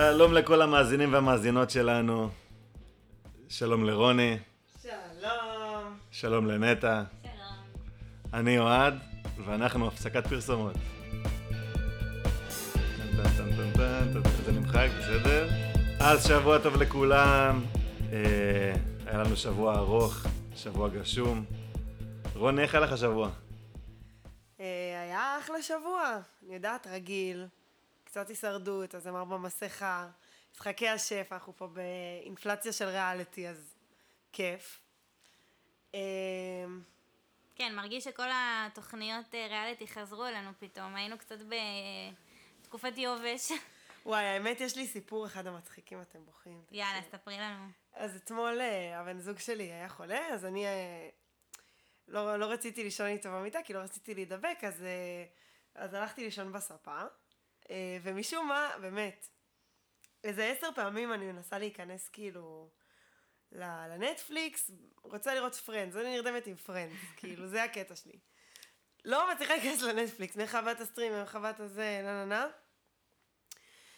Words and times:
שלום 0.00 0.32
לכל 0.32 0.62
המאזינים 0.62 1.12
והמאזינות 1.12 1.70
שלנו. 1.70 2.28
שלום 3.48 3.84
לרוני, 3.84 4.38
שלום. 4.82 5.98
שלום 6.10 6.46
לנטע. 6.46 7.02
שלום. 7.22 7.32
אני 8.34 8.58
אוהד, 8.58 8.94
ואנחנו 9.44 9.86
הפסקת 9.86 10.26
פרסומות. 10.26 10.74
זה 14.44 14.52
נמחק, 14.52 14.88
בסדר? 14.98 15.48
אז 16.00 16.26
שבוע 16.26 16.58
טוב 16.58 16.76
לכולם. 16.76 17.64
אה, 18.12 18.74
היה 19.06 19.18
לנו 19.18 19.36
שבוע 19.36 19.76
ארוך, 19.76 20.26
שבוע 20.56 20.88
גשום. 20.88 21.44
רוני, 22.34 22.62
איך 22.62 22.74
היה 22.74 22.84
לך 22.84 22.98
שבוע? 22.98 23.30
אה, 24.60 25.02
היה 25.02 25.38
אחלה 25.40 25.62
שבוע. 25.62 26.18
אני 26.46 26.54
יודעת, 26.54 26.86
רגיל. 26.86 27.46
קצת 28.16 28.28
הישרדות, 28.28 28.94
אז 28.94 29.08
אמר 29.08 29.24
במסכה. 29.24 30.08
משחקי 30.52 30.88
השף, 30.88 31.28
אנחנו 31.32 31.56
פה 31.56 31.66
באינפלציה 31.66 32.72
של 32.72 32.84
ריאליטי, 32.84 33.48
אז 33.48 33.74
כיף. 34.32 34.80
אה, 35.94 36.00
כן, 37.54 37.74
מרגיש 37.74 38.04
שכל 38.04 38.28
התוכניות 38.32 39.34
אה, 39.34 39.46
ריאליטי 39.46 39.88
חזרו 39.88 40.26
אלינו 40.26 40.50
פתאום. 40.58 40.94
היינו 40.94 41.18
קצת 41.18 41.38
בתקופת 42.62 42.92
יובש. 42.98 43.52
וואי, 44.06 44.24
האמת, 44.24 44.60
יש 44.60 44.76
לי 44.76 44.86
סיפור 44.86 45.26
אחד 45.26 45.46
המצחיקים, 45.46 46.00
אתם 46.00 46.24
בוכים. 46.24 46.62
יאללה, 46.70 47.02
ספרי 47.12 47.38
לנו. 47.38 47.66
אז 47.94 48.16
אתמול 48.16 48.60
אה, 48.60 49.00
הבן 49.00 49.18
זוג 49.18 49.38
שלי 49.38 49.64
היה 49.64 49.88
חולה, 49.88 50.28
אז 50.28 50.44
אני 50.44 50.66
אה, 50.66 51.08
לא, 52.08 52.36
לא 52.36 52.46
רציתי 52.46 52.84
לישון 52.84 53.06
איתו 53.06 53.32
במיטה, 53.32 53.58
כי 53.64 53.72
לא 53.72 53.78
רציתי 53.78 54.14
להידבק, 54.14 54.58
אז, 54.62 54.82
אה, 54.82 55.24
אז 55.74 55.94
הלכתי 55.94 56.24
לישון 56.24 56.52
בספה, 56.52 56.98
אה, 57.00 57.06
ומשום 58.02 58.48
מה, 58.48 58.70
באמת, 58.80 59.28
איזה 60.24 60.46
עשר 60.46 60.68
פעמים 60.74 61.12
אני 61.12 61.32
מנסה 61.32 61.58
להיכנס 61.58 62.08
כאילו 62.08 62.70
לנטפליקס, 63.52 64.70
רוצה 65.02 65.34
לראות 65.34 65.54
Friends, 65.54 65.96
אני 65.96 66.16
נרדמת 66.16 66.46
עם 66.46 66.56
Friends, 66.56 66.98
כאילו, 67.16 67.48
זה 67.48 67.62
הקטע 67.62 67.96
שלי. 67.96 68.18
לא 69.04 69.32
מצליחה 69.32 69.54
להיכנס 69.54 69.82
לנטפליקס, 69.82 70.36
את 70.72 70.80
ה 70.80 70.84
stream, 70.84 71.12
את 71.50 71.60
הזה, 71.60 72.00
נה 72.02 72.12
נה 72.12 72.24
נה. 72.24 72.46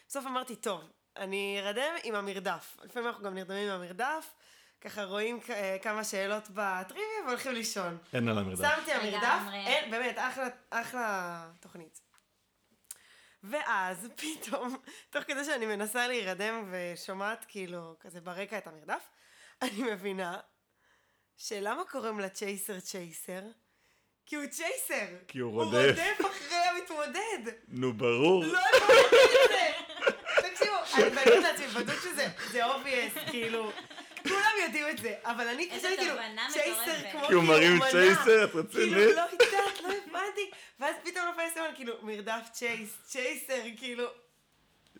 בסוף 0.09 0.27
אמרתי, 0.27 0.57
טוב, 0.57 0.91
אני 1.17 1.61
ארדם 1.61 1.95
עם 2.05 2.15
המרדף. 2.15 2.77
לפעמים 2.83 3.09
אנחנו 3.09 3.25
גם 3.25 3.35
נרדמים 3.35 3.69
עם 3.69 3.75
המרדף, 3.75 4.35
ככה 4.81 5.05
רואים 5.05 5.41
אה, 5.51 5.77
כמה 5.83 6.05
שאלות 6.05 6.49
בטריוויה 6.51 7.25
והולכים 7.27 7.53
לישון. 7.53 7.99
אין 8.13 8.29
על 8.29 8.39
המרדף. 8.39 8.69
שמתי 8.77 8.93
המרדף. 8.93 9.53
אין, 9.53 9.91
באמת, 9.91 10.17
אחלה, 10.19 10.49
אחלה 10.71 11.51
תוכנית. 11.61 12.08
ואז 13.43 14.09
פתאום, 14.21 14.77
תוך 15.11 15.25
כדי 15.25 15.45
שאני 15.45 15.67
מנסה 15.67 16.09
להירדם 16.09 16.73
ושומעת 16.73 17.45
כאילו 17.49 17.97
כזה 18.01 18.21
ברקע 18.21 18.59
את 18.59 18.67
המרדף, 18.67 19.09
אני 19.63 19.83
מבינה 19.83 20.39
שלמה 21.37 21.85
קוראים 21.85 22.21
לה 22.21 22.29
chaser? 22.29 22.79
כי 24.27 24.37
הוא 24.37 24.47
chaser. 24.47 25.07
כי 25.29 25.39
הוא 25.39 25.53
הוא 25.53 25.65
רודף. 25.65 25.77
רודף 25.89 26.21
אחרי 26.21 26.57
המתמודד. 26.57 27.53
נו, 27.69 27.93
ברור. 27.93 28.45
לא 28.45 28.59
הבנתי 28.59 29.17
את 29.45 29.51
זה. 29.51 30.49
תקשיבו, 30.49 30.77
אני 30.95 31.11
באמת 31.11 31.43
לעצמי, 31.43 31.67
בדוק 31.67 32.01
שזה, 32.01 32.29
זה 32.51 32.65
obvious, 32.65 33.13
כאילו, 33.31 33.73
כולם 34.23 34.53
יודעים 34.67 34.89
את 34.89 34.99
זה, 34.99 35.15
אבל 35.25 35.49
אני 35.49 35.69
חשבתי 35.71 35.97
כאילו, 35.97 36.15
צ'ייסר. 36.53 37.11
כמו 37.13 37.27
כי 37.27 37.33
הוא 37.35 37.45
מרים 37.45 37.73
מנה. 37.79 37.91
צ'ייסר, 37.91 38.45
את 38.45 38.55
רצינית? 38.55 38.95
כאילו, 38.95 39.13
לא 39.13 39.23
לא 39.83 39.89
הבנתי, 39.89 40.51
ואז 40.81 40.97
פתאום 41.05 41.25
נפל 41.33 41.43
לי 41.43 41.51
סימן, 41.51 41.71
כאילו, 41.75 41.95
מרדף 42.03 42.49
צ'ייס, 42.53 42.99
צ'ייסר, 43.05 43.63
כאילו, 43.77 44.05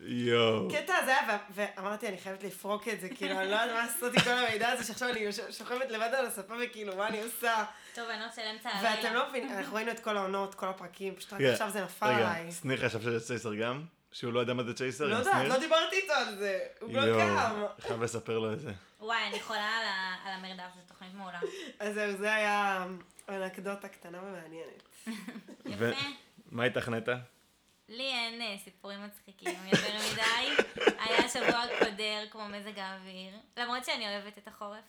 יואו. 0.01 0.69
קטע 0.73 0.97
הזה 0.97 1.21
היה, 1.21 1.39
ואמרתי, 1.51 2.09
אני 2.09 2.19
חייבת 2.19 2.43
לפרוק 2.43 2.89
את 2.89 3.01
זה, 3.01 3.09
כאילו, 3.09 3.39
אני 3.39 3.51
לא 3.51 3.57
יודעת 3.57 3.71
מה 3.71 3.87
לעשות 3.87 4.15
עם 4.15 4.21
כל 4.21 4.31
המידע 4.31 4.69
הזה, 4.69 4.85
שעכשיו 4.85 5.09
אני 5.09 5.27
שוכבת 5.51 5.91
לבד 5.91 6.15
על 6.15 6.27
הספה, 6.27 6.55
וכאילו, 6.61 6.97
מה 6.97 7.09
אני 7.09 7.23
עושה? 7.23 7.65
טוב, 7.95 8.09
אני 8.09 8.21
לא 8.21 8.27
של 8.37 8.43
אמצע 8.43 8.71
הלילה. 8.71 8.97
ואתם 8.97 9.15
לא 9.15 9.29
מבינים, 9.29 9.53
אנחנו 9.53 9.75
ראינו 9.75 9.91
את 9.91 10.01
כל 10.01 10.17
העונות, 10.17 10.55
כל 10.55 10.67
הפרקים, 10.69 11.17
פשוט 11.17 11.33
רק 11.33 11.41
רגע, 11.41 11.53
עכשיו 11.53 11.71
זה 11.71 11.83
נפל 11.85 12.07
רגע, 12.07 12.17
עליי. 12.17 12.53
סניח 12.53 12.85
חשב 12.85 13.01
שזה 13.01 13.27
צ'ייסר 13.27 13.55
גם? 13.55 13.85
שהוא 14.13 14.33
לא 14.33 14.41
יודע 14.41 14.55
מה 14.55 14.65
זה 14.65 14.75
צ'ייסר? 14.75 15.07
לא 15.07 15.17
יודעת? 15.17 15.49
לא 15.49 15.59
דיברתי 15.59 15.97
איתו 15.97 16.13
על 16.13 16.37
זה, 16.37 16.59
הוא 16.81 16.93
לא 16.93 17.19
קם. 17.19 17.65
חייב 17.81 18.03
לספר 18.03 18.39
לו 18.39 18.53
את 18.53 18.61
זה. 18.61 18.73
וואי, 19.01 19.19
אני 19.31 19.41
חולה 19.41 19.79
על 20.25 20.33
המרדף, 20.33 20.75
זו 20.75 20.81
תוכנית 20.89 21.15
מעולה. 21.15 21.41
אז 21.81 21.95
זהו, 21.95 22.17
זה 22.17 22.35
היה 22.35 22.87
אנקדוטה 23.29 23.89
קטנה 23.89 24.23
ומעניינת. 24.23 24.83
יפה. 25.73 25.85
מה 26.51 26.65
איתך 26.65 26.89
נטע? 26.89 27.17
לי 27.89 28.13
אין 28.13 28.43
אה, 28.43 28.57
סיפורים 28.59 29.05
מצחיקים 29.05 29.67
יותר 29.73 29.97
מדי. 30.13 30.63
היה 31.05 31.29
שבוע 31.29 31.63
קודר 31.79 32.25
כמו 32.31 32.49
מזג 32.49 32.79
האוויר. 32.79 33.35
למרות 33.57 33.85
שאני 33.85 34.09
אוהבת 34.09 34.39
את 34.39 34.49
החורף. 34.49 34.85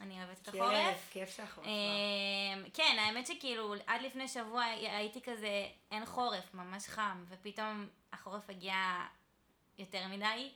אני 0.00 0.18
אוהבת 0.18 0.42
את 0.42 0.48
החורף. 0.48 0.72
כיף, 0.72 1.08
כיף 1.10 1.36
שהחורף. 1.36 1.66
אמ, 1.66 2.64
כן, 2.74 2.96
האמת 3.00 3.26
שכאילו 3.26 3.74
עד 3.86 4.02
לפני 4.02 4.28
שבוע 4.28 4.62
הייתי 4.62 5.20
כזה, 5.22 5.66
אין 5.90 6.06
חורף, 6.06 6.54
ממש 6.54 6.88
חם, 6.88 7.24
ופתאום 7.28 7.88
החורף 8.12 8.50
הגיע 8.50 8.74
יותר 9.78 10.06
מדי. 10.06 10.50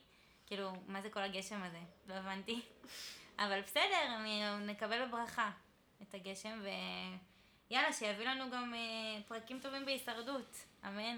כאילו, 0.47 0.71
מה 0.87 1.01
זה 1.01 1.09
כל 1.09 1.19
הגשם 1.19 1.63
הזה? 1.63 1.79
לא 2.07 2.13
הבנתי. 2.13 2.61
אבל 3.39 3.61
בסדר, 3.61 4.15
אני 4.19 4.43
נקבל 4.65 5.05
בברכה 5.05 5.51
את 6.09 6.13
הגשם, 6.13 6.59
ויאללה, 7.69 7.93
שיביא 7.93 8.27
לנו 8.29 8.43
גם 8.51 8.73
אה, 8.73 9.21
פרקים 9.27 9.59
טובים 9.61 9.85
בהישרדות. 9.85 10.57
אמן. 10.87 11.17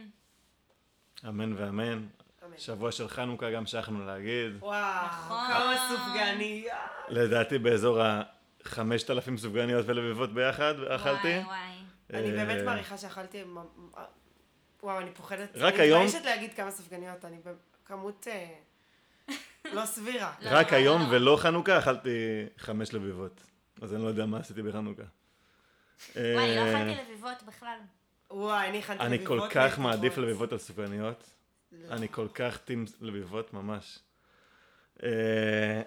אמן 1.28 1.53
ואמן. 1.57 2.07
אמן. 2.46 2.57
שבוע 2.57 2.91
של 2.91 3.07
חנוכה 3.07 3.51
גם 3.51 3.66
שכחנו 3.66 4.06
להגיד. 4.06 4.51
וואו, 4.59 5.06
נכון. 5.07 5.47
כמה 5.47 5.90
סופגני. 5.90 6.66
לדעתי 7.09 7.57
באזור 7.57 8.01
ה-5,000 8.01 9.38
סופגניות 9.38 9.85
ולבבות 9.88 10.34
ביחד 10.34 10.73
אכלתי. 10.84 11.28
וואי, 11.28 11.44
וואי. 11.46 11.75
אני 12.13 12.31
באמת 12.31 12.57
אה, 12.57 12.63
מעריכה 12.66 12.97
שאכלתי... 12.97 13.44
וואו, 14.84 15.00
אני 15.00 15.12
פוחדת. 15.12 15.50
רק 15.56 15.73
אני 15.73 15.81
היום- 15.84 16.06
מתביישת 16.06 16.25
להגיד 16.25 16.53
כמה 16.53 16.72
סופגניות, 16.72 17.25
אני 17.25 17.38
בכמות 17.84 18.28
אה, 18.28 18.47
לא 19.75 19.85
סבירה. 19.85 20.34
לא, 20.41 20.50
רק 20.52 20.72
לא, 20.72 20.78
היום 20.78 21.02
לא. 21.02 21.07
ולא 21.12 21.38
חנוכה 21.41 21.78
אכלתי 21.78 22.09
חמש 22.57 22.94
לביבות. 22.94 23.41
אז 23.81 23.93
אני 23.93 24.03
לא 24.03 24.07
יודע 24.07 24.25
מה 24.25 24.39
עשיתי 24.39 24.61
בחנוכה. 24.61 25.03
וואי, 26.15 26.25
לא 26.55 26.61
אה, 26.61 26.71
אכלתי 26.85 27.01
לביבות 27.11 27.43
בכלל. 27.43 27.77
וואי, 28.31 28.69
אני 28.69 28.81
אני 28.99 29.15
לביבות 29.17 29.39
כל 29.51 29.69
כך. 29.69 29.79
מעדיף 29.79 30.17
לביבות 30.17 30.51
על 30.51 30.57
סופגניות. 30.57 31.23
לא. 31.71 31.93
אני 31.93 32.07
כל 32.11 32.27
כך 32.33 32.57
טים 32.57 32.85
לביבות, 33.01 33.53
ממש. 33.53 33.99
אה, 35.03 35.81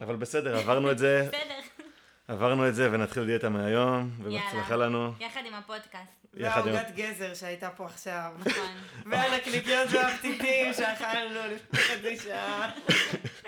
אבל 0.00 0.16
בסדר, 0.16 0.56
עברנו 0.58 0.90
את 0.90 0.98
זה, 0.98 1.28
בסדר. 1.28 1.60
עברנו 2.28 2.68
את 2.68 2.74
זה 2.74 2.88
ונתחיל 2.92 3.26
דיאטה 3.26 3.48
מהיום, 3.48 4.10
ובהצלחה. 4.18 4.76
לנו. 4.76 5.12
יחד 5.20 5.40
עם 5.46 5.54
הפודקאסט. 5.54 6.12
יחד 6.34 6.66
עם- 6.66 6.74
והעוגת 6.74 6.94
גזר 6.94 7.34
שהייתה 7.34 7.70
פה 7.70 7.86
עכשיו. 7.86 8.32
נכון. 8.38 8.76
והנקניקיות 9.10 9.88
והפתיתים 9.92 10.72
שאכלנו 10.72 11.40
לפני 11.54 11.80
חצי 11.80 12.16
שעה. 12.16 12.70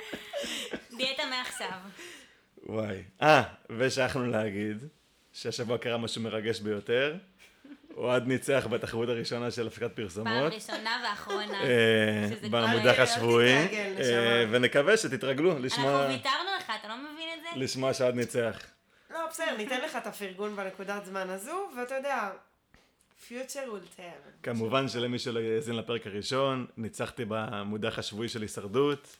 דיאטה 0.98 1.22
מעכשיו. 1.30 1.78
וואי. 2.70 3.02
אה, 3.22 3.42
ושכחנו 3.78 4.26
להגיד 4.26 4.84
שהשבוע 5.32 5.78
קרה 5.78 5.98
משהו 5.98 6.22
מרגש 6.22 6.60
ביותר. 6.60 7.14
אוהד 7.96 8.26
ניצח 8.26 8.66
בתחרות 8.70 9.08
הראשונה 9.08 9.50
של 9.50 9.66
הפסקת 9.66 9.80
פעם 9.82 9.90
פרסומות. 9.94 10.52
ראשונה 10.52 11.04
ואחרונה. 11.10 11.62
אה, 11.64 12.28
במודח 12.50 12.92
כבר- 12.94 13.02
השבועי, 13.02 13.64
נשמה. 13.64 14.02
אה, 14.16 14.44
ונקווה 14.50 14.96
שתתרגלו 14.96 15.58
לשמוע- 15.58 15.92
אנחנו 16.02 16.12
ויתרנו 16.14 16.48
לך, 16.58 16.72
אתה 16.80 16.88
לא 16.88 16.94
מבין 16.96 17.28
את 17.38 17.54
זה? 17.54 17.60
לשמוע 17.60 17.94
שאוהד 17.94 18.14
ניצח. 18.14 18.60
לא, 19.10 19.18
בסדר, 19.30 19.56
ניתן 19.56 19.80
לך 19.80 19.96
את 19.96 20.06
הפרגון 20.06 20.56
בנקודת 20.56 21.04
זמן 21.04 21.30
הזו, 21.30 21.70
ואתה 21.76 21.94
יודע, 21.94 22.30
future 23.28 23.32
will 23.68 23.98
tell. 23.98 24.30
כמובן 24.42 24.88
שלמי 24.88 25.18
שלא 25.18 25.40
יאזין 25.40 25.76
לפרק 25.76 26.06
הראשון, 26.06 26.66
ניצחתי 26.76 27.24
במודח 27.28 27.98
השבועי 27.98 28.28
של 28.28 28.42
הישרדות. 28.42 29.16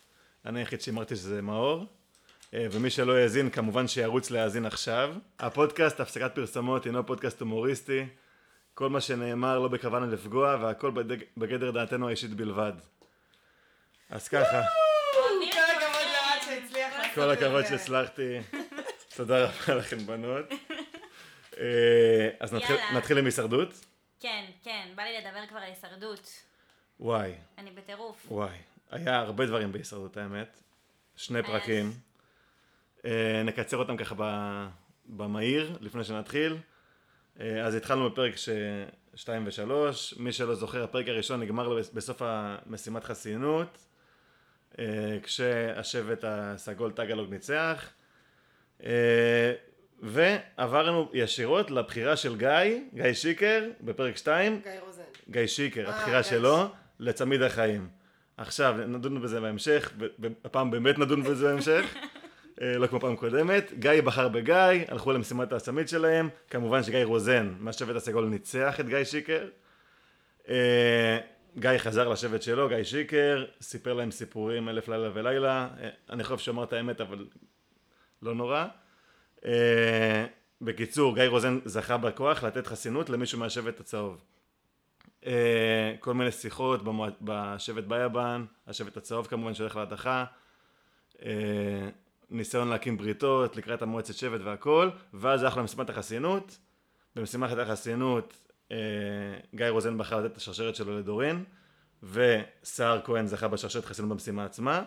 אני 0.47 0.61
היחיד 0.61 0.81
שאמרתי 0.81 1.17
שזה 1.17 1.43
מאור. 1.43 1.85
אה, 2.55 2.67
ומי 2.73 2.91
שלא 2.91 3.17
האזין, 3.17 3.51
כמובן 3.51 3.89
שירוץ 3.89 4.31
להאזין 4.31 4.67
עכשיו. 4.67 5.15
הפודקאסט, 5.39 6.01
הפסקת 6.01 6.35
פרסומות, 6.35 6.85
הינו 6.85 7.07
פודקאסט 7.07 7.41
הומוריסטי. 7.41 8.07
כל 8.75 8.89
מה 8.91 9.01
שנאמר 9.01 9.59
לא 9.59 9.69
בכוונה 9.69 10.07
לפגוע, 10.07 10.57
והכל 10.63 10.91
בדג- 10.91 11.25
בגדר 11.37 11.71
דעתנו 11.71 12.09
האישית 12.09 12.31
בלבד. 12.31 12.73
אז 14.11 14.29
ככה, 14.29 14.63
כל 17.15 17.31
הכבוד 17.31 17.67
שהצלחתי. 17.67 18.39
תודה 19.17 19.45
רבה 19.45 19.75
לכם, 19.75 20.07
בנות. 20.07 20.45
אה, 21.59 22.29
אז 22.41 22.53
נתחיל- 22.95 23.19
עם 23.19 23.25
הישרדות? 23.25 23.69
כן, 24.21 24.45
כן, 24.65 24.89
בא 24.95 25.03
לי 25.03 25.19
לדבר 25.21 25.47
כבר 25.49 25.59
על 25.59 25.65
הישרדות. 25.65 26.33
וואי. 27.01 27.33
אני 27.59 27.71
בטירוף. 27.71 28.27
וואי, 28.31 28.57
היה 28.91 29.19
הרבה 29.19 29.47
דברים 29.47 29.73
בהישרדות 29.73 30.17
האמת. 30.17 30.61
שני. 31.17 31.43
פרקים. 31.43 31.93
אה, 33.05 33.43
נקצר 33.45 33.77
אותם 33.77 33.97
ככה 33.97 34.15
במהיר, 35.07 35.77
לפני 35.81 36.05
שנתחיל. 36.05 36.57
אה, 37.41 37.67
אז 37.67 37.75
התחלנו 37.75 38.11
בפרק 38.11 38.35
2 39.15 39.47
ו-3. 39.47 39.71
מי 40.17 40.33
שלא 40.33 40.55
זוכר, 40.55 40.85
הפרק 40.85 41.09
הראשון 41.09 41.41
נגמר 41.41 41.69
לו 41.69 41.79
בסוף 41.95 42.23
המשימת 42.25 43.05
חסינות. 43.05 43.79
אה, 44.79 45.19
כשהשבט 45.23 46.25
הסגול 46.27 46.93
טאגלוג 46.93 47.31
ניצח. 47.31 47.91
ועברנו 50.03 51.11
ישירות 51.13 51.71
לבחירה 51.71 52.17
של 52.17 52.37
גיא, 52.37 52.81
גיא 52.95 53.13
שיקר, 53.13 53.69
בפרק 53.81 54.17
2, 54.17 54.61
גיא 54.63 54.73
רוזן. 54.87 55.03
גיא 55.31 55.47
שיקר, 55.47 55.87
אה, 55.87 55.97
הבחירה 55.97 56.23
גיא 56.23 56.31
שלו, 56.31 56.69
לצמיד 56.99 57.43
החיים. 57.43 57.89
עכשיו, 58.37 58.75
נדון 58.87 59.23
בזה 59.23 59.41
בהמשך, 59.41 59.93
הפעם 60.45 60.71
באמת 60.71 60.99
נדון 60.99 61.23
בזה 61.23 61.47
בהמשך, 61.49 61.95
לא 62.61 62.87
כמו 62.87 63.01
פעם 63.01 63.17
קודמת. 63.17 63.73
גיא 63.79 64.01
בחר 64.05 64.29
בגיא, 64.29 64.85
הלכו 64.89 65.13
למשימת 65.13 65.53
הצמיד 65.53 65.89
שלהם, 65.89 66.29
כמובן 66.51 66.83
שגיא 66.83 67.05
רוזן, 67.05 67.55
מהשבט 67.59 67.97
הסגול, 67.97 68.25
ניצח 68.25 68.81
את 68.81 68.87
גיא 68.89 69.05
שיקר. 69.05 69.49
אה, 70.49 71.19
גיא 71.59 71.79
חזר 71.79 72.09
לשבט 72.09 72.43
שלו, 72.43 72.69
גיא 72.69 72.83
שיקר, 72.83 73.45
סיפר 73.61 73.95
להם 73.95 74.11
סיפורים 74.11 74.69
אלף 74.69 74.89
לילה 74.89 75.11
ולילה, 75.15 75.69
אה, 75.83 75.89
אני 76.11 76.25
חושב 76.25 76.39
שאמר 76.39 76.65
את 76.65 76.73
האמת, 76.73 77.01
אבל 77.01 77.27
לא 78.23 78.35
נורא. 78.35 78.65
אה, 79.45 80.27
בקיצור, 80.61 81.15
גיא 81.15 81.25
רוזן 81.29 81.59
זכה 81.65 81.97
בכוח 81.97 82.45
לתת 82.45 82.67
חסינות 82.67 83.11
למישהו 83.11 83.39
מהשבט 83.39 83.81
הצהוב. 83.81 84.25
אה, 85.27 85.95
כל 86.01 86.15
מיני 86.15 86.31
שיחות. 86.33 86.81
בשבט 87.21 87.85
ביאבן, 87.85 88.45
השבט 88.67 88.97
הצהוב 88.97 89.27
כמובן 89.27 89.55
שהולך 89.55 89.77
להדחה, 89.77 90.25
אה, 91.25 91.89
ניסיון 92.31 92.69
להקים 92.69 92.97
בריתות 92.97 93.57
לקראת 93.57 93.83
המועצת 93.83 94.15
שבט 94.15 94.41
והכל, 94.45 94.91
ואז 95.15 95.43
הלך 95.43 95.57
למשימת 95.57 95.91
החסינות. 95.91 96.59
במשימת 97.17 97.59
החסינות 97.59 98.51
אה, 98.73 98.77
גיא 99.55 99.67
רוזן 99.67 99.99
בחר 99.99 100.21
לתת 100.21 100.33
את 100.33 100.37
השרשרת 100.37 100.77
שלו 100.77 100.99
לדורין, 100.99 101.45
וסער 102.03 103.01
כהן 103.05 103.27
זכה 103.27 103.49
בשרשרת 103.49 103.85
חסינות 103.85 104.11
במשימה 104.11 104.45
עצמה. 104.45 104.83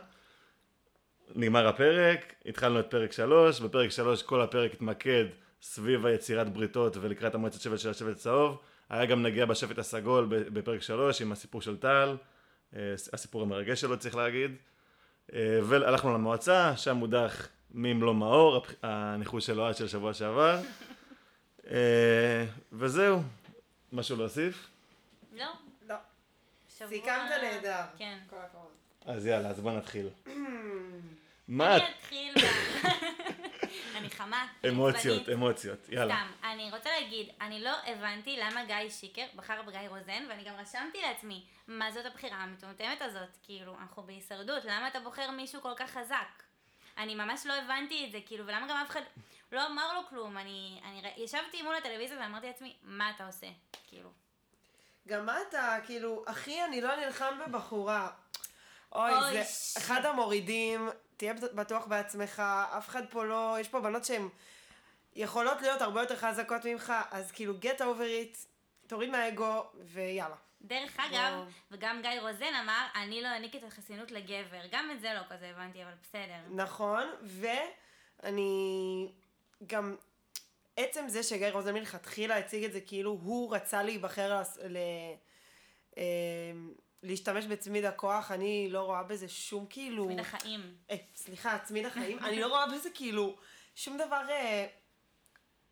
נגמר 1.36 1.68
הפרק, 1.68 2.34
התחלנו 2.46 2.80
את 2.80 2.86
פרק 2.90 3.12
שלוש, 3.12 3.62
בפרק 3.62 3.90
שלוש 3.90 4.24
כל 4.24 4.42
הפרק 4.42 4.74
התמקד 4.74 5.26
סביב 5.62 6.06
היצירת 6.06 6.54
בריתות 6.54 6.98
ולקראת 6.98 7.36
המועצת 7.36 7.62
שבט 7.62 7.80
של 7.80 7.90
השבט 7.90 8.16
הצהוב. 8.16 8.62
היה 8.90 9.06
גם 9.06 9.24
נגיע 9.24 9.46
בשבט 9.46 9.78
הסגול 9.78 10.26
בפרק 10.30 10.82
שלוש 10.82 11.22
עם 11.22 11.32
הסיפור 11.32 11.62
של 11.62 11.78
טל, 11.78 12.18
אה, 12.76 12.94
הסיפור 13.14 13.42
המרגש 13.42 13.82
שלו 13.82 14.00
צריך 14.00 14.16
להגיד. 14.16 14.52
אה, 15.34 15.60
והלכנו 15.64 16.14
למועצה, 16.14 16.78
שם 16.78 16.98
הודח 16.98 17.48
מים 17.72 18.02
לא 18.04 18.14
מאור, 18.14 18.66
הניחוש 18.84 19.46
של 19.46 19.60
אוהד 19.60 19.76
של 19.76 19.88
שבוע 19.88 20.14
שעבר. 20.14 20.60
אה, 21.72 22.46
וזהו, 22.72 23.22
משהו 23.94 24.18
להוסיף? 24.18 24.68
לא. 25.34 25.46
לא. 25.90 25.96
סיכמת 26.70 27.06
נהדר. 27.42 27.82
כן. 27.98 28.18
כל 28.30 28.36
הכבוד. 28.46 28.72
אז 29.06 29.26
יאללה, 29.26 29.50
אז 29.50 29.60
בוא 29.60 29.72
נתחיל. 29.72 30.10
מה? 31.48 31.76
אני 31.76 31.84
אתחיל. 32.00 32.34
אני 33.96 34.10
חמה. 34.10 34.48
אמוציות. 34.70 35.30
אמוציות, 35.30 35.90
יאללה. 35.90 36.16
סתם, 36.16 36.48
אני 36.48 36.72
רוצה 36.72 36.90
להגיד, 37.00 37.30
אני 37.42 37.60
לא 37.64 37.72
הבנתי 37.86 38.38
למה 38.38 38.64
גיא 38.66 38.90
שיקר 38.90 39.26
בחר 39.36 39.62
בגיא 39.62 39.80
רוזן, 39.90 40.26
ואני 40.30 40.44
גם 40.44 40.54
רשמתי 40.56 41.02
לעצמי, 41.02 41.44
מה 41.68 41.92
זאת 41.92 42.06
הבחירה 42.06 42.38
המטומטמת 42.38 43.02
הזאת? 43.02 43.30
כאילו, 43.44 43.76
אנחנו 43.82 44.04
בהישרדות, 44.04 44.66
למה 44.66 44.88
אתה 44.88 45.00
בוחר 45.00 45.32
מישהו 45.32 45.62
כל 45.62 45.74
כך 45.78 45.90
חזק? 45.92 46.44
אני 46.98 47.16
ממש 47.16 47.46
לא 47.46 47.54
הבנתי 47.54 48.06
את 48.06 48.12
זה, 48.12 48.20
כאילו, 48.26 48.48
ולמה 48.48 48.68
גם 48.68 48.78
אף 48.78 48.90
אחד 48.90 49.02
לא 49.52 49.68
אמר 49.68 49.94
לו 49.94 50.08
כלום? 50.10 50.38
אני, 50.38 50.82
אני 50.86 51.02
ר- 51.02 51.24
ישבתי 51.24 51.62
מול 51.62 51.76
הטלוויזיה 51.76 52.18
ואמרתי 52.20 52.48
לעצמי, 52.48 52.76
מה 52.84 53.12
אתה 53.16 53.26
עושה? 53.28 53.48
כאילו. 53.88 54.10
גם 55.08 55.28
אתה, 55.50 55.78
כאילו, 55.86 56.24
אחי, 56.28 56.64
אני 56.64 56.82
לא 56.82 56.96
נלחם 56.96 57.40
בבחורה. 57.48 58.10
אוי, 58.92 59.14
אוי, 59.16 59.34
זה 59.34 59.44
ש- 59.44 59.78
אחד 59.78 60.06
המורידים, 60.06 60.90
תהיה 61.24 61.34
בטוח 61.54 61.86
בעצמך, 61.86 62.40
אף 62.78 62.90
אחד 62.90 63.04
פה 63.10 63.26
לא, 63.26 63.58
יש 63.60 63.68
פה 63.68 63.82
בנות 63.82 64.06
שהן 64.06 64.30
יכולות 65.16 65.62
להיות 65.62 65.82
הרבה 65.82 66.02
יותר 66.02 66.16
חזקות 66.16 66.66
ממך, 66.66 66.94
אז 67.12 67.32
כאילו, 67.32 67.54
get 67.62 67.80
over 67.80 68.34
it, 68.34 68.38
תוריד 68.88 69.10
מהאגו, 69.10 69.64
ויאללה. 69.84 70.36
דרך 70.62 71.00
אגב. 71.00 71.52
וגם 71.72 72.02
גיא 72.02 72.22
רוזן 72.22 72.54
אמר, 72.64 72.86
אני 72.96 73.22
לא 73.22 73.28
אעניק 73.28 73.56
את 73.56 73.64
החסינות 73.64 74.12
לגבר. 74.12 74.62
גם 74.72 74.92
את 74.92 75.02
זה 75.02 75.14
לא 75.14 75.36
כזה 75.36 75.50
הבנתי, 75.50 75.84
אבל 75.84 75.92
בסדר. 76.04 76.40
נכון, 76.64 77.04
ואני 77.24 79.12
גם, 79.68 79.96
עצם 80.78 81.06
זה 81.08 81.24
שגיא 81.24 81.48
רוזן 81.48 81.74
מלכתחילה 81.74 82.38
הציג 82.38 82.64
את 82.64 82.74
זה 82.74 82.82
כאילו 82.82 83.12
הוא 83.12 83.56
רצה 83.56 83.84
להיבחר 83.84 84.42
לס- 84.42 84.60
ל... 84.70 84.78
להשתמש 87.04 87.46
בצמיד 87.46 87.86
הכוח, 87.86 88.32
אני 88.32 88.68
לא 88.72 88.80
רואה 88.82 89.04
בזה 89.04 89.28
שום 89.30 89.66
כאילו... 89.70 90.06
צמיד 90.06 90.20
החיים. 90.20 90.76
אה, 90.92 90.96
סליחה, 91.16 91.58
צמיד 91.60 91.86
החיים, 91.86 92.20
אני 92.20 92.40
לא 92.42 92.48
רואה 92.48 92.68
בזה 92.68 92.90
כאילו 92.90 93.36
שום 93.76 93.98
דבר... 93.98 94.22
אה, 94.30 94.66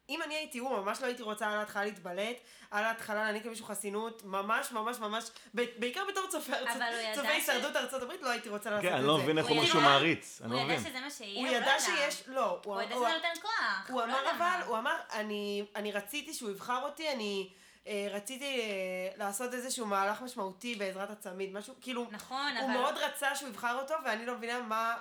אם 0.10 0.22
אני 0.22 0.36
הייתי 0.36 0.58
הוא, 0.60 0.70
ממש 0.78 1.02
לא 1.02 1.06
הייתי 1.08 1.24
רוצה 1.24 1.48
על 1.52 1.58
ההתחלה 1.58 1.86
להתבלט, 1.86 2.36
על 2.72 2.84
ההתחלה 2.84 3.16
להעניק 3.24 3.46
למישהו 3.46 3.66
חסינות, 3.66 4.24
ממש 4.26 4.72
ממש 4.72 5.00
ממש, 5.00 5.24
ב- 5.56 5.80
בעיקר 5.80 6.04
בתור 6.12 6.24
הוא 6.24 7.02
ידע 7.02 7.24
ש- 7.24 7.26
הישרדות 7.52 7.76
ארצות 7.76 8.02
הברית, 8.02 8.22
לא 8.22 8.30
הייתי 8.30 8.50
רוצה 8.50 8.70
לעשות 8.70 8.86
את 8.86 8.90
כן, 8.90 8.96
זה. 8.96 9.00
אני 9.00 9.08
לא 9.08 9.18
מבין 9.18 9.38
איך 9.38 9.46
הוא 9.48 9.56
הוא 9.56 9.64
ידע- 9.64 9.70
משהו 9.70 9.82
מעריץ, 9.82 10.42
אני 10.44 10.54
הוא 10.54 10.60
לא 10.60 10.66
ידע 10.66 10.74
מבין. 10.80 10.90
שזה 10.92 11.00
מה 11.02 11.10
שיהיה, 11.12 11.40
הוא 11.40 11.48
הוא 11.48 11.56
לא 11.58 11.62
ידע 11.62 11.80
שיש, 11.80 12.24
לא, 12.28 12.62
הוא 12.66 12.82
ידע 12.82 12.96
הוא- 12.96 13.08
שזה 13.08 13.16
נותן 13.16 13.42
כוח. 13.42 13.90
הוא 13.90 14.02
לא 14.02 14.06
אמר 14.06 14.32
אבל. 14.38 14.60
הוא 14.68 14.78
אמר, 14.78 14.96
אני, 15.14 15.66
אני 15.76 15.92
רציתי 15.92 16.34
שהוא 16.34 16.50
יבחר 16.52 16.80
אותי, 16.84 17.12
אני 17.12 17.50
רציתי 17.88 18.60
אה, 18.60 19.18
לעשות 19.18 19.54
איזשהו 19.54 19.86
מהלך 19.86 20.22
משמעותי 20.22 20.76
בעזרת 20.76 21.10
הצמיד, 21.10 21.54
משהו, 21.54 21.74
כאילו, 21.82 22.08
נכון, 22.12 22.52
הוא 22.58 22.66
אבל... 22.66 22.74
מאוד 22.74 22.98
רצה 22.98 23.36
שהוא 23.36 23.50
יבחר 23.50 23.80
אותו, 23.80 23.94
ואני 24.06 24.26
לא 24.26 24.36
מבינה 24.36 24.60
מה, 24.60 24.98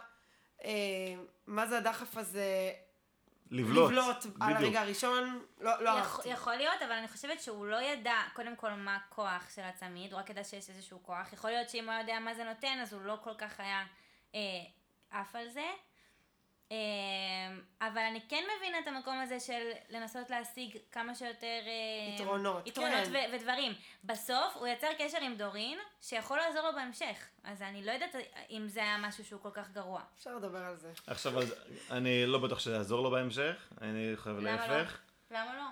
אה, 0.65 0.71
מה 1.47 1.67
זה 1.67 1.79
הדחף 1.79 2.17
הזה 2.17 2.73
לבלוט, 3.51 3.93
לבלוט 3.93 4.27
על. 4.41 4.57
הרגע 4.57 4.81
הראשון, 4.81 5.43
לא, 5.61 5.83
לא 5.83 5.91
יכול, 5.91 6.01
אהבתי. 6.01 6.29
יכול 6.29 6.55
להיות, 6.55 6.83
אבל 6.83 6.93
אני 6.93 7.09
חושבת 7.09 7.41
שהוא 7.41 7.67
לא 7.67 7.77
ידע 7.77 8.17
קודם 8.35 8.57
כל 8.57 8.71
מה 8.71 8.97
הכוח 8.97 9.51
של 9.55 9.63
הצמיד, 9.63 10.13
הוא 10.13 10.21
רק 10.21 10.31
ידע 10.31 10.45
שיש 10.45 10.71
איזשהו 10.71 11.03
כוח. 11.03 11.33
יכול 11.33 11.51
להיות 11.51 11.71
שאם 11.71 11.85
הוא 11.85 11.91
היה 11.91 12.01
יודע 12.01 12.19
מה 12.19 12.35
זה 12.35 12.45
נותן, 12.45 12.79
אז 12.83 12.93
הוא 12.93 13.03
לא 13.03 13.19
כל 13.23 13.35
כך 13.39 13.61
היה 13.61 13.85
אה, 14.35 14.41
עף 15.11 15.37
על 15.37 15.49
זה. 15.49 15.67
אה, 16.73 16.77
אבל 17.81 17.99
אני 17.99 18.21
כן 18.29 18.45
מבינה 18.59 18.79
את 18.79 18.87
המקום 18.89 19.19
הזה 19.21 19.41
של 19.41 19.71
לנסות 19.91 20.31
להשיג 20.31 20.77
כמה 20.93 21.15
שיותר... 21.15 21.47
אה, 21.67 22.15
יתרונות, 22.15 22.67
יתרונות 22.67 23.05
כן. 23.05 23.13
ו- 23.13 23.35
ודברים. 23.35 23.73
בסוף 24.05 24.57
הוא 24.57 24.67
יצר 24.67 24.87
קשר 24.99 25.19
עם 25.23 25.35
דורין, 25.37 25.79
שיכול 26.03 26.39
לעזור 26.39 26.63
לו 26.63 26.73
בהמשך. 26.75 27.29
אז 27.45 27.63
אני 27.63 27.85
לא 27.85 27.93
יודעת 27.93 28.15
אם 28.51 28.69
זה 28.69 28.81
היה 28.83 28.99
משהו 28.99 29.25
שהוא 29.25 29.41
כל 29.41 29.51
כך 29.53 29.71
גרוע. 29.71 30.03
אפשר 30.19 30.37
לדבר 30.37 30.59
על 30.59 30.77
זה. 30.77 30.93
עכשיו, 31.07 31.39
אז 31.39 31.55
אני 31.91 32.27
לא 32.27 32.39
בטוח 32.39 32.59
שזה 32.59 32.75
יעזור 32.75 33.03
לו 33.03 33.11
בהמשך, 33.11 33.69
אני 33.81 34.13
חושב 34.17 34.31
למה 34.39 34.67
לא? 34.69 34.77
להפך. 34.77 34.99
למה 35.31 35.57
לא? 35.57 35.65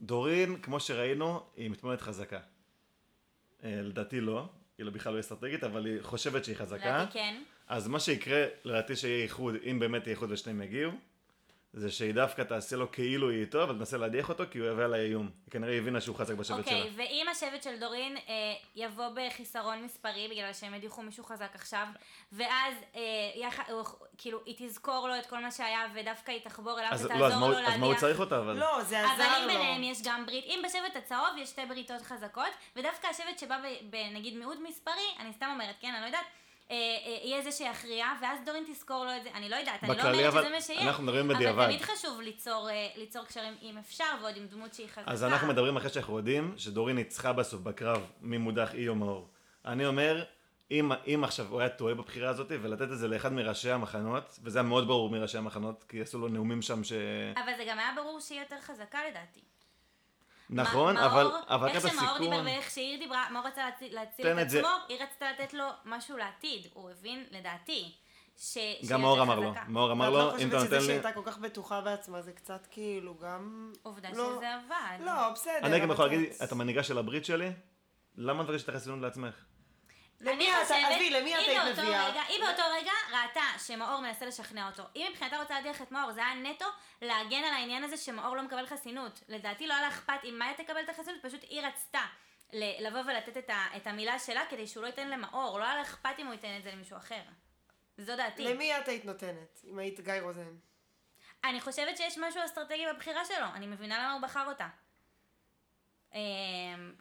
דורין, 0.00 0.62
כמו 0.62 0.80
שראינו, 0.80 1.40
היא 1.56 1.70
מתמודדת 1.70 2.00
חזקה. 2.00 2.40
אה, 3.64 3.80
לדעתי 3.82 4.20
לא, 4.20 4.44
היא 4.78 4.86
לא- 4.86 4.92
בכלל 4.92 5.14
לא 5.14 5.20
אסטרטגית, 5.20 5.64
אבל 5.64 5.86
היא 5.86 6.02
חושבת 6.02 6.44
שהיא 6.44 6.56
חזקה. 6.56 6.86
לדעתי 6.96 7.12
כן. 7.12 7.42
אז 7.68 7.88
מה 7.88 8.00
שיקרה, 8.00 8.44
לדעתי 8.64 8.96
שיהיה 8.96 9.22
איחוד, 9.22 9.54
אם 9.70 9.78
באמת 9.78 10.06
יהיה 10.06 10.14
איחוד 10.14 10.30
ושניהם 10.30 10.62
יגיעו, 10.62 10.90
זה 11.72 11.90
שהיא 11.90 12.14
דווקא 12.14 12.42
תעשה 12.42 12.76
לו 12.76 12.92
כאילו 12.92 13.30
היא 13.30 13.40
איתו, 13.40 13.62
אבל 13.62 13.78
תנסה 13.78 13.96
להדיח 13.96 14.28
אותו 14.28 14.44
כי 14.50 14.58
הוא 14.58 14.68
יביא 14.68 14.84
עליה 14.84 15.02
איום. 15.02 15.30
היא 15.46 15.52
כנראה 15.52 15.78
הבינה 15.78 16.00
שהוא 16.00 16.16
חזק 16.16 16.34
בשבט 16.34 16.58
אוקיי, 16.58 16.82
שלה. 16.82 16.90
ואם 16.96 17.26
השבט 17.30 17.62
של 17.62 17.80
דורין 17.80 18.16
אה, 18.16 18.22
יבוא 18.76 19.08
בחיסרון 19.14 19.82
מספרי 19.82 20.28
בגלל 20.30 20.52
שהם 20.52 20.74
הדיחו 20.74 21.02
מישהו 21.02 21.24
חזק 21.24 21.50
עכשיו, 21.54 21.86
ואז 22.32 22.74
אה, 22.94 23.00
יח... 23.34 23.60
הוא, 23.70 23.84
כאילו 24.18 24.40
היא 24.46 24.54
תזכור 24.58 25.08
לו 25.08 25.18
את 25.18 25.26
כל 25.26 25.38
מה 25.38 25.50
שהיה 25.50 25.80
ודווקא 25.94 26.30
היא 26.30 26.40
תחבור 26.40 26.80
אליו 26.80 26.90
אז 26.92 27.04
ותעזור 27.04 27.20
לא, 27.28 27.34
אז 27.34 27.40
לו 27.40 27.58
אז 27.58 27.78
מה 27.78 27.86
הוא 27.86 27.92
להדיח. 27.92 28.00
צריך 28.00 28.20
אותה 28.20 28.38
אבל? 28.38 28.52
לא, 28.52 28.82
זה 28.82 29.04
אבל 29.04 29.12
עזר 29.12 29.36
אם 29.36 29.42
לו. 29.42 29.52
ביניהם 29.52 29.82
יש 29.82 29.98
גם 30.04 30.26
ברית, 30.26 30.44
אם 30.44 30.62
בשבט 30.64 30.96
הצהוב 30.96 31.28
יש 31.38 31.48
שתי 31.48 31.62
בריתות 31.68 32.02
חזקות, 32.02 32.52
ודווקא 32.76 33.06
השבט 33.06 33.38
שבא 33.38 33.58
ב- 33.58 33.90
בנגיד 33.90 34.36
מיעוט 34.36 34.58
מספרי, 34.68 35.08
אני 35.18 35.32
סתם 35.32 35.48
אומרת, 35.52 35.74
כן, 35.80 35.92
אני 35.94 36.00
לא 36.00 36.06
יודעת, 36.06 36.26
יהיה 36.70 37.42
זה 37.42 37.52
שיכריע, 37.52 38.06
ואז 38.22 38.38
דורין 38.46 38.64
תזכור 38.72 39.04
לו 39.04 39.16
את 39.16 39.22
זה, 39.22 39.30
אני 39.34 39.48
לא 39.48 39.56
יודעת, 39.56 39.84
אני 39.84 39.96
לא 39.96 40.02
אומרת 40.02 40.26
אבל 40.26 40.42
שזה 40.42 40.50
מה 40.50 40.60
שיהיה, 40.60 40.82
אנחנו 40.82 41.04
מדברים 41.04 41.24
אבל 41.24 41.34
בדיעבד. 41.34 41.66
תמיד 41.66 41.82
חשוב 41.82 42.20
ליצור, 42.20 42.68
אה, 42.70 42.88
ליצור 42.96 43.24
קשרים 43.24 43.54
אם 43.62 43.78
אפשר, 43.78 44.04
ועוד 44.22 44.36
עם 44.36 44.46
דמות 44.46 44.74
שהיא 44.74 44.86
חזקה. 44.86 45.10
אז 45.10 45.24
אנחנו 45.24 45.48
מדברים 45.48 45.76
אחרי 45.76 45.90
שאנחנו 45.90 46.16
יודעים 46.16 46.54
שדורין 46.56 46.96
ניצחה 46.96 47.32
בסוף 47.32 47.60
בקרב 47.60 48.10
מי 48.20 48.38
מודח 48.38 48.74
אי 48.74 48.88
או 48.88 48.94
מאור. 48.94 49.28
אני 49.64 49.86
אומר, 49.86 50.24
אם, 50.70 50.92
אם 51.06 51.24
עכשיו 51.24 51.46
הוא 51.46 51.60
היה 51.60 51.68
טועה 51.68 51.94
בבחירה 51.94 52.30
הזאת 52.30 52.46
ולתת 52.50 52.82
את 52.82 52.98
זה 52.98 53.08
לאחד 53.08 53.32
מראשי 53.32 53.70
המחנות, 53.70 54.38
וזה 54.42 54.58
היה 54.58 54.68
מאוד 54.68 54.86
ברור 54.86 55.10
מראשי 55.10 55.38
המחנות, 55.38 55.84
כי 55.88 56.00
עשו 56.00 56.18
לו 56.18 56.28
נאומים 56.28 56.62
שם 56.62 56.84
ש... 56.84 56.92
אבל 57.44 57.52
זה 57.56 57.64
גם 57.68 57.78
היה 57.78 57.92
ברור 57.96 58.20
שהיא 58.20 58.40
יותר 58.40 58.56
חזקה 58.60 58.98
לדעתי. 59.10 59.40
נכון, 60.50 60.94
מה- 60.94 61.06
אבל, 61.06 61.26
רק 61.66 61.70
את 61.70 61.84
איך 61.84 61.88
שמאור 61.92 62.18
דיבר 62.18 62.30
הסיכון... 62.30 62.46
ואיך 62.46 62.70
שהיא 62.70 62.98
דיברה, 62.98 63.26
מאור 63.30 63.46
רצה 63.46 63.64
להציל, 63.66 63.98
את 63.98 64.42
את. 64.42 64.46
עצמו, 64.46 64.68
היא 64.88 64.98
רצתה 65.02 65.26
לתת 65.32 65.54
לו 65.54 65.64
משהו 65.84 66.16
לעתיד. 66.16 66.66
הוא 66.74 66.90
הבין, 66.90 67.24
לדעתי, 67.30 67.92
ש... 68.38 68.58
גם 68.88 69.00
מאור 69.00 69.22
אמר 69.22 69.40
לו. 69.40 69.52
מאור 69.68 69.92
אמר 69.92 70.10
לו, 70.10 70.18
לא 70.18 70.22
אם 70.22 70.28
אתה 70.28 70.36
חושבת 70.36 70.52
נותן 70.52 70.66
שזה 70.66 70.76
לי... 70.76 70.82
שהיא 70.82 70.92
הייתה 70.92 71.12
כל 71.12 71.22
כך 71.24 71.38
בטוחה 71.38 71.80
בעצמה, 71.80 72.22
זה 72.22 72.32
קצת 72.32 72.66
כאילו 72.70 73.18
גם... 73.18 73.72
עובדה 73.82 74.08
לא. 74.10 74.36
שזה 74.36 74.54
עבד. 74.54 75.04
לא, 75.04 75.30
בסדר. 75.32 75.58
אני 75.62 75.80
גם 75.80 75.90
יכול 75.90 76.04
להגיד, 76.04 76.32
את 76.44 76.52
המנהיגה 76.52 76.82
של 76.82 76.98
הברית 76.98 77.24
שלי, 77.24 77.52
למה 78.16 78.42
מבקשת 78.42 78.64
את 78.68 78.74
החסינות 78.74 79.00
לעצמך? 79.00 79.34
למי 80.20 80.48
חושבת, 80.62 80.78
עזבי, 80.90 81.10
למי 81.10 81.34
את 81.34 81.40
היית 81.40 81.78
מביאה? 81.78 82.08
רגע- 82.08 82.22
היא 82.22 82.40
באותו 82.44 82.62
רגע 82.72 82.92
ראתה 83.10 83.58
שמאור 83.66 84.00
מנסה 84.00 84.26
לשכנע 84.26 84.68
אותו. 84.68 84.82
היא 84.94 85.10
מבחינתה 85.10 85.36
רוצה 85.38 85.54
להדיח 85.54 85.82
את 85.82 85.92
מאור, 85.92 86.12
זה 86.12 86.20
היה 86.26 86.34
נטו 86.34 86.66
להגן 87.02 87.44
על 87.44 87.54
העניין 87.54 87.84
הזה 87.84 87.96
שמאור 87.96 88.36
לא 88.36 88.42
מקבל 88.42 88.66
חסינות. 88.66 89.20
לדעתי 89.28 89.66
לא 89.66 89.72
היה 89.74 89.82
לה 89.82 89.88
אכפת 89.88 90.24
אם 90.24 90.38
מאיה 90.38 90.54
תקבל 90.54 90.80
את 90.84 90.88
החסינות, 90.88 91.22
פשוט 91.22 91.42
היא 91.42 91.62
רצתה 91.66 92.00
לבוא 92.52 93.00
ולתת 93.00 93.36
את, 93.36 93.50
ה, 93.50 93.66
את 93.76 93.86
המילה 93.86 94.18
שלה 94.18 94.42
כדי 94.50 94.66
שהוא 94.66 94.82
לא 94.82 94.86
ייתן 94.86 95.08
למאור, 95.08 95.58
לא 95.58 95.64
היה 95.64 95.74
לה 95.74 95.82
אכפת 95.82 96.14
אם 96.18 96.26
הוא 96.26 96.34
ייתן 96.34 96.56
את 96.58 96.62
זה 96.62 96.70
למישהו 96.70 96.96
אחר. 96.96 97.22
זו 97.98 98.16
דעתי. 98.16 98.44
למי 98.44 98.78
את 98.78 98.88
היית 98.88 99.04
נותנת, 99.04 99.60
אם 99.70 99.78
היית 99.78 100.00
גיא 100.00 100.20
רוזן? 100.20 100.56
אני 101.44 101.60
חושבת 101.60 101.96
שיש 101.96 102.18
משהו 102.18 102.44
אסטרטגי 102.44 102.84
בבחירה 102.94 103.24
שלו, 103.24 103.46
אני 103.54 103.66
מבינה 103.66 103.98
למה 103.98 104.12
הוא 104.12 104.22
בחר 104.22 104.46
אותה. 104.48 104.68
אמ, 106.14 106.18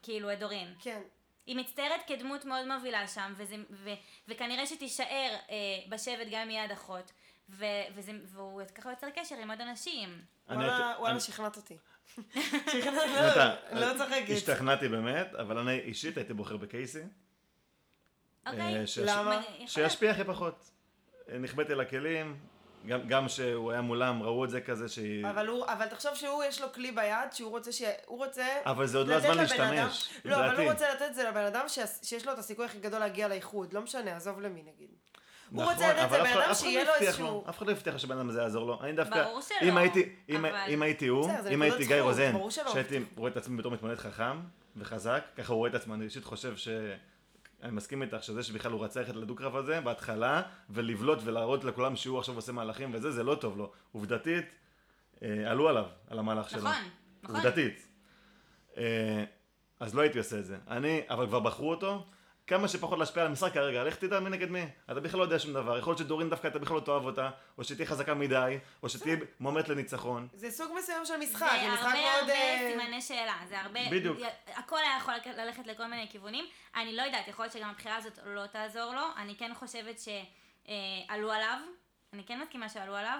כאילו, 0.03 0.33
את 0.33 0.39
דורין. 0.39 0.75
כן. 0.79 1.01
היא 1.45 1.55
מצטיירת 1.55 2.01
כדמות 2.07 2.45
מאוד 2.45 2.67
מובילה 2.67 3.07
שם, 3.07 3.33
וזה, 3.37 3.55
ו, 3.71 3.89
וכנראה 4.27 4.65
שתישאר 4.65 5.35
אה, 5.49 5.55
בשבט 5.89 6.27
גם 6.31 6.41
אם 6.41 6.49
יהיה 6.49 6.63
הדחות, 6.63 7.11
ו, 7.49 7.65
וזה, 7.95 8.11
והוא 8.25 8.61
ככה 8.75 8.89
יוצר 8.89 9.07
קשר 9.09 9.35
עם 9.35 9.51
עוד 9.51 9.61
אנשים. 9.61 10.21
וואלה, 10.49 11.19
שכנעת 11.19 11.57
אותי. 11.57 11.77
שכנעת, 12.71 13.37
לא, 13.71 13.79
לא 13.79 13.97
צוחקת. 13.97 14.29
השתכנעתי 14.29 14.87
באמת, 14.87 15.33
אבל 15.35 15.57
אני 15.57 15.79
אישית 15.79 16.17
הייתי 16.17 16.33
בוחר 16.33 16.57
בקייסי. 16.57 16.99
אוקיי? 18.47 18.79
אה, 18.79 18.87
שיש- 18.87 19.09
למה? 19.09 19.41
שישפיע 19.67 20.11
הכי 20.11 20.23
פחות. 20.23 20.69
אה, 21.29 21.37
נכבדתי 21.37 21.75
לכלים, 21.75 22.39
גם- 22.87 23.07
גם 23.07 23.27
שהוא 23.29 23.71
היה 23.71 23.81
מולם, 23.81 24.23
ראו 24.23 24.45
את 24.45 24.49
זה 24.49 24.61
כזה 24.61 24.87
שהיא... 24.89 25.25
אבל 25.29 25.47
הוא, 25.47 25.65
אבל 25.67 25.85
תחשוב 25.87 26.15
שהוא 26.15 26.43
יש 26.43 26.61
לו 26.61 26.73
כלי 26.73 26.91
ביד, 26.91 27.33
שהוא 27.33 27.49
רוצה 27.51 27.71
ש... 27.71 27.81
הוא 28.05 28.17
רוצה... 28.25 28.45
אבל 28.65 28.87
זה 28.87 28.97
עוד 28.97 29.07
לא 29.07 29.13
הזמן 29.15 29.29
לבן 29.37 29.61
אדם- 29.61 29.73
להשתמש, 29.85 30.09
לא, 30.25 30.35
אבל. 30.35 30.61
הוא 30.61 30.71
רוצה 30.71 30.93
לתת 30.93 31.01
את 31.09 31.15
זה 31.15 31.23
לבן 31.29 31.43
אדם 31.45 31.65
ש- 31.67 31.79
שיש 32.03 32.25
לו 32.25 32.33
את 32.33 32.37
הסיכוי 32.37 32.65
הכי 32.65 32.79
גדול 32.79 32.99
להגיע 32.99 33.27
לאיחוד. 33.27 33.73
לא 33.73 33.81
משנה, 33.81 34.15
עזוב 34.15 34.39
למי 34.41 34.61
נגיד. 34.61 34.89
הוא 35.51 35.61
נכון, 35.61 35.73
רוצה 35.73 35.93
לתת 35.93 36.03
את 36.05 36.09
זה 36.09 36.17
לבן 36.17 36.29
אדם 36.29 36.41
אחד 36.41 36.53
שיהיה 36.53 36.83
לא 36.83 36.89
לו 36.89 36.95
איזשהו... 36.95 37.43
אף 37.49 37.57
אחד 37.57 37.67
לא 37.67 37.71
הבטיח 37.71 37.97
שבן 37.97 38.17
אדם 38.17 38.29
הזה 38.29 38.41
יעזור 38.41 38.65
לו. 38.67 38.81
אני 38.83 38.93
דווקא, 38.93 39.23
ברור 39.23 39.41
שלא, 39.41 39.57
אם 39.69 39.77
הייתי, 39.77 40.09
אם- 40.29 40.45
אבל- 40.45 40.55
אם 40.69 40.81
הייתי 40.81 41.07
הוא, 41.07 41.29
זה 41.43 41.49
אם 41.49 41.61
הייתי 41.61 41.85
גיא 41.85 42.01
רוזן, 42.01 42.33
שהייתי. 42.49 42.99
רואה 43.15 43.31
את 43.31 43.37
עצמי 43.37 43.57
בתור 43.57 43.71
מתמודד 43.71 43.95
חכם 43.97 44.39
וחזק, 44.77 45.23
ככה 45.37 45.53
הוא 45.53 45.57
רואה 45.57 45.69
את 45.69 45.75
עצמו, 45.75 45.93
אני 45.93 46.05
אישית 46.05 46.23
חושב 46.23 46.57
ש... 46.57 46.67
אני 47.65 47.73
מסכים 47.73 48.01
איתך 48.01 48.23
שזה 48.23 48.43
שבכלל 48.43 48.71
הוא 48.71 48.83
רצה 48.83 48.99
ללכת 48.99 49.15
לדו-קרב 49.15 49.55
הזה 49.55 49.81
בהתחלה, 49.81 50.41
ולבלוט 50.69 51.19
ולהראות 51.23 51.63
לכולם 51.63 51.95
שהוא 51.95 52.19
עכשיו 52.19 52.35
עושה 52.35 52.51
מהלכים 52.51 52.91
וזה, 52.93 53.11
זה 53.11 53.23
לא 53.23 53.35
טוב 53.35 53.57
לו. 53.57 53.71
עובדתית, 53.91 54.45
אה, 55.23 55.51
עלו 55.51 55.69
עליו, 55.69 55.85
על 56.07 56.19
המהלך 56.19 56.49
שלו. 56.49 56.59
נכון, 56.59 56.73
נכון. 57.23 57.35
עובדתית. 57.35 57.87
אה, 58.77 59.23
אז 59.79 59.95
לא 59.95 60.01
הייתי 60.01 60.17
עושה 60.17 60.39
את 60.39 60.45
זה. 60.45 60.57
אני, 60.67 61.01
אבל 61.09 61.27
כבר 61.27 61.39
בחרו 61.39 61.69
אותו, 61.69 62.05
כמה 62.47 62.67
שפחות 62.67 62.99
להשפיע 62.99 63.23
על 63.23 63.29
המשחק 63.29 63.53
כרגע, 63.53 63.83
לך 63.83 63.95
תדע 63.95 64.19
מי 64.19 64.29
נגד 64.29 64.49
מי. 64.49 64.65
אתה 64.85 64.99
בכלל 64.99 65.19
לא 65.19 65.23
יודע 65.23 65.39
שום 65.39 65.53
דבר. 65.53 65.77
יכול 65.77 65.91
להיות 65.91 65.99
שדורין 65.99 66.29
דווקא 66.29 66.47
אתה 66.47 66.59
בכלל 66.59 66.75
לא 66.75 66.81
תאהב 66.81 67.05
אותה, 67.05 67.29
או 67.57 67.63
שתהיה 67.63 67.87
חזקה 67.87 68.13
מדי, 68.13 68.57
או 68.83 68.89
שתהיה 68.89 69.15
מועמדת 69.39 69.69
לניצחון. 69.69 70.27
זה 70.33 70.51
סוג 70.51 70.71
מסוים 70.77 71.05
של 71.05 71.13
זה 71.13 71.17
משחק, 71.17 71.47
זה 71.61 71.73
משחק 71.73 71.85
הרבה 71.85 72.01
מאוד... 72.01 72.19
הרבה 72.19 72.33
אה, 72.33 72.71
סימני 72.71 73.01
שאלה, 73.01 73.35
זה 73.49 73.59
הרבה, 73.59 73.79
בדיוק. 73.91 74.17
הכל 74.53 74.77
היה 74.77 74.97
יכול 74.97 75.13
ללכת 75.37 75.67
לכל 75.67 75.87
מיני 75.87 76.07
כיוונים, 76.09 76.45
אני 76.75 76.95
לא 76.95 77.01
יודעת, 77.01 77.27
יכול 77.27 77.45
להיות 77.45 77.53
שגם 77.53 77.69
הבחירה 77.69 77.95
הזאת 77.95 78.19
לא 78.25 78.47
תעזור 78.47 78.93
לו, 78.95 79.03
אני 79.17 79.35
כן 79.35 79.51
חושבת 79.55 79.99
שעלו 79.99 81.31
עליו, 81.31 81.59
אני 82.13 82.23
כן 82.23 82.39
מסכימה 82.43 82.69
שעלו 82.69 82.95
עליו, 82.95 83.19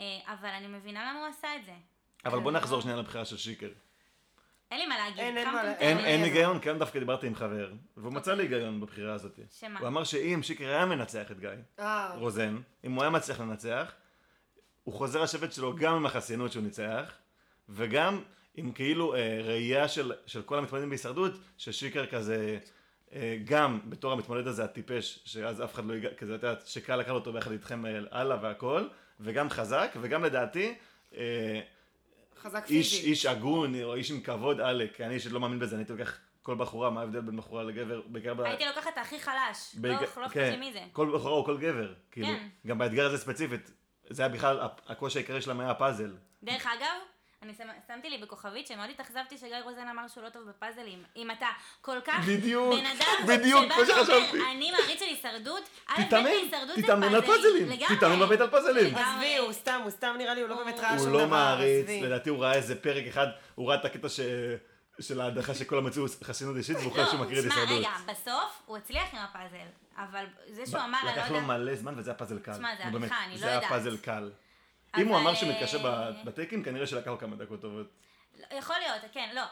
אה, 0.00 0.06
אבל 0.26 0.48
אני 0.48 0.66
מבינה 0.66 1.10
למה 1.10 1.18
הוא 1.18 1.28
עשה 1.28 1.56
את 1.56 1.64
זה. 1.64 1.74
אבל 2.24 2.38
בוא 2.38 2.52
נחזור 2.52 2.80
שנייה 2.80 2.96
לבחירה 2.96 3.24
של 3.24 3.36
שיקר. 3.36 3.68
אין 4.72 4.80
לי 4.80 4.86
מה 4.86 4.98
להגיד, 4.98 5.18
אין, 5.20 5.36
אין 5.36 5.48
מה 5.50 5.62
לה- 5.62 5.70
מטומטמים. 5.72 5.98
אין, 5.98 6.22
היגיון, 6.24 6.58
כי 6.58 6.68
היום 6.68 6.78
דווקא 6.78 6.98
דיברתי 6.98 7.26
עם 7.26 7.34
חבר, 7.34 7.72
והוא 7.96 8.12
מצא 8.12 8.34
לי 8.34 8.42
היגיון 8.42 8.80
בבחירה 8.80 9.14
הזאת. 9.14 9.38
שמה? 9.60 9.80
הוא 9.80 9.88
אמר 9.88 10.04
שאם 10.04 10.40
שיקר 10.42 10.68
היה 10.68 10.86
מנצח 10.86 11.30
את 11.30 11.40
גיא 11.40 11.48
אה, 11.78 12.14
רוזן, 12.14 12.56
אם 12.84 12.92
הוא 12.92 13.02
היה 13.02 13.10
מצליח 13.10 13.40
לנצח, 13.40 13.92
הוא 14.84 14.94
חוזר 14.94 15.22
לשבט 15.22 15.52
שלו 15.52 15.76
גם 15.76 15.94
עם 15.94 16.06
החסינות 16.06 16.52
שהוא 16.52 16.62
ניצח, 16.64 17.12
וגם 17.68 18.22
עם 18.54 18.72
כאילו 18.72 19.14
אה, 19.14 19.40
ראייה 19.42 19.88
של, 19.88 20.12
של 20.26 20.42
כל 20.42 20.58
המתמודדים 20.58 20.88
בהישרדות, 20.88 21.32
ששיקר 21.58 22.06
כזה, 22.06 22.58
אה, 23.12 23.36
גם 23.44 23.80
בתור 23.88 24.12
המתמודד 24.12 24.46
הזה 24.46 24.64
הטיפש, 24.64 25.18
שאז 25.24 25.62
אף 25.62 25.74
אחד 25.74 25.84
לא 25.84 25.94
ייגע, 25.94 26.14
כזה, 26.14 26.34
אתה 26.34 26.46
יודע, 26.46 26.60
שקל 26.64 26.96
לקחת 26.96 27.10
אותו 27.12 27.32
ביחד 27.32 27.52
איתכם 27.52 27.86
אה, 27.86 28.00
הלאה 28.10 28.36
והכל, 28.42 28.84
וגם 29.20 29.50
חזק, 29.50 29.92
וגם 30.00 30.24
לדעתי, 30.24 30.74
אה, 31.16 31.60
חזק 32.42 32.64
איש, 32.70 32.94
פיזי. 32.94 33.10
איש 33.10 33.26
הגון, 33.26 33.82
או 33.82 33.94
איש 33.94 34.10
עם 34.10 34.20
כבוד 34.20 34.60
עלק, 34.60 35.00
אני 35.00 35.14
אישית 35.14 35.32
לא 35.32 35.40
מאמין 35.40 35.58
בזה, 35.58 35.74
אני 35.76 35.82
הייתי 35.82 35.92
לוקח 35.92 36.18
כל 36.42 36.54
בחורה, 36.54 36.90
מה 36.90 37.00
ההבדל 37.00 37.20
בין 37.20 37.36
בחורה 37.36 37.62
לגבר, 37.64 38.00
בעיקר 38.06 38.34
ב... 38.34 38.40
הייתי 38.40 38.64
לוקחת 38.66 38.88
את 38.92 38.98
הכי 38.98 39.20
חלש, 39.20 39.74
בעיקר- 39.74 40.00
לא 40.00 40.06
אכפת 40.26 40.32
כן, 40.34 40.50
לי 40.50 40.56
מי 40.56 40.72
זה. 40.72 40.80
כל 40.92 41.10
בחורה 41.14 41.34
או 41.34 41.44
כל 41.44 41.56
גבר, 41.58 41.94
כאילו, 42.10 42.26
כן. 42.26 42.48
גם 42.66 42.78
באתגר 42.78 43.06
הזה 43.06 43.18
ספציפית, 43.18 43.70
זה 44.10 44.22
היה 44.22 44.28
בכלל, 44.28 44.58
הקושי 44.86 45.18
העיקרי 45.18 45.42
שלהם 45.42 45.60
היה 45.60 45.70
הפאזל. 45.70 46.10
דרך 46.42 46.66
אגב, 46.66 47.00
אני 47.42 47.52
שמתי 47.88 48.10
לי 48.10 48.18
בכוכבית 48.18 48.66
שמאוד 48.66 48.90
התאכזבתי 48.90 49.38
שגיא 49.38 49.56
רוזן 49.64 49.88
אמר 49.88 50.08
שהוא 50.08 50.24
לא 50.24 50.28
טוב 50.28 50.42
בפאזלים. 50.48 51.02
אם 51.16 51.30
אתה 51.30 51.46
כל 51.80 52.00
כך 52.04 52.24
בדיוק, 52.28 52.74
בן 52.74 52.86
אדם 52.86 53.26
בדיוק, 53.38 53.64
שבא 53.64 53.74
כמו 53.74 53.86
שחשבתי. 53.86 54.12
ואומר, 54.12 54.50
אני 54.50 54.70
מעריץ 54.70 54.98
של 55.00 55.04
הישרדות, 55.04 55.68
א' 55.88 55.92
ב' 56.00 56.06
תתאמן, 56.06 56.30
תתאמן 56.82 57.14
על 57.14 57.22
פאזלים. 57.22 57.76
תתאמן 57.96 58.20
בבית 58.20 58.40
על 58.40 58.50
פאזלים. 58.50 58.94
עזבי, 58.94 59.36
הוא 59.36 59.52
סתם, 59.52 59.80
הוא 59.82 59.90
סתם 59.90 60.14
נראה 60.18 60.34
לי, 60.34 60.40
הוא 60.40 60.48
לא 60.48 60.56
באמת 60.56 60.78
ראה 60.78 60.90
הוא 60.90 60.98
שום 60.98 61.12
לא 61.12 61.18
דבר, 61.18 61.28
מעריץ, 61.28 61.82
עזבי. 61.82 62.02
לדעתי 62.02 62.30
הוא 62.30 62.42
ראה 62.42 62.54
איזה 62.54 62.82
פרק 62.82 63.06
אחד, 63.06 63.26
הוא 63.54 63.68
ראה 63.68 63.76
את 63.76 63.84
הקטע 63.84 64.08
ש... 64.08 64.20
של 65.00 65.20
ההדחה 65.20 65.54
שכולם 65.54 65.84
מצאו 65.84 66.04
חסינות 66.24 66.56
אישית, 66.56 66.76
והוא 66.76 66.92
חושב 66.92 67.06
שהוא 67.06 67.20
מכיר 67.20 67.38
את 67.38 67.44
תשמע, 67.44 67.54
הישרדות. 67.54 67.78
רגע, 67.78 67.90
בסוף 68.12 68.62
הוא 68.66 68.76
הצליח 68.76 69.04
עם 69.12 69.18
הפאזל, 69.18 69.66
אבל 69.96 70.24
זה 70.50 70.66
שהוא 70.66 70.80
אמר, 70.80 70.98
אני 70.98 71.16
לא 71.16 71.22
לקח 71.22 71.30
לו. 71.30 71.40
מלא 71.40 71.74
זמן 71.74 71.94
וזה 71.96 72.10
היה 72.10 72.18
פאזל 72.18 72.38
קל. 72.38 72.52
תשמע, 72.52 72.68
זה 72.76 72.84
עריכה, 72.84 73.24
אני 73.24 73.32
לא 73.34 73.38
זה 73.38 73.46
היה 73.46 73.54
יודעת. 73.54 73.70
פאזל 73.70 73.96
קל. 73.96 74.30
אם 74.98 75.08
הוא 75.08 75.18
אמר 75.18 75.34
שמתקשה 75.34 75.84
אה, 75.84 76.10
בטייקים, 76.24 76.62
כנראה 76.62 76.86
שלקח 76.86 77.06
לו 77.06 77.18
כמה 77.18 77.36
דקות 77.36 77.60
טובות. 77.60 77.86
לא, 78.40 78.56
יכול 78.58 78.76
להיות, 78.78 79.02
כן, 79.12 79.30
לא. 79.34 79.42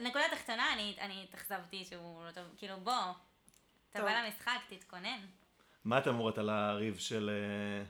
נקודה 0.00 0.24
תחתונה, 0.30 0.72
אני 0.72 0.96
אני 1.00 1.24
התאכזבתי 1.24 1.84
שהוא 1.84 2.24
לא 2.24 2.30
טוב, 2.30 2.44
כאילו 2.56 2.76
בוא, 2.80 2.92
אתה. 3.90 4.02
בא 4.02 4.22
למשחק, 4.22 4.58
תתכונן. 4.68 5.18
מה 5.84 5.98
אתם 5.98 6.10
אומרות 6.10 6.38
על 6.38 6.50
הריב 6.50 6.98
של 6.98 7.30
אה, 7.30 7.84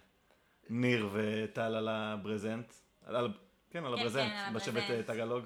ניר 0.71 1.09
וטל 1.13 1.75
על 1.75 1.89
הברזנט? 1.89 2.73
כן, 3.05 3.15
על 3.15 3.33
כן, 3.71 3.85
הברזנט, 3.85 4.33
כן, 4.33 4.39
על 4.39 4.55
בשבט 4.55 4.83
הברזנט. 4.83 5.11
אה, 5.11 5.15
טגלוג. 5.15 5.45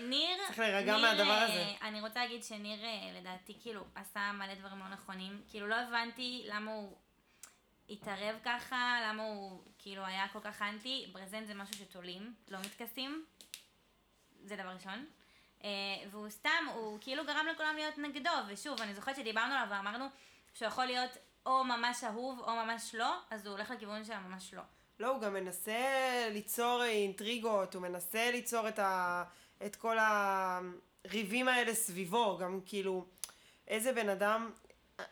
ניר, 0.00 0.38
צריך 0.46 0.58
להירגע 0.58 0.96
מהדבר 0.96 1.32
הזה. 1.32 1.64
אני 1.82 2.00
רוצה 2.00 2.20
להגיד 2.20 2.44
שניר 2.44 2.80
לדעתי 3.20 3.56
כאילו 3.62 3.84
עשה 3.94 4.32
מלא 4.32 4.54
דברים 4.54 4.78
לא 4.78 4.88
נכונים, 4.88 5.42
כאילו 5.50 5.66
לא 5.66 5.74
הבנתי 5.74 6.44
למה 6.48 6.72
הוא 6.72 6.96
התערב 7.90 8.36
ככה, 8.44 8.98
למה 9.04 9.22
הוא 9.22 9.62
כאילו 9.78 10.04
היה 10.04 10.28
כל 10.32 10.40
כך 10.40 10.62
אנטי, 10.62 11.06
ברזנט 11.12 11.46
זה 11.46 11.54
משהו 11.54 11.74
שתולים, 11.74 12.34
לא 12.48 12.58
מתכסים, 12.58 13.24
זה 14.44 14.56
דבר 14.56 14.68
ראשון. 14.68 15.06
אה, 15.64 15.68
והוא 16.10 16.28
סתם, 16.28 16.66
הוא 16.74 16.98
כאילו 17.00 17.24
גרם 17.24 17.46
לכולם 17.52 17.74
להיות 17.76 17.98
נגדו, 17.98 18.30
ושוב, 18.48 18.80
אני 18.80 18.94
זוכרת 18.94 19.16
שדיברנו 19.16 19.54
עליו 19.54 19.66
ואמרנו 19.70 20.04
שהוא 20.54 20.68
יכול 20.68 20.84
להיות 20.84 21.10
או 21.46 21.64
ממש 21.64 22.04
אהוב 22.04 22.40
או 22.40 22.52
ממש 22.52 22.94
לא, 22.94 23.18
אז 23.30 23.46
הוא 23.46 23.52
הולך 23.52 23.70
לכיוון 23.70 24.04
של 24.04 24.18
ממש 24.18 24.54
לא. 24.54 24.62
לא, 25.00 25.08
הוא 25.08 25.20
גם 25.20 25.34
מנסה 25.34 25.78
ליצור 26.30 26.84
אינטריגות, 26.84 27.74
הוא 27.74 27.82
מנסה 27.82 28.30
ליצור 28.30 28.68
את, 28.68 28.78
ה... 28.78 29.24
את 29.66 29.76
כל 29.76 29.96
הריבים 30.00 31.48
האלה 31.48 31.74
סביבו, 31.74 32.38
גם 32.38 32.60
כאילו, 32.66 33.06
איזה 33.68 33.92
בן 33.92 34.08
אדם, 34.08 34.50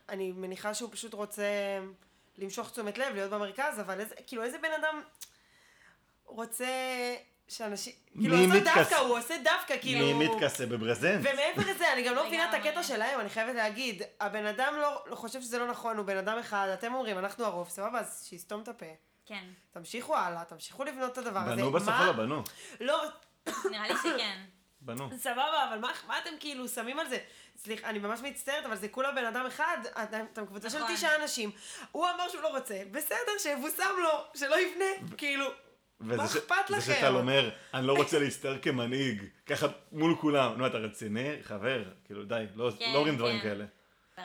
אני 0.08 0.32
מניחה 0.32 0.74
שהוא 0.74 0.90
פשוט 0.92 1.14
רוצה 1.14 1.80
למשוך 2.38 2.70
תשומת 2.70 2.98
לב, 2.98 3.14
להיות 3.14 3.30
במרכז, 3.30 3.80
אבל 3.80 4.00
איזה, 4.00 4.14
כאילו, 4.26 4.42
איזה 4.42 4.58
בן 4.58 4.72
אדם 4.80 5.00
רוצה 6.24 6.66
שאנשים, 7.48 7.92
כאילו, 8.20 8.36
עושה 8.36 8.46
מתכס- 8.60 8.74
דווקא, 8.78 8.94
הוא 8.94 9.18
עושה 9.18 9.34
דווקא, 9.44 9.74
כאילו... 9.80 10.18
מי 10.18 10.28
מתכסה 10.28 10.66
בברזנט? 10.66 11.20
ומעבר 11.20 11.70
לזה, 11.74 11.92
אני 11.92 12.02
גם 12.02 12.14
לא 12.14 12.26
מבינה 12.26 12.48
את. 12.50 12.54
הקטע 12.54 12.82
שלהם, 12.82 13.20
אני 13.20 13.28
חייבת 13.28 13.54
להגיד, 13.54 14.02
הבן 14.20 14.46
אדם 14.46 14.74
לא, 14.80 15.02
לא 15.06 15.16
חושב 15.16 15.40
שזה 15.40 15.58
לא 15.58 15.66
נכון, 15.66 15.96
הוא 15.96 16.06
בן 16.06 16.16
אדם 16.16 16.38
אחד, 16.38 16.68
אתם 16.74 16.94
אומרים, 16.94 17.18
אנחנו 17.18 17.44
הרוב, 17.44 17.68
סבבה, 17.68 18.00
אז 18.00 18.24
שיסתום 18.28 18.62
את 18.62 18.68
הפה. 18.68 18.86
כן, 19.26 19.44
תמשיכו 19.70 20.16
הלאה, 20.16 20.44
תמשיכו 20.44 20.84
לבנות 20.84 21.12
את 21.12 21.18
הדבר 21.18 21.38
הזה. 21.40 21.56
בנו 21.56 21.72
בסוף 21.72 21.88
מה- 21.88 22.00
או 22.00 22.06
לא 22.06 22.12
בנו? 22.12 22.42
לא, 22.80 23.04
נראה 23.70 23.88
לי 23.88 23.94
שכן. 24.02 24.44
בנו. 24.86 25.08
סבבה, 25.18 25.68
אבל 25.70 25.78
מה, 25.78 25.90
מה 26.06 26.18
אתם 26.18 26.30
כאילו 26.40 26.68
שמים 26.68 26.98
על 26.98 27.08
זה? 27.08 27.18
סליחה, 27.56 27.88
אני 27.90 27.98
ממש 27.98 28.20
מצטערת, 28.20 28.66
אבל 28.66 28.76
זה 28.76 28.88
כולה 28.88 29.12
בן 29.12 29.24
אדם 29.24 29.46
אחד, 29.46 29.78
אתם, 30.02 30.24
אתם 30.32 30.46
קבוצה 30.46 30.70
של 30.70 30.78
נכון. 30.82 30.94
תשעה 30.96 31.22
אנשים. 31.22 31.50
הוא 31.92 32.06
אמר 32.14 32.28
שהוא 32.28 32.42
לא 32.42 32.56
רוצה, 32.58 32.82
בסדר, 32.90 33.16
שיבושם 33.38 33.94
לו, 34.02 34.08
שלא 34.34 34.60
יבנה, 34.60 35.16
כאילו. 35.16 35.46
מה 36.00 36.24
אכפת 36.24 36.54
זה 36.68 36.76
לכם? 36.76 36.92
שטל 36.94 37.16
אומר, 37.16 37.50
אני 37.74 37.86
לא 37.86 37.92
רוצה 38.02 38.18
להסתער 38.18 38.58
כמנהיג, 38.58 39.22
ככה 39.46 39.66
מול 39.92 40.16
כולם. 40.20 40.58
נו, 40.58 40.66
אתה 40.66 40.78
רציני? 40.78 41.36
חבר, 41.42 41.84
כאילו 42.04 42.24
די, 42.24 42.44
לא 42.54 42.70
כן, 42.78 42.92
לא 42.92 42.98
אומרים 42.98 43.16
דברים 43.16 43.40
כן. 43.40 43.48
כאלה. 43.48 43.64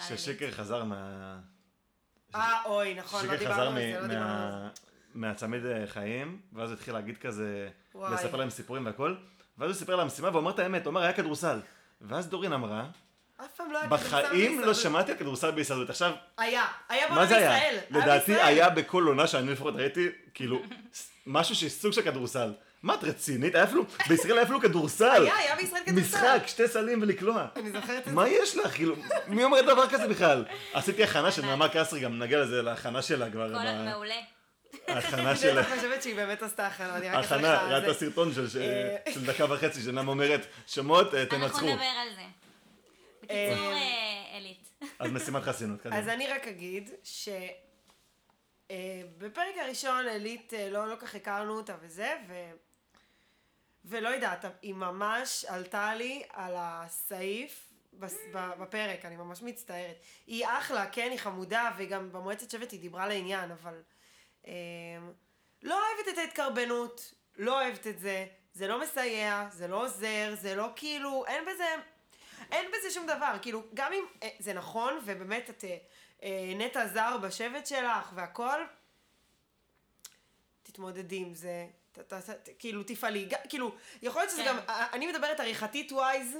ששקר 0.08 0.52
חזר 0.52 0.84
מה... 0.84 1.38
אה, 2.36 2.66
אוי, 2.66 2.94
נכון, 2.94 3.26
לא 3.26 3.36
דיברנו 3.36 3.62
על 3.62 3.74
זה, 3.76 3.94
לא 4.02 4.08
דיברנו 4.08 4.08
על 4.08 4.10
זה. 4.12 4.20
מה- 4.20 4.70
מהצמיד 5.14 5.66
אה, 5.66 5.88
חיים, 5.88 6.42
ואז 6.54 6.72
התחיל 6.72 6.94
להגיד 6.94 7.18
כזה. 7.18 7.70
לספר 7.96 8.38
להם 8.38 8.50
סיפורים 8.50 8.86
והכל, 8.86 9.16
ואז 9.58 9.70
הוא 9.70 9.78
סיפר 9.78 9.96
להם 9.96 10.08
משימה, 10.08 10.30
והוא 10.30 10.40
אמר 10.40 10.52
את 10.52 10.60
האמת, 10.60 10.86
הוא 10.86 10.92
אמר, 10.92 11.02
היה 11.02 11.14
כדורסל. 11.14 11.60
ואז 12.02 12.28
דורין 12.28 12.54
אמרה, 12.54 12.86
אף 13.46 13.52
פעם 13.58 13.72
לא 13.72 13.78
היה 13.78 13.88
כדורסל 13.88 14.06
בחיים 14.28 14.60
לא. 14.60 14.74
שמעתי 14.74 15.12
על 15.12 15.18
כדורסל 15.18 15.52
בהישרדות. 15.52 15.90
עכשיו, 15.90 16.12
היה, 16.38 16.66
היה 16.90 17.10
מה 17.10 17.16
בעולם 17.16 17.30
זה 17.30 17.38
היה? 17.38 17.50
בישראל. 17.50 17.78
לדעתי 17.90 18.32
בישראל. 18.32 18.46
היה 18.48 18.70
בכל 18.70 19.04
עונה 19.04 19.28
שאני 19.28 19.52
לפחות 19.52 19.76
ראיתי, 19.76 20.10
כאילו, 20.34 20.62
משהו 21.28 21.56
שהיא 21.56 21.70
סוג 21.70 21.94
של 21.94 22.02
כדורסל. 22.02 22.54
מה 22.84 22.94
את 22.94 23.04
רצינית? 23.04 23.56
היה 23.56 23.64
אפילו, 23.64 23.86
בישראל 24.08 24.34
היה 24.34 24.44
אפילו 24.44 24.62
כדורסל. 24.62 25.24
היה, 25.24 25.38
היה 25.38 25.56
בישראל 25.56 25.84
כדורסל. 25.86 26.18
משחק, 26.18 26.48
שתי 26.48 26.68
סלים 26.68 27.02
ולקלוע. 27.02 27.48
אני 27.56 27.72
זוכרת 27.72 28.02
את 28.02 28.06
זה. 28.06 28.12
מה 28.12 28.28
יש 28.30 28.58
לך? 28.58 28.76
כאילו, 28.76 28.96
מי 29.28 29.44
אומר 29.44 29.62
דבר 29.62 29.90
כזה 29.90 30.08
בכלל? 30.08 30.46
עשיתי 30.74 31.04
הכנה 31.04 31.32
של 31.32 31.46
נעמה 31.46 31.70
קסרי, 31.70 32.00
גם 32.00 32.20
נגיע 32.20 32.40
לזה, 32.40 32.62
להכנה 32.62 33.02
שלה 33.02 33.30
כבר. 33.32 33.50
כל 33.94 34.08
ההכנה 34.88 35.30
אני 35.32 35.40
שלה. 35.40 35.64
חושבת 35.76 36.04
שהיא 36.04 36.16
באמת 36.16 36.42
עשתה 36.44 36.68
הכנה, 36.68 36.98
אני 36.98 37.10
רק 37.10 37.26
הכנה, 37.26 37.56
אצלך, 37.58 37.72
ראית 37.72 37.84
זה- 37.86 37.92
הסרטון 37.92 38.34
של- 38.34 38.50
ש- 38.50 38.56
אה. 38.56 38.98
של 39.14 39.26
דקה 39.26 39.54
וחצי, 39.54 39.82
שנעמה 39.82 40.12
אומרת, 40.12 40.42
שמות, 40.68 41.14
אה, 41.14 41.22
אנחנו 41.24 41.38
תנצחו. 41.40 41.66
נדבר 41.66 41.84
על 41.84 42.08
זה. 42.16 42.22
בקיצור, 43.22 43.72
אה, 43.74 44.24
עילית. 44.34 44.70
אז 45.00 45.12
משימת 45.12 45.44
חסינות, 45.44 45.80
אז 45.88 45.94
קדימה. 45.94 46.14
אני 46.14 46.28
רק 46.28 46.48
אגיד 46.48 46.90
ש... 47.04 47.30
בפרק 49.18 49.56
הראשון 49.66 50.08
עילית 50.08 50.54
אה, 50.54 50.70
לא, 50.70 50.88
לא 50.88 50.96
כך 50.96 51.16
הכרנו 51.16 51.58
אותה 51.58 51.76
וזה, 51.82 52.14
ו... 52.28 52.34
ולא 53.86 54.10
יודעת, 54.10 54.46
היא 54.62 54.74
ממש 54.74 55.46
עלתה 55.48 55.96
לי 55.96 56.24
על 56.34 56.54
הסעיף 56.58 57.68
בפרק, 58.60 59.06
אני 59.06 59.16
ממש 59.16 59.42
מצטערת. 59.42 59.96
היא 60.28 60.46
אחלה, 60.48 60.86
כן, 60.86 61.08
היא 61.12 61.20
חמודה, 61.20 61.72
וגם 61.78 62.12
במועצת 62.12 62.50
שבט 62.50 62.72
היא 62.72 62.80
דיברה 62.80 63.08
לעניין, 63.08 63.52
אבל 63.52 63.74
לא 65.64 65.80
אוהבת 65.80 66.14
את 66.14 66.18
ההתקרבנות, 66.18 67.14
לא 67.38 67.62
אוהבת 67.62 67.88
את 67.88 68.00
זה, 68.00 68.26
זה 68.54 68.68
לא 68.68 68.82
מסייע, 68.82 69.48
זה 69.52 69.68
לא 69.68 69.86
עוזר, 69.86 70.36
זה 70.42 70.56
לא 70.56 70.68
כאילו, 70.76 71.26
אין 71.28 71.46
בזה, 71.46 71.76
אין 72.52 72.72
בזה 72.72 72.92
שום 72.92 73.08
דבר, 73.08 73.36
כאילו, 73.42 73.64
גם 73.74 73.94
אם 73.94 74.04
אה, 74.24 74.30
זה 74.40 74.54
נכון, 74.54 75.00
ובאמת 75.06 75.50
את 75.50 75.64
אה, 75.64 75.78
אה, 76.24 76.54
נטע 76.58 76.88
זר 76.88 77.18
בשבט 77.18 77.68
שלך 77.68 78.12
והכל, 78.16 78.64
תתמודדי 80.64 81.18
עם 81.18 81.34
זה, 81.34 81.68
ת, 81.92 82.00
ת, 82.00 82.14
ת, 82.14 82.50
כאילו 82.60 82.84
תפעלי, 82.84 83.26
ג- 83.26 83.50
כאילו, 83.50 83.76
יכול 84.02 84.22
להיות 84.22 84.32
שזה 84.32 84.44
כן. 84.44 84.50
גם, 84.50 84.58
אני 84.94 85.08
מדברת 85.08 85.40
עריכתית 85.40 85.92
ווייז, 85.92 86.38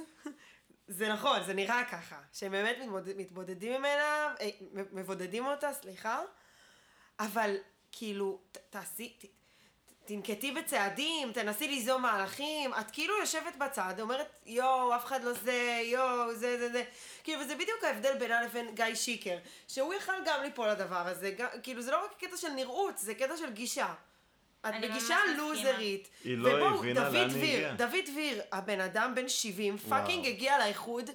זה 0.88 1.08
נכון, 1.12 1.42
זה 1.44 1.54
נראה 1.54 1.84
ככה, 1.84 2.20
שהם 2.32 2.52
באמת 2.52 2.76
מתמודד, 2.78 3.16
מתבודדים 3.16 3.72
ממנה, 3.78 4.34
מבודדים 4.72 5.46
אותה, 5.46 5.72
סליחה, 5.72 6.20
אבל 7.18 7.56
כאילו, 7.92 8.38
ת, 8.52 8.58
תעשי, 8.70 9.08
ת, 9.18 9.24
תנקטי 10.04 10.52
בצעדים, 10.52 11.32
תנסי 11.32 11.68
ליזום 11.68 12.02
מהלכים, 12.02 12.74
את 12.80 12.90
כאילו 12.90 13.18
יושבת 13.18 13.56
בצד, 13.56 13.94
אומרת, 14.00 14.26
יואו, 14.46 14.96
אף 14.96 15.04
אחד 15.04 15.24
לא 15.24 15.32
זה, 15.32 15.80
יואו, 15.84 16.34
זה, 16.34 16.58
זה, 16.58 16.72
זה. 16.72 16.84
כאילו, 17.24 17.40
וזה 17.40 17.54
בדיוק 17.54 17.84
ההבדל 17.84 18.18
בינה 18.18 18.42
לבין 18.42 18.74
גיא 18.74 18.94
שיקר, 18.94 19.36
שהוא 19.68 19.94
יכל 19.94 20.12
גם 20.26 20.42
ליפול 20.42 20.68
לדבר 20.68 21.06
הזה, 21.08 21.30
גם, 21.30 21.48
כאילו, 21.62 21.82
זה 21.82 21.90
לא 21.90 22.04
רק 22.04 22.10
קטע 22.18 22.36
של 22.36 22.48
נראות, 22.48 22.98
זה 22.98 23.14
קטע 23.14 23.36
של 23.36 23.50
גישה. 23.50 23.94
את 24.68 24.74
בגישה. 24.82 25.16
לוזרית. 25.36 26.08
היא 26.24 26.38
לא 26.38 26.48
ובואו, 26.48 26.78
הבינה 26.78 27.00
דוד 27.00 27.14
לאן 27.14 27.30
היא 27.30 27.54
הגיעה. 27.54 27.74
דוד 27.74 28.04
דביר, 28.06 28.42
הבן 28.52 28.80
אדם 28.80 29.14
בן 29.14 29.28
70, 29.28 29.74
וואו. 29.74 30.00
fucking 30.00 30.26
הגיע 30.26 30.58
לאיחוד, 30.58 31.10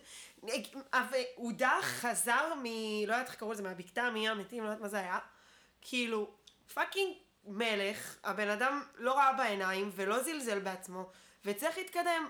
הודח, 1.35 1.83
חזר 1.83 2.53
מ... 2.55 2.65
לא 3.07 3.13
יודעת 3.13 3.27
איך 3.27 3.35
קראו 3.35 3.51
לזה, 3.51 3.63
מהבקתה, 3.63 4.09
מי 4.09 4.29
המתים, 4.29 4.63
לא 4.63 4.69
יודעת 4.69 4.81
מה 4.81 4.87
זה 4.87 4.99
היה. 4.99 5.19
כאילו, 5.81 6.27
fucking 6.73 7.13
מלך, 7.45 8.17
הבן 8.23 8.49
אדם 8.49 8.83
לא 8.95 9.17
ראה 9.17 9.33
בעיניים 9.33 9.89
ולא 9.95 10.23
זלזל 10.23 10.59
בעצמו, 10.59 11.09
וצריך 11.45 11.77
להתקדם. 11.77 12.27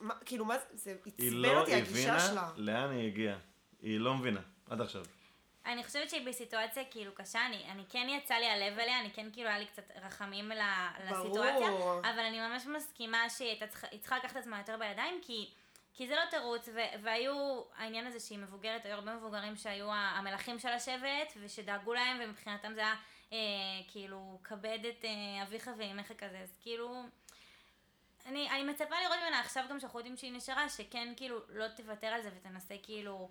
מה, 0.00 0.14
כאילו, 0.24 0.44
מה 0.44 0.58
זה, 0.58 0.64
זה 0.72 0.96
היא 1.04 1.12
עצבן 1.18 1.32
לא 1.32 1.60
אותי, 1.60 1.74
הגישה 1.74 2.12
הבינה 2.12 2.20
שלה. 2.20 2.50
לאן 2.56 2.90
היא 2.90 3.06
הגיעה. 3.06 3.38
היא 3.82 4.00
לא 4.00 4.14
מבינה, 4.14 4.40
עד 4.70 4.80
עכשיו. 4.80 5.04
אני 5.66 5.84
חושבת 5.84 6.10
שהיא 6.10 6.26
בסיטואציה 6.26 6.84
כאילו 6.84 7.14
קשה, 7.14 7.46
אני, 7.46 7.64
אני 7.70 7.82
כן 7.88 8.06
יצא 8.08 8.34
לי 8.34 8.46
הלב 8.46 8.78
עליה, 8.78 9.00
אני 9.00 9.10
כן 9.10 9.26
כאילו 9.32 9.48
היה 9.48 9.58
לי 9.58 9.66
קצת 9.66 9.90
רחמים 10.02 10.50
ל, 10.50 10.60
לסיטואציה, 11.10 11.70
ברור. 11.70 12.00
אבל 12.00 12.18
אני 12.18 12.40
ממש 12.40 12.66
מסכימה 12.66 13.30
שהיא 13.30 13.48
הייתה 13.48 13.66
צריכה, 13.66 13.86
היא 13.90 14.00
צריכה 14.00 14.16
לקחת 14.16 14.32
את 14.32 14.36
עצמה 14.36 14.58
יותר 14.58 14.76
בידיים, 14.78 15.20
כי, 15.22 15.50
כי 15.94 16.08
זה 16.08 16.14
לא 16.14 16.30
תירוץ, 16.30 16.68
ו, 16.68 16.78
והיו, 17.02 17.62
העניין 17.76 18.06
הזה 18.06 18.20
שהיא 18.20 18.38
מבוגרת, 18.38 18.84
היו 18.84 18.94
הרבה 18.94 19.14
מבוגרים 19.14 19.56
שהיו 19.56 19.92
המלכים 19.92 20.58
של 20.58 20.68
השבט, 20.68 21.32
ושדאגו 21.40 21.94
להם, 21.94 22.16
ומבחינתם 22.24 22.74
זה 22.74 22.80
היה 22.80 22.94
אה, 23.32 23.38
כאילו, 23.88 24.38
כבד 24.44 24.78
את 24.88 25.04
אה, 25.04 25.42
אביך 25.42 25.70
ואימך 25.78 26.12
כזה, 26.18 26.38
אז 26.38 26.58
כאילו... 26.60 27.02
אני, 28.26 28.50
אני 28.50 28.62
מצפה 28.62 28.94
לראות 29.04 29.18
ממנה 29.22 29.40
עכשיו 29.40 29.64
גם 29.70 29.80
שאנחנו 29.80 29.98
יודעים 29.98 30.16
שהיא 30.16 30.32
נשארה, 30.32 30.68
שכן 30.68 31.12
כאילו 31.16 31.38
לא 31.48 31.68
תוותר 31.68 32.06
על 32.06 32.22
זה 32.22 32.28
ותנסה 32.36 32.74
כאילו 32.82 33.30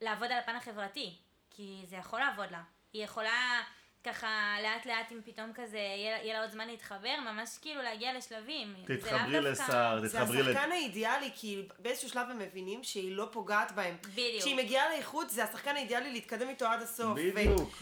לעבוד 0.00 0.32
על 0.32 0.38
הפן 0.38 0.56
החברתי, 0.56 1.16
כי 1.50 1.82
זה 1.88 1.96
יכול 1.96 2.20
לעבוד 2.20 2.50
לה. 2.50 2.62
היא 2.92 3.04
יכולה 3.04 3.62
ככה 4.04 4.56
לאט 4.62 4.86
לאט 4.86 5.12
אם 5.12 5.20
פתאום 5.24 5.52
כזה 5.54 5.78
יהיה, 5.78 6.32
לה 6.32 6.40
עוד 6.40 6.50
זמן 6.50 6.66
להתחבר, 6.68 7.14
ממש 7.24 7.58
כאילו 7.62 7.82
להגיע 7.82 8.12
לשלבים. 8.14 8.74
זה 8.86 8.96
תתחברי 8.96 9.54
זה 9.54 10.08
תתחברי 10.08 10.42
ל... 10.42 10.50
השחקן 10.50 10.72
האידיאלי, 10.72 11.30
כי 11.34 11.62
באיזשהו 11.78 12.08
שלב 12.08 12.30
הם 12.30 12.38
מבינים 12.38 12.84
שהיא 12.84 13.16
לא 13.16 13.28
פוגעת 13.32 13.72
בהם. 13.72 13.96
בדיוק. 14.02 14.40
כשהיא 14.40 14.56
מגיעה 14.56 14.88
לאיחוד, 14.88 15.28
זה 15.28 15.44
השחקן 15.44 15.76
האידיאלי 15.76 16.12
להתקדם 16.12 16.48
איתו 16.48 16.66
עד 16.66 16.82
הסוף. 16.82 17.18
ו- 17.18 17.34
בדיוק. 17.34 17.76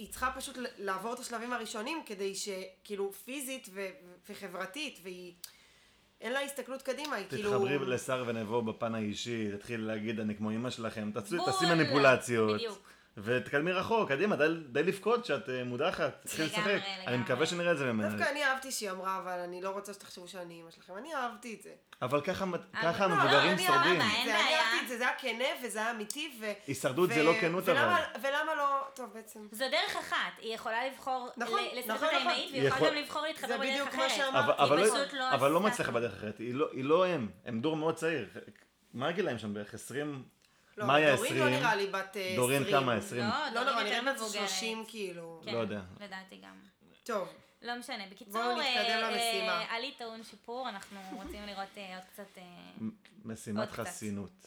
והיא 0.00 0.10
צריכה 0.10 0.30
פשוט 0.36 0.58
לעבור 0.78 1.14
את 1.14 1.18
השלבים 1.18 1.52
הראשונים, 1.52 2.02
כדי 2.06 2.34
שכאילו 2.34 3.12
פיזית 3.12 3.68
ו- 3.72 3.88
וחברתית, 4.30 5.00
והיא... 5.02 5.34
אין 6.20 6.32
לה 6.32 6.40
הסתכלות 6.40 6.82
קדימה, 6.82 7.16
היא 7.16 7.26
כאילו... 7.28 7.50
תתחברי 7.50 7.78
לשר 7.78 8.24
ונבוא 8.26 8.62
בפן 8.62 8.94
האישי, 8.94 9.48
תתחילי 9.56 9.82
להגיד 9.82 10.20
אני 10.20 10.36
כמו 10.36 10.50
אמא 10.50 10.70
שלכם, 10.70 11.10
תעשי 11.44 11.66
מניפולציות. 11.66 12.54
בדיוק. 12.54 12.90
ותקדמי 13.16 13.72
רחוק, 13.72 14.08
קדימה, 14.08 14.36
די, 14.36 14.44
די 14.72 14.82
לבכות 14.82 15.24
שאת 15.24 15.48
אה, 15.48 15.64
מודחת, 15.64 16.26
לגמרי, 16.38 16.46
לשחק. 16.46 16.66
אני 16.66 17.02
לגמרי. 17.02 17.18
מקווה 17.18 17.46
שנראה 17.46 17.72
את 17.72 17.78
זה 17.78 17.92
ממנה. 17.92 18.08
דווקא 18.08 18.30
אני 18.30 18.44
אהבתי 18.44 18.70
שהיא 18.72 18.90
אמרה, 18.90 19.18
אבל 19.18 19.38
אני 19.38 19.62
לא 19.62 19.70
רוצה 19.70 19.92
שתחשבו 19.92 20.28
שאני 20.28 20.60
אמא 20.62 20.70
שלכם. 20.70 20.92
אני 20.96 21.14
אהבתי 21.14 21.54
את 21.54 21.62
זה. 21.62 21.70
אבל 22.02 22.20
ככה 22.20 22.44
ככה 22.82 23.06
לא, 23.06 23.12
המבוגרים 23.12 23.52
אני 23.52 23.66
שורדים. 23.66 24.00
אני. 24.00 24.32
אהבתי 24.32 24.82
את 24.82 24.88
זה, 24.88 24.98
זה 24.98 25.04
היה 25.08 25.18
כנה 25.18 25.44
וזה 25.64 25.78
היה 25.78 25.90
אמיתי, 25.90 26.32
ו... 26.40 26.52
הישרדות 26.66 27.10
ו- 27.10 27.14
זה 27.14 27.22
לא 27.22 27.32
כנות 27.40 27.68
אבל. 27.68 27.78
ולמה 27.78 28.39
לא... 28.39 28.39
טוב, 29.00 29.12
בעצם... 29.14 29.48
זו 29.52 29.64
דרך 29.70 29.96
אחת, 29.96 30.38
היא 30.38 30.54
יכולה 30.54 30.86
לבחור 30.86 31.28
נכון, 31.36 31.60
ל- 31.60 31.78
לשחק 31.78 31.90
נכון, 31.94 32.08
את 32.08 32.14
נכון. 32.14 32.26
והיא 32.26 32.62
יכולה 32.62 32.66
יכול- 32.68 32.88
גם 32.88 32.94
לבחור 32.94 33.22
להתחבר 33.22 33.48
זה 33.48 33.58
בדרך 33.58 33.70
בדיוק 33.70 33.88
אחרת. 33.88 33.98
מה 34.02 34.10
שאמרתי. 34.10 34.38
אבל, 34.44 34.52
אבל, 34.52 34.78
היא 34.78 34.86
לא, 34.86 35.18
לא 35.18 35.34
אבל 35.34 35.50
לא 35.50 35.60
מצליחה. 35.60 35.92
בדרך 35.92 36.12
אחרת, 36.12 36.38
היא 36.38 36.54
לא, 36.54 36.68
היא 36.72 36.84
לא 36.84 37.06
הם, 37.06 37.30
הם 37.44 37.60
דור 37.60 37.76
מאוד 37.76 37.94
צעיר. 37.94 38.28
מה 38.94 39.08
הגילאים 39.08 39.38
שם 39.38 39.54
בערך? 39.54 39.74
20? 39.74 40.24
לא, 40.76 40.86
מה 40.86 40.94
היה 40.94 41.16
דורין 41.16 41.32
20? 41.32 41.44
לא 41.44 41.50
נראה 41.50 41.74
לי 41.74 41.86
בת 41.86 42.16
אה, 42.16 42.22
20. 42.22 42.36
דורין 42.36 42.64
כמה? 42.70 42.94
20? 42.94 43.22
לא, 43.22 43.28
לא 43.28 43.64
דורין 43.64 43.86
נורא, 43.86 43.96
יותר 43.96 44.12
מבוגרת. 44.12 44.48
30 44.48 44.84
כאילו. 44.88 45.42
כן, 45.44 45.54
לא 45.54 45.58
יודע. 45.58 45.80
לדעתי 46.00 46.36
גם. 46.36 46.54
טוב, 47.04 47.28
לא 47.62 47.78
משנה. 47.78 48.04
בקיצור, 48.10 48.32
בואו 48.42 48.52
נתקדם 48.56 48.70
אה, 48.90 49.10
למשימה. 49.10 49.52
אה, 49.60 49.76
עלי 49.76 49.92
טעון 49.98 50.22
שיפור, 50.22 50.68
אנחנו 50.68 50.98
רוצים 51.12 51.46
לראות 51.46 51.68
אה, 51.76 51.94
עוד 51.96 52.04
קצת... 52.12 52.38
אה, 52.38 52.42
משימת. 53.24 53.70
חסינות. 53.70 54.46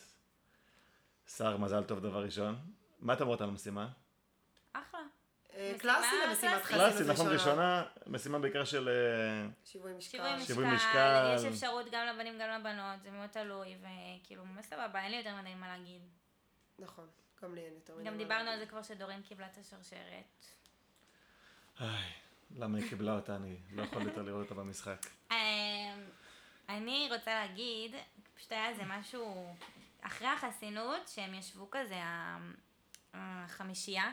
שר, 1.38 1.58
מזל 1.58 1.84
טוב 1.84 2.00
דבר 2.00 2.24
ראשון. 2.24 2.56
מה 3.00 3.14
אתם 3.14 3.22
אומרות 3.22 3.42
על 3.42 3.50
המשימה? 3.50 3.88
אחלה. 4.74 5.00
אה, 5.56 5.74
קלאסי 5.80 6.16
למשימת. 6.28 6.64
חסינות 6.64 6.64
קלאסי, 6.64 7.12
נכון, 7.12 7.28
ראשונה, 7.28 7.84
משימה 8.08 8.40
בעיקר 8.40 8.66
של... 8.66 8.90
אה, 8.90 9.50
שיווי 9.66 9.94
משקל. 9.94 10.40
שיווי 10.46 10.66
משקל, 10.66 10.76
משקל. 10.76 11.36
יש 11.36 11.46
אפשרות 11.46 11.86
גם 11.92 12.08
לבנים 12.08 12.40
גם 12.40 12.50
לבנות, 12.50 13.04
זה 13.04 13.12
מאוד 13.12 13.30
תלוי, 13.30 13.76
וכאילו, 13.80 14.46
ממש 14.46 14.66
סבבה, 14.66 15.04
אין 15.04 15.12
לי 15.12 15.18
יותר 15.18 15.36
מדי 15.42 15.56
מה 15.56 15.68
להגיד. 15.68 16.02
נכון, 16.80 17.08
גם 17.44 17.56
לי 17.56 17.62
אין 17.62 17.74
יותר 17.74 17.96
מדי 17.96 18.06
גם 18.06 18.18
דיברנו 18.18 18.50
על. 18.50 18.60
זה 18.60 18.66
כבר 18.66 18.84
שדורין 18.84 19.22
קיבלה 19.22 19.48
את 19.48 19.58
השרשרת. 19.58 20.46
איי, 21.82 22.12
למה 22.56 22.78
היא 22.78 22.90
קיבלה 22.90 23.16
אותה? 23.16 23.36
אני 23.36 23.58
לא 23.72 23.84
יכול 23.84 24.02
יותר 24.02 24.22
לראות 24.22 24.44
אותה 24.50 24.62
במשחק. 24.62 25.06
אמ, 25.32 25.36
אני 26.70 27.10
רוצה 27.12 27.34
להגיד, 27.34 27.96
פשוט 28.36 28.52
היה 28.52 28.70
איזה 28.70 28.84
משהו, 28.86 29.56
אחרי 30.02 30.28
החסינות, 30.28 31.08
שהם 31.08 31.34
ישבו 31.34 31.68
כזה, 31.72 32.00
החמישייה, 33.14 34.12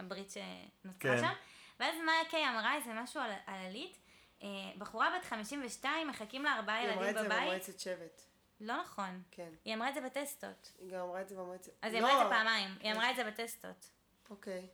הברית 0.00 0.30
שנוצרה 0.30 1.16
כן. 1.16 1.20
שם, 1.20 1.32
ואז 1.80 1.94
מאיה 2.06 2.24
קיי 2.30 2.48
אמרה 2.48 2.74
איזה 2.76 2.92
משהו 2.92 3.20
על, 3.20 3.30
על 3.46 3.66
עלית, 3.66 3.98
אה, 4.42 4.48
בחורה 4.78 5.08
בת 5.18 5.24
52, 5.24 6.08
מחכים 6.08 6.44
לה 6.44 6.56
ארבעה 6.56 6.76
היא 6.78 6.88
אמרה 6.92 7.06
ילדים 7.06 7.16
את 7.16 7.22
זה 7.22 7.28
בבית. 7.28 7.42
במועצת 7.42 7.80
שבט. 7.80 8.22
לא 8.60 8.82
נכון. 8.82 9.22
כן. 9.30 9.48
היא 9.64 9.74
אמרה 9.74 9.88
את 9.88 9.94
זה 9.94 10.00
בטסטות. 10.00 10.72
היא 10.78 10.90
גם 10.92 11.00
אמרה 11.00 11.20
את 11.20 11.28
זה 11.28 11.36
במועצת... 11.36 11.72
אז 11.82 11.94
היא 11.94 12.02
לא, 12.02 12.06
אמרה 12.12 12.22
את 12.22 12.26
זה 12.28 12.34
פעמיים, 12.34 12.70
היא 12.80 12.92
אמרה 12.92 13.10
את 13.10 13.16
זה 13.16 13.24
בטסטות. 13.24 13.90
אוקיי. 14.30 14.66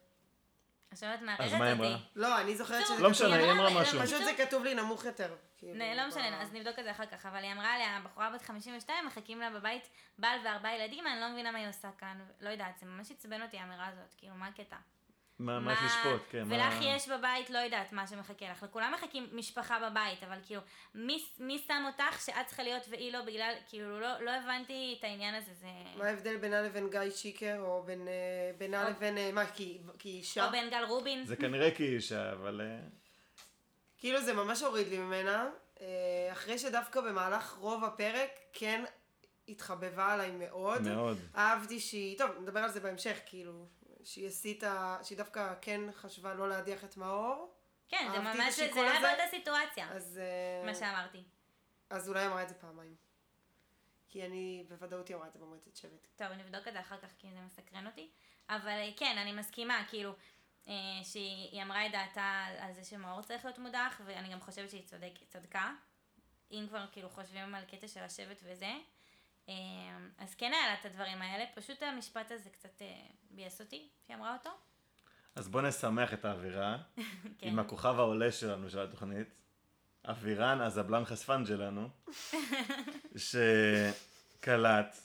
עכשיו 0.91 1.15
את 1.15 1.19
אז 1.19 1.23
מערערת 1.25 1.53
מה 1.53 1.65
היא 1.65 1.73
אותי. 1.73 1.87
אמרה? 1.87 1.99
לא, 2.17 2.41
אני 2.41 2.57
זוכרת 2.57 2.85
שזה 2.87 2.95
לא 2.95 2.99
כתוב- 2.99 3.11
משנה, 3.11 3.35
היא 3.37 3.51
אמרה 3.53 3.81
משהו. 3.83 4.01
פשוט 4.01 4.25
זה 4.25 4.33
כתוב 4.47 4.65
לי 4.65 4.75
נמוך 4.75 5.05
יותר. 5.05 5.37
כאילו, 5.59 5.79
לא 5.97 6.09
משנה, 6.09 6.43
אז 6.43 6.53
נבדוק 6.53 6.79
את 6.79 6.85
זה 6.85 6.91
אחר 6.91 7.07
כך, 7.07 7.27
אבל 7.27 7.37
היא 7.45 7.53
אמרה 7.53 7.75
עליה, 7.75 8.01
בחורה 8.05 8.31
בת 8.31 8.43
52, 8.43 9.07
מחכים 9.07 9.41
לה 9.41 9.51
בבית 9.51 9.89
בעל 10.19 10.39
וארבעה 10.45 10.77
ילדים, 10.77 11.07
אני 11.07 11.21
לא 11.21 11.29
מבינה 11.29 11.51
מה 11.51 11.59
היא 11.59 11.69
עושה 11.69 11.89
כאן, 11.99 12.19
לא 12.41 12.49
יודעת, 12.51 12.79
זה 12.79 12.87
ממש 12.87 13.11
עצבן 13.11 13.43
אותי 13.43 13.59
האמירה 13.59 13.87
הזאת, 13.87 14.15
כאילו, 14.17 14.35
מה 14.35 14.47
הקטע? 14.47 14.77
מה 15.39 15.61
מה 15.61 15.73
יש 15.73 15.79
לשפוט, 15.85 16.23
כן. 16.31 16.43
ולך 16.47 16.75
מה- 16.75 16.85
יש 16.85 17.09
בבית, 17.09 17.51
לא 17.51 17.59
יודעת 17.59 17.93
מה 17.93 18.07
שמחכה 18.07 18.51
לך. 18.51 18.63
לכולם 18.63 18.93
מחכים 18.95 19.29
משפחה 19.33 19.91
בבית, 19.91 20.23
אבל 20.23 20.39
כאילו, 20.47 20.61
מי, 20.95 21.25
מי 21.39 21.59
שם 21.67 21.83
אותך 21.87 22.21
שאת 22.27 22.47
צריכה 22.47 22.63
להיות 22.63 22.83
והיא 22.91 23.13
לא 23.13 23.23
בגלל, 23.23 23.55
כאילו, 23.69 24.01
לא, 24.01 24.21
לא 24.21 24.31
הבנתי 24.31 24.97
את 24.99 25.05
העניין 25.05 25.35
הזה, 25.35 25.55
זה... 25.55 25.67
מה 25.97 26.05
ההבדל 26.05 26.37
בינה 26.37 26.63
לבין 26.63 26.91
גיא 26.91 27.11
שיקר, 27.11 27.57
או 27.61 27.83
בין, 27.83 28.09
אה, 28.09 28.13
בינה 28.59 28.85
או- 28.85 28.91
לבין, 28.91 29.19
אה, 29.19 29.33
מה, 29.33 29.47
כי 29.47 29.79
כי 29.99 30.09
היא 30.09 30.19
אישה? 30.19 30.47
או 30.47 30.53
בן 30.53 30.71
גל 30.71 30.85
רובין. 30.89 31.25
זה 31.27 31.37
כנראה 31.37 31.71
כי 31.71 31.85
אישה, 31.97 32.33
אבל... 32.33 32.61
אה, 32.65 32.79
כאילו 33.99 34.21
זה 34.23 34.35
ממש 34.35 34.63
הוריד 34.63 34.89
לי 34.89 34.99
ממנה, 34.99 35.51
אחרי 36.33 36.59
שדווקא 36.59 37.01
במהלך 37.01 37.57
רוב 37.59 37.85
הפרק 37.85 38.31
כן 38.53 38.85
התחבבה 39.49 40.13
עליי 40.13 40.31
מאוד. 40.31 40.83
מאוד. 40.83 41.19
אהבתי 41.37 41.81
שהיא, 41.81 42.19
טוב, 42.19 42.31
נדבר 42.41 42.61
על 42.61 42.71
זה 42.71 42.81
בהמשך, 42.81 43.17
כאילו, 43.27 43.67
שהיא 44.07 44.27
הסיתה, 44.27 44.99
שהיא 45.03 45.19
דווקא 45.19 45.55
כן 45.61 45.81
חשבה 45.93 46.35
לא 46.35 46.49
להדיח 46.49 46.85
את 46.85 46.97
מאור, 46.97 47.55
כן, 47.89 48.09
זה 48.13 48.19
ממש, 48.19 48.55
זה 48.55 48.65
היה. 48.75 49.01
באותה 49.01 49.31
סיטואציה, 49.31 49.93
אז, 49.93 50.21
אה, 50.23 50.67
מה 50.67 50.75
שאמרתי. 50.75 51.23
אז 51.91 52.09
אולי 52.09 52.27
אמרה 52.27 52.43
את 52.43 52.49
זה 52.49 52.55
פעמיים. 52.55 52.97
כי 54.09 54.27
אני, 54.27 54.65
בוודאות 54.69 55.09
היא 55.09 55.17
אמרה 55.17 55.29
את 55.29 55.33
זה 55.33 55.39
במועצת 55.39 55.77
שבט. 55.77 56.07
טוב, 56.17 56.29
נבדוק 56.29 56.69
את 56.69 56.73
זה 56.73 56.81
אחר 56.81 56.99
כך 56.99 57.09
כי 57.19 57.29
זה 57.33 57.41
מסקרן 57.41 57.87
אותי. 57.87 58.11
אבל 58.49 58.69
אה, 58.69 58.91
כן, 58.97 59.19
אני 59.19 59.33
מסכימה, 59.33 59.85
כאילו, 59.89 60.13
אה, 60.69 60.75
שהיא 61.05 61.51
היא 61.53 61.63
אמרה 61.63 61.87
את 61.87 61.93
דעתה 61.93 62.45
על 62.59 62.73
זה 62.73 62.85
שמאור 62.85 63.23
צריך 63.23 63.45
להיות 63.45 63.59
מודח, 63.59 64.01
ואני 64.05 64.33
גם 64.33 64.41
חושבת 64.41 64.71
שהיא 64.71 64.87
צודק, 64.87 65.13
צדקה. 65.29 65.73
אם 66.51 66.67
כבר 66.69 66.87
כאילו 66.93 67.11
חושבים 67.11 67.55
על 67.55 67.65
קטע 67.65 67.89
של 67.89 68.01
השבט 68.01 68.43
וזה. 68.43 68.73
אה, 69.49 69.55
אז 70.19 70.35
כן 70.35 70.53
היה 70.53 70.67
לה 70.67 70.75
את 70.81 70.85
הדברים 70.85 71.23
האלה, 71.23 71.45
פשוט 71.55 71.83
המשפט 71.83 72.31
הזה 72.31 72.51
קצת 72.51 72.83
אה, 72.83 73.07
ביאס 73.31 73.61
אותי, 73.61 73.89
שהיא 74.07 74.17
אמרה 74.17 74.33
אותו. 74.33 74.51
אז 75.35 75.49
בוא 75.49 75.63
נשמח 75.63 76.15
את 76.15 76.25
האווירה 76.25 76.79
כן. 77.39 77.49
עם 77.49 77.59
הכוכב 77.59 77.95
העולה 77.99 78.33
שלנו 78.33 78.71
של 78.71 78.79
התוכנית, 78.79 79.29
אבירן 80.05 80.61
הזבלן 80.61 81.05
חשפן 81.05 81.47
שלנו, 81.47 81.89
שקלט 84.37 84.97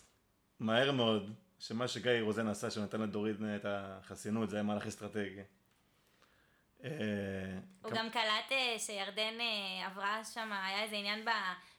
מהר 0.60 0.92
מאוד 0.92 1.34
שמה 1.60 1.88
שגיא 1.88 2.22
רוזן 2.22 2.48
עשה, 2.48 2.72
שהוא 2.72 2.84
נתן 2.84 3.02
לדורית 3.02 3.38
את 3.56 3.66
החסינות, 3.66 4.50
זה 4.50 4.56
היה 4.56 4.64
מהלך 4.64 4.88
אסטרטגי. 4.88 5.42
אה, 6.84 6.90
הוא 7.82 7.92
גם 7.92 8.10
קלט 8.10 8.52
אה, 8.52 8.76
שירדן 8.80 9.40
אה, 9.40 9.88
עברה 9.88 10.24
שם, 10.34 10.52
היה 10.52 10.84
איזה 10.84 10.96
עניין. 10.96 11.26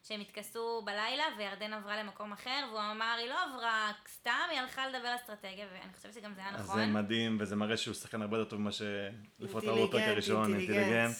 שהם 0.04 0.20
התכסו 0.20 0.82
בלילה, 0.84 1.24
וירדן 1.38 1.72
עברה 1.72 1.96
למקום 1.96 2.32
אחר, 2.32 2.66
והוא 2.68 2.80
אמר, 2.90 3.14
היא 3.18 3.28
לא 3.28 3.36
עברה 3.44 3.92
סתם, 4.08 4.48
היא 4.50 4.60
הלכה 4.60 4.88
לדבר 4.88 5.14
אסטרטגיה, 5.16 5.66
ואני 5.72 5.92
חושבת 5.92 6.14
שגם 6.14 6.34
זה 6.34 6.40
היה 6.40 6.50
אז 6.50 6.64
נכון. 6.64 6.80
זה 6.80 6.86
מדהים, 6.86 7.36
וזה 7.40 7.56
מראה 7.56 7.76
שהוא 7.76 7.94
שחקן 7.94 8.22
הרבה 8.22 8.38
יותר 8.38 8.50
טוב 8.50 8.60
ממה 8.60 8.70
שלפחות 8.72 9.64
ראו 9.64 9.76
אינטליגנט, 9.76 10.08
הראשון, 10.08 10.54
אינטליגנט. 10.54 11.16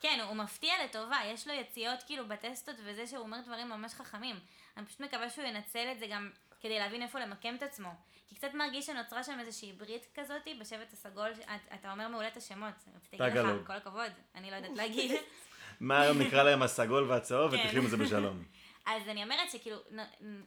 כן, 0.00 0.18
הוא 0.28 0.36
מפתיע 0.36 0.72
לטובה, 0.84 1.16
יש 1.26 1.48
לו 1.48 1.54
יציאות 1.54 2.02
כאילו 2.06 2.28
בטסטות 2.28 2.76
וזה 2.84 3.06
שהוא 3.06 3.20
אומר 3.20 3.38
דברים 3.46 3.68
ממש 3.68 3.94
חכמים. 3.94 4.36
אני 4.76 4.86
פשוט 4.86 5.00
מקווה 5.00 5.30
שהוא 5.30 5.44
ינצל 5.44 5.88
את 5.92 5.98
זה 5.98 6.06
גם 6.06 6.30
כדי 6.60 6.78
להבין 6.78 7.02
איפה 7.02 7.20
למקם 7.20 7.54
את 7.54 7.62
עצמו. 7.62 7.90
כי 8.32 8.38
קצת 8.38 8.54
מרגיש 8.54 8.86
שנוצרה 8.86 9.22
שם 9.22 9.40
איזושהי 9.40 9.72
ברית 9.72 10.06
כזאת 10.14 10.48
בשבט 10.60 10.92
הסגול, 10.92 11.30
את, 11.30 11.74
אתה 11.74 11.92
אומר 11.92 12.08
מעולה 12.08 12.28
את 12.28 12.36
השמות, 12.36 12.74
תגלוג. 13.10 13.26
לך, 13.36 13.66
כל 13.66 13.72
הכבוד, 13.72 14.10
אני 14.34 14.50
לא 14.50 14.56
יודעת 14.56 14.76
להגיד. 14.76 15.10
מה 15.80 16.00
היום 16.00 16.18
נקרא 16.18 16.42
להם 16.42 16.62
הסגול 16.62 17.04
והצהוב, 17.04 17.56
כן. 17.56 17.62
ותחיו 17.64 17.82
עם 17.82 17.88
זה 17.88 17.96
בשלום. 17.96 18.44
אז 18.86 19.08
אני 19.08 19.24
אומרת 19.24 19.50
שכאילו, 19.50 19.76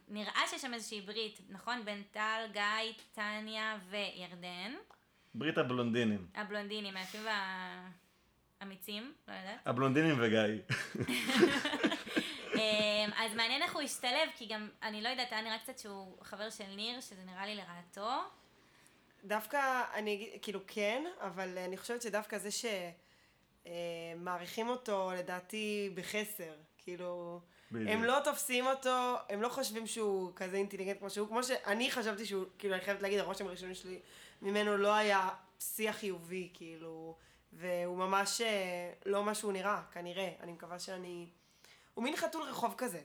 נראה 0.08 0.40
שיש 0.50 0.62
שם 0.62 0.74
איזושהי 0.74 1.00
ברית, 1.00 1.40
נכון? 1.48 1.84
בין 1.84 2.02
טל, 2.10 2.44
גיא, 2.52 2.92
טניה 3.14 3.78
וירדן. 3.90 4.74
ברית 5.34 5.58
הבלונדינים. 5.58 6.26
הבלונדינים, 6.34 6.96
היפים 6.96 7.20
והאמיצים, 8.60 9.12
לא 9.28 9.32
יודעת. 9.32 9.60
הבלונדינים 9.66 10.16
וגיא. 10.20 10.40
אמ, 12.56 13.10
אז 13.16 13.34
מעניין 13.34 13.62
איך 13.62 13.74
הוא 13.74 13.82
השתלב, 13.82 14.28
כי 14.36 14.46
גם, 14.46 14.68
אני 14.82 15.02
לא 15.02 15.08
יודעת, 15.08 15.32
היה 15.32 15.42
נראה 15.42 15.58
קצת 15.58 15.78
שהוא 15.78 16.16
חבר 16.22 16.50
של 16.50 16.74
ניר, 16.76 17.00
שזה 17.00 17.24
נראה 17.26 17.46
לי 17.46 17.54
לרעתו. 17.54 18.10
דווקא, 19.24 19.82
אני 19.94 20.14
אגיד, 20.14 20.28
כאילו 20.42 20.60
כן, 20.66 21.04
אבל 21.20 21.58
אני 21.58 21.76
חושבת 21.76 22.02
שדווקא 22.02 22.38
זה 22.38 22.48
שמעריכים 23.64 24.68
אותו, 24.68 25.10
לדעתי, 25.16 25.90
בחסר. 25.94 26.54
כאילו, 26.78 27.40
בדיוק. 27.72 27.90
הם 27.90 28.04
לא 28.04 28.18
תופסים 28.24 28.66
אותו, 28.66 29.14
הם 29.28 29.42
לא 29.42 29.48
חושבים 29.48 29.86
שהוא 29.86 30.32
כזה 30.36 30.56
אינטליגנט 30.56 30.98
כמו 30.98 31.10
שהוא, 31.10 31.28
כמו 31.28 31.42
שאני 31.42 31.90
חשבתי 31.90 32.26
שהוא, 32.26 32.44
כאילו, 32.58 32.74
אני 32.74 32.82
חייבת 32.82 33.02
להגיד, 33.02 33.18
הרושם 33.18 33.46
הראשוני 33.46 33.74
שלי 33.74 34.00
ממנו 34.42 34.76
לא 34.76 34.94
היה 34.94 35.28
שיח 35.60 35.96
חיובי, 35.96 36.50
כאילו, 36.54 37.16
והוא 37.52 37.96
ממש 37.96 38.40
אה, 38.40 38.92
לא 39.06 39.24
מה 39.24 39.34
שהוא 39.34 39.52
נראה, 39.52 39.82
כנראה. 39.92 40.32
אני 40.40 40.52
מקווה 40.52 40.78
שאני... 40.78 41.26
הוא 41.96 42.04
מין 42.04 42.16
חתול 42.16 42.42
רחוב 42.42 42.74
כזה. 42.78 43.00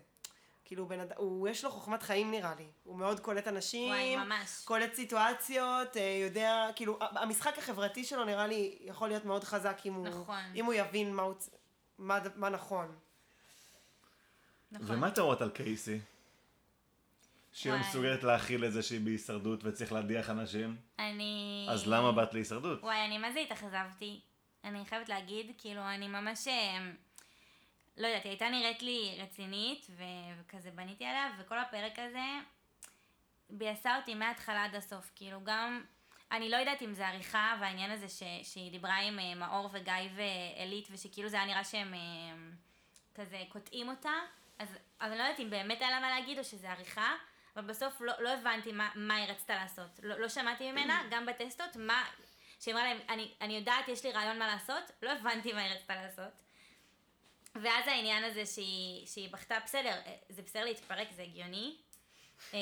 כאילו, 0.65 0.85
בן 0.85 0.99
אדם, 0.99 1.15
הוא, 1.17 1.49
יש 1.49 1.63
לו 1.63 1.71
חוכמת 1.71 2.03
חיים 2.03 2.31
נראה 2.31 2.55
לי. 2.55 2.67
הוא 2.83 2.97
מאוד 2.97 3.19
קולט 3.19 3.47
אנשים. 3.47 3.89
וואי, 3.89 4.15
ממש. 4.15 4.61
קולט 4.65 4.93
סיטואציות, 4.93 5.97
אה, 5.97 6.19
יודע, 6.23 6.67
כאילו, 6.75 6.99
המשחק 7.01 7.57
החברתי 7.57 8.03
שלו 8.03 8.25
נראה 8.25 8.47
לי 8.47 8.77
יכול 8.81 9.07
להיות 9.07 9.25
מאוד 9.25 9.43
חזק 9.43 9.81
אם 9.85 9.93
הוא, 9.93 10.07
נכון. 10.07 10.39
אם 10.55 10.65
הוא 10.65 10.73
יבין 10.73 11.15
מה, 11.15 11.21
הוא, 11.21 11.33
מה, 11.97 12.19
מה 12.35 12.49
נכון. 12.49 12.95
נכון. 14.71 14.95
ומה 14.95 15.09
אומרות 15.17 15.41
על 15.41 15.49
קייסי? 15.49 15.99
שהיא. 17.51 17.73
מסוגלת 17.73 18.23
להכיל 18.23 18.65
את 18.65 18.73
זה 18.73 18.83
שהיא 18.83 19.01
בהישרדות 19.01 19.63
וצריך 19.63 19.91
להדיח 19.91 20.29
אנשים? 20.29 20.75
אני... 20.99 21.67
אז 21.69 21.87
למה 21.87 22.11
באת 22.11 22.33
להישרדות? 22.33 22.83
וואי, 22.83 23.05
אני 23.05 23.17
מה 23.17 23.31
זה 23.31 23.39
התאכזבתי. 23.39 24.19
אני 24.63 24.85
חייבת 24.85 25.09
להגיד, 25.09 25.51
כאילו, 25.57 25.81
אני 25.81 26.07
ממש... 26.07 26.47
לא 27.97 28.07
יודעת, 28.07 28.23
היא 28.23 28.29
הייתה 28.29 28.49
נראית 28.49 28.81
לי 28.81 29.17
רצינית, 29.21 29.87
ו- 29.89 30.03
וכזה 30.39 30.71
בניתי 30.71 31.05
עליה, 31.05 31.31
וכל 31.39 31.59
הפרק 31.59 31.99
הזה 31.99 32.25
ביאסה 33.49 33.97
אותי 33.97 34.15
מההתחלה 34.15 34.63
עד 34.65 34.75
הסוף. 34.75 35.11
כאילו, 35.15 35.43
גם... 35.43 35.83
אני 36.31 36.49
לא 36.49 36.57
יודעת 36.57 36.81
אם 36.81 36.93
זה 36.93 37.07
עריכה, 37.07 37.55
והעניין 37.59 37.91
הזה 37.91 38.09
ש- 38.09 38.53
שהיא 38.53 38.71
דיברה 38.71 38.97
עם 38.97 39.19
אה, 39.19 39.35
מאור 39.35 39.69
וגיא 39.73 39.93
ואלית, 40.15 40.87
ושכאילו 40.91 41.29
זה 41.29 41.37
היה 41.37 41.45
נראה 41.45 41.63
שהם 41.63 41.93
אה, 41.93 41.99
כזה 43.15 43.43
קוטעים 43.49 43.89
אותה, 43.89 44.13
אז 44.59 44.77
אני 45.01 45.17
לא 45.17 45.23
יודעת 45.23 45.39
אם 45.39 45.49
באמת 45.49 45.81
היה 45.81 45.91
לה 45.91 45.99
מה 45.99 46.09
להגיד, 46.09 46.39
או 46.39 46.43
שזה 46.43 46.71
עריכה, 46.71 47.15
אבל 47.55 47.65
בסוף 47.65 48.01
לא, 48.01 48.13
לא 48.19 48.29
הבנתי 48.29 48.71
מה, 48.71 48.89
מה 48.95 49.15
היא 49.15 49.25
רצתה 49.31 49.55
לעשות. 49.55 49.99
לא, 50.03 50.19
לא 50.19 50.29
שמעתי 50.29 50.71
ממנה, 50.71 51.03
גם 51.11 51.25
בטסטות, 51.25 51.75
מה... 51.75 52.05
שהיא 52.59 52.73
אמרה 52.73 52.83
להם, 52.83 52.97
אני, 53.09 53.31
אני 53.41 53.53
יודעת, 53.57 53.87
יש 53.87 54.05
לי 54.05 54.11
רעיון 54.11 54.39
מה 54.39 54.47
לעשות, 54.47 54.91
לא 55.01 55.11
הבנתי 55.11 55.53
מה 55.53 55.61
היא 55.61 55.73
רצתה 55.73 55.95
לעשות. 55.95 56.33
ואז 57.55 57.87
העניין 57.87 58.23
הזה 58.23 58.45
שהיא, 58.45 59.07
שהיא 59.07 59.29
בכתה, 59.33 59.55
בסדר, 59.65 59.89
אה, 60.05 60.13
זה 60.29 60.41
בסדר 60.41 60.63
להתפרק, 60.65 61.07
זה 61.15 61.21
הגיוני. 61.21 61.75
אה, 62.53 62.59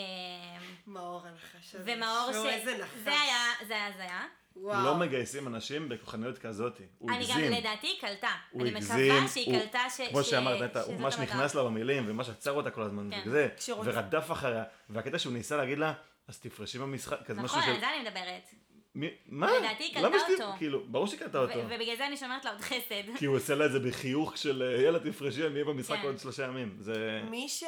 מאור 0.87 1.21
הנחש 1.27 1.75
הזה. 1.75 1.93
ומאור 1.95 2.31
ש... 2.33 2.45
איזה 2.45 2.77
נחש. 2.77 2.97
זה 3.03 3.21
היה, 3.21 3.37
זה 3.67 3.73
היה 3.73 3.87
הזיה. 3.87 4.25
וואו. 4.55 4.85
לא 4.85 4.95
מגייסים 4.95 5.47
אנשים 5.47 5.89
בכוחניות 5.89 6.37
כזאת. 6.37 6.81
הוא 6.97 7.09
אני 7.11 7.25
גם, 7.25 7.37
הגזים. 7.37 7.51
לדעתי, 7.51 7.87
היא 7.87 8.01
קלטה. 8.01 8.31
הוא 8.51 8.61
אני 8.61 8.69
הגזים. 8.69 8.95
מקווה 9.15 9.27
שהיא 9.27 9.53
הוא- 9.55 9.61
קלטה 9.63 9.83
ש... 9.97 10.01
כמו 10.09 10.23
ש- 10.23 10.29
שאמרת, 10.29 10.61
נטע, 10.61 10.81
הוא 10.81 10.95
ממש. 10.99 11.15
נכנס 11.17 11.55
לה 11.55 11.63
במילים, 11.63 12.09
וממש 12.09 12.29
עצר 12.29 12.51
אותה 12.51 12.71
כל 12.71 12.81
הזמן, 12.81 13.09
כן. 13.11 13.21
וזה, 13.25 13.47
ורדף 13.83 14.31
אחריה, 14.31 14.63
והקטע 14.89 15.19
שהוא 15.19 15.33
ניסה 15.33 15.57
להגיד 15.57 15.77
לה, 15.77 15.93
אז 16.27 16.39
תפרשי 16.39 16.77
במשחק, 16.79 17.17
כזה 17.25 17.41
משהו 17.41 17.57
נכון, 17.57 17.69
של... 17.69 17.75
על 17.75 17.79
זה 17.79 17.89
אני 17.89 18.09
מדברת. 18.09 18.49
מי- 18.95 19.15
מה? 19.25 19.51
לדעתי 19.59 19.83
היא 19.83 19.93
קלטה 19.93 20.17
אותו. 20.31 20.57
כאילו, 20.57 20.85
ברור 20.87 21.07
שהיא 21.07 21.19
קלטה 21.19 21.37
אותו. 21.37 21.59
ובגלל 21.59 21.95
זה 21.95 22.07
אני 22.07 22.17
שומרת 22.17 22.45
לה 22.45 22.51
עוד 22.51 22.61
חסד. 22.61 23.17
כי 23.17 23.25
הוא 23.25 23.35
עושה 23.35 23.55
לה 23.55 23.65
את 23.65 23.71
זה 23.71 23.79
בחיוך 23.79 24.37
של 24.37 24.63
אה, 24.63 24.81
יאללה 24.81 24.99
תפרשי, 24.99 25.45
אני 25.45 25.53
אהיה 25.53 25.65
במשחק 25.65 25.97
כן. 25.97 26.05
עוד 26.05 26.19
שלושה 26.19 26.43
ימים. 26.43 26.77
זה... 26.79 27.21
מי, 27.29 27.49
ש... 27.49 27.63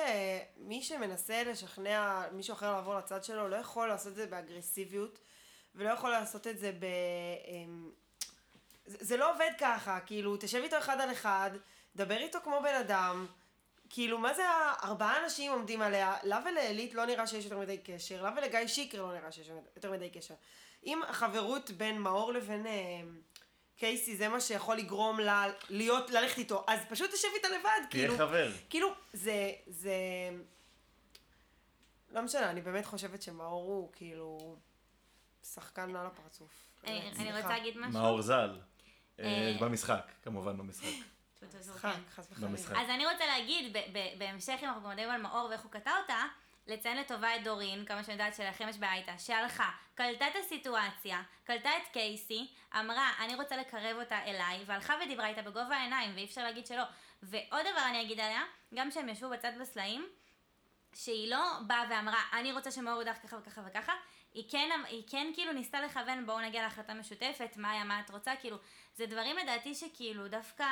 מי 0.58 0.84
שמנסה 0.84 1.44
לשכנע 1.44 2.24
מישהו 2.32 2.54
אחר 2.54 2.72
לעבור 2.72 2.96
לצד 2.96 3.24
שלו, 3.24 3.48
לא 3.48 3.56
יכול 3.56 3.88
לעשות 3.88 4.12
את 4.12 4.16
זה 4.16 4.28
באגרסיביות, 4.28 5.20
ולא 5.76 5.90
יכול 5.90 6.10
לעשות 6.10 6.48
את 6.48 6.58
זה 6.58 6.72
ב... 6.72 6.86
אמ, 7.48 7.90
זה, 8.86 8.98
זה 9.02 9.18
לא 9.18 9.34
עובד 9.34 9.52
ככה, 9.60 10.00
כאילו, 10.00 10.38
תשב 10.40 10.62
איתו 10.64 10.78
אחד 10.78 11.02
על 11.02 11.12
אחד, 11.12 11.52
דבר 11.96 12.18
איתו 12.18 12.40
כמו 12.44 12.60
בן 12.64 12.76
אדם, 12.76 13.26
כאילו, 13.90 14.18
מה 14.18 14.34
זה 14.34 14.44
ארבעה 14.84 15.24
אנשים 15.24 15.52
עומדים 15.52 15.82
עליה? 15.82 16.16
לה 16.24 16.40
ולעילית 16.46 16.94
לא 16.94 17.06
נראה 17.06 17.28
שיש 17.28 17.44
יותר 17.44 17.60
מדי 17.60 17.78
קשר, 17.78 18.24
לה 18.24 18.32
ולגיא 18.38 18.68
שיקר 18.68 19.02
לא 19.02 19.14
נראה 19.14 19.32
שיש 19.32 19.52
יותר 19.76 19.92
מדי 19.92 20.10
קשר. 20.10 20.34
אם 20.86 21.02
החברות 21.08 21.72
בין 21.72 22.00
מאור 22.00 22.34
לבין 22.34 22.68
אה, 22.68 23.02
קייסי 23.78 24.16
זה 24.16 24.30
מה 24.30 24.42
שיכול 24.42 24.78
לגרום 24.78 25.20
לה 25.20 25.46
להיות, 25.70 26.10
ללכת 26.10 26.38
איתו, 26.38 26.66
אז 26.68 26.80
פשוט 26.90 27.12
תשב 27.12 27.28
איתה 27.36 27.48
לבד, 27.50 27.70
תהיה 27.90 28.08
כאילו. 28.08 28.18
חבר. 28.18 28.52
כאילו, 28.70 28.94
זה, 29.14 29.52
זה... 29.68 29.94
לא 32.12 32.22
משנה, 32.22 32.50
אני 32.50 32.62
באמת 32.62 32.86
חושבת 32.86 33.22
שמאור 33.22 33.64
הוא 33.64 33.90
כאילו 33.94 34.56
שחקן 35.44 35.96
על 35.96 36.06
הפרצוף. 36.06 36.52
אני 36.84 37.00
באמת, 37.02 37.16
אני. 37.20 37.38
רוצה 37.38 37.50
להגיד 37.50 37.78
משהו. 37.78 38.02
מאור 38.02 38.22
ז"ל. 38.22 38.60
אה, 39.20 39.26
אה, 39.26 39.58
במשחק, 39.62 40.12
כמובן 40.24 40.58
במשחק. 40.58 40.88
אז 42.76 42.90
אני 42.90 43.06
רוצה 43.06 43.26
להגיד, 43.26 43.78
ב- 43.78 43.98
ב- 43.98 44.20
בהמשך 44.20 44.58
אם 44.64 44.68
אנחנו 44.68 44.82
מדברים 44.82 45.10
על 45.10 45.22
מאור 45.22 45.48
ואיך 45.50 45.62
הוא 45.62 45.72
קטע 45.72 45.92
אותה, 46.02 46.24
לציין 46.72 46.98
לטובה 46.98 47.36
את 47.36 47.44
דורין, 47.44 47.86
כמה 47.86 48.04
שאני 48.04 48.14
יודעת 48.14 48.36
שלכם 48.36 48.70
יש 48.70 48.78
בעיה 48.78 48.94
איתה, 48.94 49.20
שהלכה, 49.20 49.70
קלטה 49.96 50.28
את 50.28 50.36
הסיטואציה, 50.36 51.22
קלטה 51.44 51.70
את 51.78 51.88
קייסי, 51.94 52.48
אמרה, 52.80 53.12
אני 53.20 53.36
רוצה 53.36 53.58
לקרב 53.58 53.98
אותה 54.00 54.24
אליי, 54.26 54.64
והלכה 54.66 54.94
ודיברה 55.06 55.28
איתה 55.28 55.42
בגובה 55.42 55.76
העיניים, 55.76 56.12
ואי 56.16 56.26
אפשר 56.26 56.44
להגיד 56.44 56.68
שלא. 56.68 56.84
ועוד 57.24 57.62
דבר 57.72 57.86
אני 57.90 58.02
אגיד 58.02 58.20
עליה, 58.20 58.44
גם 58.74 58.90
כשהם 58.90 59.10
ישבו 59.10 59.30
בצד 59.30 59.52
בסלעים, 59.62 60.06
שהיא 60.94 61.32
לא 61.32 61.44
באה 61.68 61.84
ואמרה, 61.90 62.24
אני 62.34 62.52
רוצה 62.52 62.72
שמאור 62.72 63.00
יודח 63.00 63.18
ככה 63.24 63.38
וככה 63.38 63.62
וככה, 63.66 63.94
היא 64.34 64.44
כן, 64.52 64.70
היא 64.88 65.04
כן 65.10 65.28
כאילו 65.34 65.54
ניסתה 65.54 65.82
לכוון, 65.82 66.26
בואו 66.26 66.40
נגיע 66.40 66.62
להחלטה 66.62 66.94
משותפת, 66.94 67.58
מאיה, 67.58 67.84
מה 67.84 68.00
את 68.00 68.10
רוצה, 68.10 68.36
כאילו, 68.36 68.58
זה 68.96 69.06
דברים 69.06 69.38
לדעתי 69.38 69.76
שכאילו 69.76 70.28
דווקא, 70.28 70.66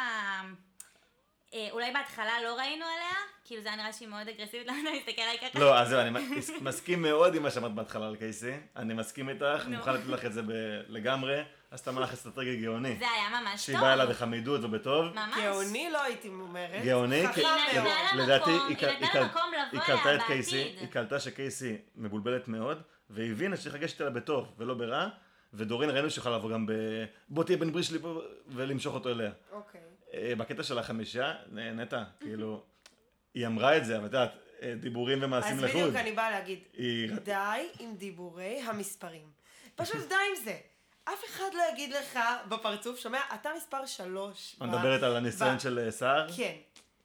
אולי 1.72 1.92
בהתחלה 1.94 2.42
לא 2.44 2.56
ראינו 2.58 2.86
עליה, 2.86 3.14
כאילו 3.46 3.62
זה 3.62 3.68
היה 3.70 3.78
נראה 3.78 3.94
שהיא 3.94 4.08
מאוד 4.08 4.28
אגרסיבית, 4.28 4.68
למה 4.68 4.78
אתה 4.82 4.98
מסתכל 4.98 5.22
עליי 5.22 5.38
ככה? 5.40 5.60
לא, 5.60 5.80
אז 5.80 5.90
זהו, 5.90 6.00
אני 6.02 6.10
מס- 6.38 6.50
מסכים 6.62 7.02
מאוד 7.02 7.36
עם 7.36 7.44
מה 7.44 7.52
שאמרת 7.52 7.72
בהתחלה 7.74 8.08
על 8.08 8.16
קייסי. 8.16 8.52
אני 8.76 8.94
מסכים 8.94 9.30
איתך, 9.30 9.44
אני. 9.66 9.78
מוכן 9.78 9.94
לתת 9.94 10.08
לך 10.08 10.26
את 10.26 10.34
זה 10.34 10.42
לגמרי. 10.88 11.42
עשתה 11.72 11.92
מהלך 11.92 12.14
אסטרטגי 12.14 12.58
גאוני. 12.62 12.96
זה 13.00 13.06
היה 13.10 13.42
ממש 13.42 13.66
שהיא 13.66 13.76
טוב. 13.76 13.84
באה 13.86 13.94
אליו 13.94 14.08
בחמידות 14.10 14.64
ובטוב. 14.64 15.06
ממש. 15.06 15.38
גאוני 15.42 15.90
לא 15.92 16.04
הייתי 16.04 16.28
אומרת. 16.28 16.84
גאוני, 16.86 17.28
חכם 17.28 17.34
כי- 17.42 17.48
היא 17.48 17.80
מאוד. 17.80 17.88
נתנה 17.88 18.16
לה 18.16 18.24
לדעתי 18.24 18.50
מקום, 18.56 18.68
היא 18.68 18.78
היא 18.78 18.78
קל- 18.78 18.92
נתנה 18.92 19.08
היא 19.08 19.08
לה 19.08 19.12
קל- 19.14 19.24
מקום 19.26 19.52
לבוא 19.54 19.80
היא 19.80 19.98
קלטה 19.98 20.10
אליה 20.10 20.22
את 20.22 20.28
קייסי, 20.28 20.64
בעתיד. 20.64 20.80
היא 20.80 20.88
קלטה 20.88 21.20
שקייסי 21.20 21.76
מבולבלת 21.96 22.48
מאוד, 22.48 22.82
והבינה 23.10 23.58
שצריך 23.58 23.76
לגשת 23.76 24.02
אליה 24.02 24.12
בטוב 24.14 24.54
ולא 24.58 24.74
ברע, 24.74 25.08
ודורין 25.54 25.90
ראינו 25.90 26.10
שיכולה 26.10 26.38
לבוא 26.38 26.50
גם 26.52 26.66
ב... 26.66 26.72
בוא 27.30 27.44
תהיה 27.44 27.58
בן 27.58 27.72
ברית 27.72 27.86
שלי 27.86 28.00
פה 28.00 28.22
ולמשוך 28.48 28.94
אותו 28.94 29.10
אליה. 29.10 29.32
אוקיי. 29.52 29.82
אה, 30.14 30.34
בקטע 30.38 30.64
של 30.64 30.78
החמישה, 30.78 31.34
נטע, 31.52 32.04
כאילו, 32.20 32.64
היא 33.34 33.48
אמרה 33.48 33.78
את 33.78 33.86
זה, 33.86 33.98
אבל 33.98 34.06
את 34.06 34.14
יודעת, 34.14 34.32
אה, 34.62 34.74
דיבורים 34.76 35.20
ומעשים 35.22 35.58
אז 35.58 35.64
לחוד. 35.64 35.82
בדיוק 35.82 35.96
אני 35.96 36.12
באה 36.12 36.32
להגיד, 36.32 36.60
היא... 36.74 37.12
די 37.24 37.68
עם 37.80 37.96
דיבורי 37.96 38.60
המספרים. 38.62 39.32
פשוט 39.76 40.08
די 40.10 40.16
עם 40.16 40.44
זה. 40.44 40.58
אף 41.04 41.26
אחד 41.26 41.54
לא 41.54 41.64
יגיד 41.74 41.94
לך 41.94 42.20
בפרצוף, 42.48 43.00
שומע, 43.00 43.20
אתה 43.34 43.50
מספר 43.58 43.86
שלוש. 43.86 44.56
את 44.56 44.62
מדברת 44.62 45.04
על 45.04 45.16
הניסיון 45.16 45.60
של 45.60 45.80
אה, 45.80 45.92
סער? 45.92 46.28
כן, 46.38 46.56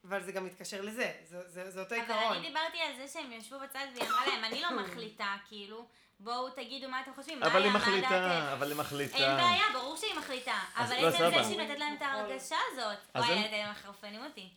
אבל 0.08 0.22
זה 0.22 0.32
גם 0.32 0.46
מתקשר 0.46 0.80
לזה, 0.80 1.12
זה, 1.24 1.38
זה, 1.48 1.70
זה 1.70 1.80
אותו 1.80 1.94
אבל 1.94 2.02
עיקרון. 2.02 2.36
אני 2.36 2.48
דיברתי 2.48 2.78
על 2.78 2.92
זה 2.96 3.12
שהם 3.12 3.32
ישבו 3.32 3.56
בצד 3.58 3.86
והיא 3.94 4.08
אמרה 4.08 4.26
להם, 4.26 4.44
אני 4.44 4.62
לא 4.62 4.76
מחליטה, 4.82 5.36
כאילו, 5.48 5.86
בואו 6.20 6.50
תגידו 6.50 6.88
מה 6.88 7.00
אתם 7.00 7.10
חושבים, 7.14 7.40
מה 7.40 7.46
אבל 7.46 7.56
היה, 7.56 7.64
היא 7.64 7.72
מה 7.72 7.78
מחליטה, 7.78 8.08
דעתך. 8.10 8.52
אבל 8.52 8.68
היא 8.68 8.76
מחליטה. 8.76 9.16
אין 9.16 9.36
בעיה, 9.36 9.64
ברור 9.72 9.96
שהיא 9.96 10.14
מחליטה. 10.18 10.58
אבל 10.76 11.02
לא, 11.02 11.08
עצם 11.08 11.18
סבבה. 11.18 11.42
זה 11.42 11.48
שהיא 11.48 11.58
נותנת 11.60 11.78
להם 11.78 11.94
את 11.96 12.02
ההרגשה 12.02 12.56
הזאת. 12.72 12.98
וואי, 13.14 13.46
אתם 13.46 13.70
מחרפנים 13.70 14.24
אותי. 14.24 14.48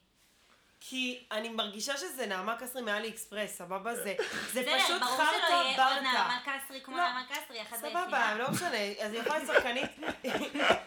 כי 0.79 1.23
אני 1.31 1.49
מרגישה 1.49 1.97
שזה 1.97 2.25
נעמה 2.25 2.55
קסרי 2.59 2.81
מאלי 2.81 3.09
אקספרס, 3.09 3.57
סבבה? 3.57 3.95
זה, 3.95 4.15
זה 4.53 4.63
פשוט 4.77 5.01
ברור 5.01 5.15
שלא 5.17 5.55
יהיה 5.55 5.87
עוד. 5.93 6.03
נעמה 6.03 6.39
קסרי 6.45 6.81
כמו 6.81 6.97
לא. 6.97 7.03
נעמה 7.03 7.23
קסרי, 7.29 7.61
אחת 7.61 7.77
סבבה, 7.77 7.99
ויחידה. 7.99 8.35
לא 8.37 8.51
משנה, 8.51 8.67
אז 9.05 9.13
היא 9.13 9.21
יכולה 9.21 9.39
להיות 9.39 9.55
שחקנית, 9.57 9.91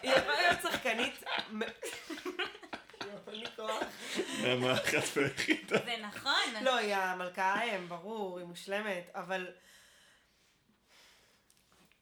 היא 0.01 0.11
יכולה 0.15 0.41
להיות 0.41 0.61
שחקנית, 0.63 1.23
מ- 1.51 1.61
אין 3.27 3.39
לי 3.39 3.45
כוח. 3.55 3.83
מה 4.59 4.73
אחת 4.73 5.17
ויחידה? 5.17 5.77
זה 5.85 5.95
נכון. 6.01 6.63
לא, 6.63 6.75
היא 6.75 6.95
המלכה 6.95 7.43
האם, 7.53 7.89
ברור, 7.89 8.37
היא 8.37 8.45
מושלמת, 8.47 9.09
אבל 9.15 9.47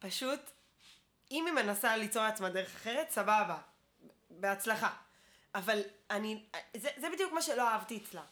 פשוט, 0.00 0.40
אם 1.30 1.46
היא 1.46 1.54
מנסה 1.54 1.96
ליצור 1.96 2.22
לעצמה 2.22 2.50
דרך 2.50 2.74
אחרת, 2.74 3.10
סבבה, 3.10 3.58
בהצלחה. 4.30 4.90
אבל 5.54 5.80
אני, 6.10 6.44
זה, 6.76 6.88
זה 6.96 7.10
בדיוק 7.10 7.32
מה 7.32 7.42
שלא 7.42 7.68
אהבתי 7.68 8.00
אצלה. 8.04 8.22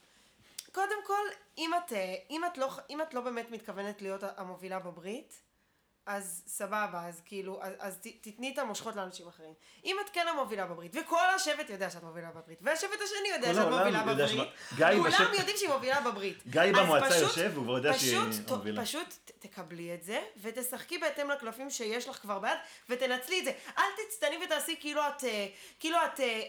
קודם 0.72 1.04
כל, 1.06 1.22
אם 1.58 1.70
את, 1.74 1.92
אה, 1.92 2.14
אם, 2.30 2.44
את 2.44 2.58
לא, 2.58 2.70
אם 2.90 3.02
את 3.02 3.14
לא 3.14 3.20
באמת 3.20 3.50
מתכוונת 3.50 4.02
להיות 4.02 4.22
המובילה 4.36 4.78
בברית, 4.78 5.40
אז 6.08 6.42
סבבה, 6.46 7.02
אז 7.08 7.22
כאילו, 7.24 7.58
אז, 7.62 7.72
אז 7.78 7.96
ת, 7.98 8.06
תתני 8.20 8.50
את 8.54 8.58
המושכות 8.58 8.96
לאנשים 8.96 9.28
אחרים. 9.28 9.52
אם 9.84 9.96
את 10.04 10.10
כן 10.12 10.26
המובילה 10.28 10.66
בברית, 10.66 10.92
וכל 10.96 11.20
השבט 11.36 11.70
יודע 11.70 11.90
שאת 11.90 12.02
מובילה 12.02 12.30
בברית, 12.30 12.58
והשבט 12.62 12.90
השני 13.04 13.28
יודע 13.28 13.54
שאת 13.54 13.62
מובילה 13.68 13.86
יודע 13.98 14.02
בברית, 14.26 14.48
כולם 14.78 15.02
בשבט- 15.04 15.38
יודעים 15.38 15.56
שהיא 15.56 15.68
מובילה 15.70 16.00
בברית. 16.00 16.38
גיא 16.46 16.62
במועצה 16.72 17.06
פשוט- 17.10 17.22
יושב, 17.22 17.50
והוא 17.54 17.64
כבר 17.64 17.76
יודע 17.76 17.98
שהיא 17.98 18.18
מובילה. 18.48 18.82
פשוט 18.82 19.08
ת- 19.24 19.30
תקבלי 19.46 19.94
את 19.94 20.02
זה, 20.04 20.20
ותשחקי 20.42 20.98
בהתאם 20.98 21.30
לקלפים 21.30 21.70
שיש 21.70 22.08
לך 22.08 22.16
כבר 22.16 22.38
ביד, 22.38 22.58
ותנצלי 22.88 23.40
את 23.40 23.44
זה. 23.44 23.52
אל 23.78 23.82
תצטני 24.08 24.38
ותעשי 24.44 24.76
כאילו 24.80 25.00
את, 25.08 25.24
אה, 25.24 25.46
כאילו 25.80 25.96
את 26.04 26.20
אה, 26.20 26.24
אה, 26.26 26.40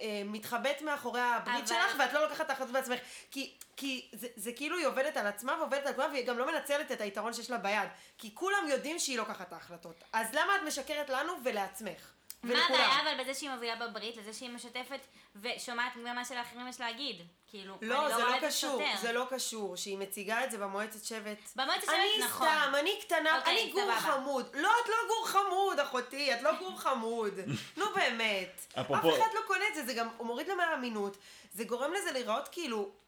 אה, 0.00 0.22
מתחבאת 0.24 0.82
מאחורי 0.82 1.20
הברית 1.20 1.56
אבל- 1.58 1.66
שלך, 1.66 1.96
ואת 1.98 2.12
לא 2.12 2.22
לוקחת 2.22 2.50
את 2.50 2.70
בעצמך. 2.72 2.98
כי, 3.30 3.54
כי 3.76 4.08
זה, 4.12 4.26
זה 4.36 4.52
כאילו 4.52 4.78
היא 4.78 4.86
עובדת 4.86 5.16
על 5.16 5.26
עצמה 5.26 5.56
ועובדת 5.58 5.86
על 5.86 5.94
כולם, 5.94 6.10
והיא 6.12 6.26
גם 6.26 6.38
לא 6.38 6.46
מנצלת 6.46 6.92
את 6.92 7.00
היתרון 7.00 7.32
שיש 7.32 7.50
לה 7.50 7.58
ביד. 7.58 7.88
כי 8.18 8.34
כולם 8.34 8.68
יודעים 8.68 8.98
שהיא 8.98 9.18
לוקחת 9.18 9.48
את 9.48 9.52
ההחלטות. 9.52 10.04
אז 10.12 10.34
למה 10.34 10.56
את 10.56 10.60
משקרת 10.66 11.08
לנו 11.08 11.32
ולעצמך? 11.44 12.14
מה 12.44 12.50
ולכולם? 12.50 12.80
הבעיה 12.80 13.02
אבל 13.02 13.22
בזה 13.22 13.34
שהיא 13.34 13.50
מובילה 13.50 13.76
בברית, 13.76 14.16
לזה 14.16 14.32
שהיא 14.32 14.50
משתפת 14.50 15.00
ושומעת 15.36 15.92
גם 16.06 16.14
מה 16.14 16.24
שלאחרים 16.24 16.68
יש 16.68 16.80
להגיד? 16.80 17.16
כאילו, 17.46 17.74
אני 17.82 17.88
לא, 17.88 18.16
זה 18.16 18.24
לא 18.24 18.40
זה 18.40 18.46
קשור, 18.46 18.70
סותר. 18.70 19.00
זה 19.02 19.12
לא 19.12 19.26
קשור. 19.30 19.76
שהיא 19.76 19.98
מציגה 19.98 20.44
את 20.44 20.50
זה 20.50 20.58
במועצת 20.58 21.04
שבט. 21.04 21.38
במועצת 21.56 21.82
שבט, 21.82 21.94
אני 21.94 22.24
נכון. 22.24 22.48
סתם, 22.48 22.72
אני 22.74 23.00
קטנה, 23.00 23.38
אוקיי, 23.38 23.62
אני 23.62 23.72
גור 23.72 23.82
סבבה. 23.82 24.00
חמוד. 24.00 24.46
לא, 24.54 24.70
את 24.84 24.88
לא 24.88 24.96
גור 25.08 25.26
חמוד, 25.28 25.80
אחותי, 25.80 26.34
את 26.34 26.42
לא 26.42 26.50
גור 26.58 26.80
חמוד. 26.80 27.34
נו 27.76 27.84
באמת. 27.94 28.60
אף 28.74 28.90
אחד 28.90 29.34
לא 29.34 29.40
קונה 29.46 29.64
את 29.68 29.74
זה, 29.74 29.84
זה 29.84 29.94
גם 29.94 30.08
מוריד 30.20 30.48
לה 30.48 30.54
מהאמינות. 30.54 31.16
זה 31.52 31.64
גורם 31.64 31.92
לזה 31.92 32.12
להיראות 32.12 32.48
כאילו... 32.48 33.03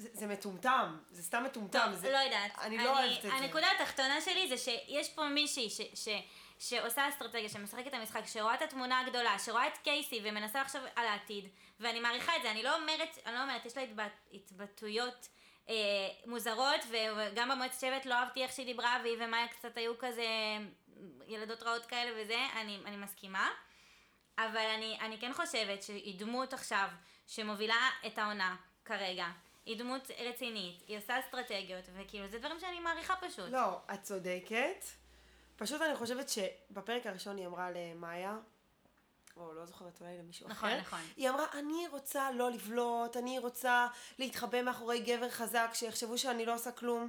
זה, 0.00 0.08
זה 0.12 0.26
מטומטם, 0.26 0.96
זה 1.10 1.22
סתם 1.22 1.44
מטומטם. 1.44 1.78
טוב, 1.78 1.94
זה, 1.94 2.12
לא 2.12 2.16
יודעת. 2.16 2.58
אני 2.60 2.78
לא 2.78 2.98
אוהבת 2.98 3.16
את 3.16 3.22
זה. 3.22 3.32
הנקודה 3.32 3.66
התחתונה 3.80 4.20
שלי 4.20 4.48
זה 4.48 4.56
שיש 4.58 5.08
פה 5.08 5.28
מישהי 5.28 5.70
ש... 5.70 5.80
ש 5.94 6.08
שעושה 6.58 7.08
אסטרטגיה, 7.08 7.48
שמשחקת 7.48 7.86
את 7.86 7.94
המשחק, 7.94 8.22
שרואה 8.26 8.54
את 8.54 8.62
התמונה 8.62 9.00
הגדולה, 9.00 9.38
שרואה 9.38 9.68
את 9.68 9.78
קייסי 9.78 10.20
ומנסה 10.24 10.60
לחשוב 10.60 10.82
על 10.96 11.06
העתיד, 11.06 11.48
ואני 11.80 12.00
מעריכה 12.00 12.36
את 12.36 12.42
זה, 12.42 12.50
אני 12.50 12.62
לא 12.62 12.76
אומרת, 12.76 13.18
אני 13.26 13.34
לא 13.34 13.42
אומרת, 13.42 13.66
יש 13.66 13.76
לה 13.76 13.82
התבט, 13.82 14.12
התבטאויות 14.32 15.28
אה, 15.68 15.74
מוזרות, 16.26 16.80
וגם 16.90 17.48
במועצת 17.48 17.80
שבט 17.80 18.06
לא 18.06 18.14
אהבתי 18.14 18.42
איך 18.42 18.52
שהיא 18.52 18.66
דיברה, 18.66 18.98
והיא 19.02 19.16
ומאיה 19.20 19.48
קצת 19.48 19.76
היו 19.76 19.98
כזה 19.98 20.26
ילדות 21.26 21.62
רעות 21.62 21.86
כאלה 21.86 22.10
וזה, 22.16 22.46
אני, 22.60 22.78
אני 22.86 22.96
מסכימה, 22.96 23.50
אבל 24.38 24.66
אני, 24.74 24.98
אני 25.00 25.18
כן 25.20 25.32
חושבת 25.32 25.82
שהיא 25.82 26.18
דמות 26.18 26.52
עכשיו 26.52 26.88
שמובילה 27.26 27.88
את 28.06 28.18
העונה 28.18 28.56
כרגע. 28.84 29.26
היא 29.70 29.78
דמות 29.78 30.10
רצינית, 30.18 30.82
היא 30.88 30.98
עושה 30.98 31.20
אסטרטגיות, 31.20 31.84
וכאילו 31.94 32.28
זה 32.28 32.38
דברים 32.38 32.60
שאני 32.60 32.80
מעריכה 32.80 33.14
פשוט. 33.16 33.48
לא, 33.50 33.78
את 33.94 34.02
צודקת. 34.02 34.84
פשוט 35.56 35.82
אני 35.82 35.96
חושבת 35.96 36.28
שבפרק 36.28 37.06
הראשון 37.06 37.36
היא 37.36 37.46
אמרה 37.46 37.70
למאיה, 37.70 38.36
או 39.36 39.54
לא 39.54 39.66
זוכרת 39.66 40.00
אולי 40.00 40.18
למישהו 40.18 40.48
נכון, 40.48 40.68
אחר, 40.68 40.80
נכון. 40.80 41.00
היא 41.16 41.30
אמרה, 41.30 41.46
אני 41.52 41.88
רוצה 41.90 42.30
לא 42.30 42.50
לבלוט, 42.50 43.16
אני 43.16 43.38
רוצה 43.38 43.86
להתחבא 44.18 44.62
מאחורי 44.62 45.00
גבר 45.00 45.30
חזק, 45.30 45.70
שיחשבו 45.72 46.18
שאני 46.18 46.46
לא 46.46 46.54
עושה 46.54 46.72
כלום. 46.72 47.08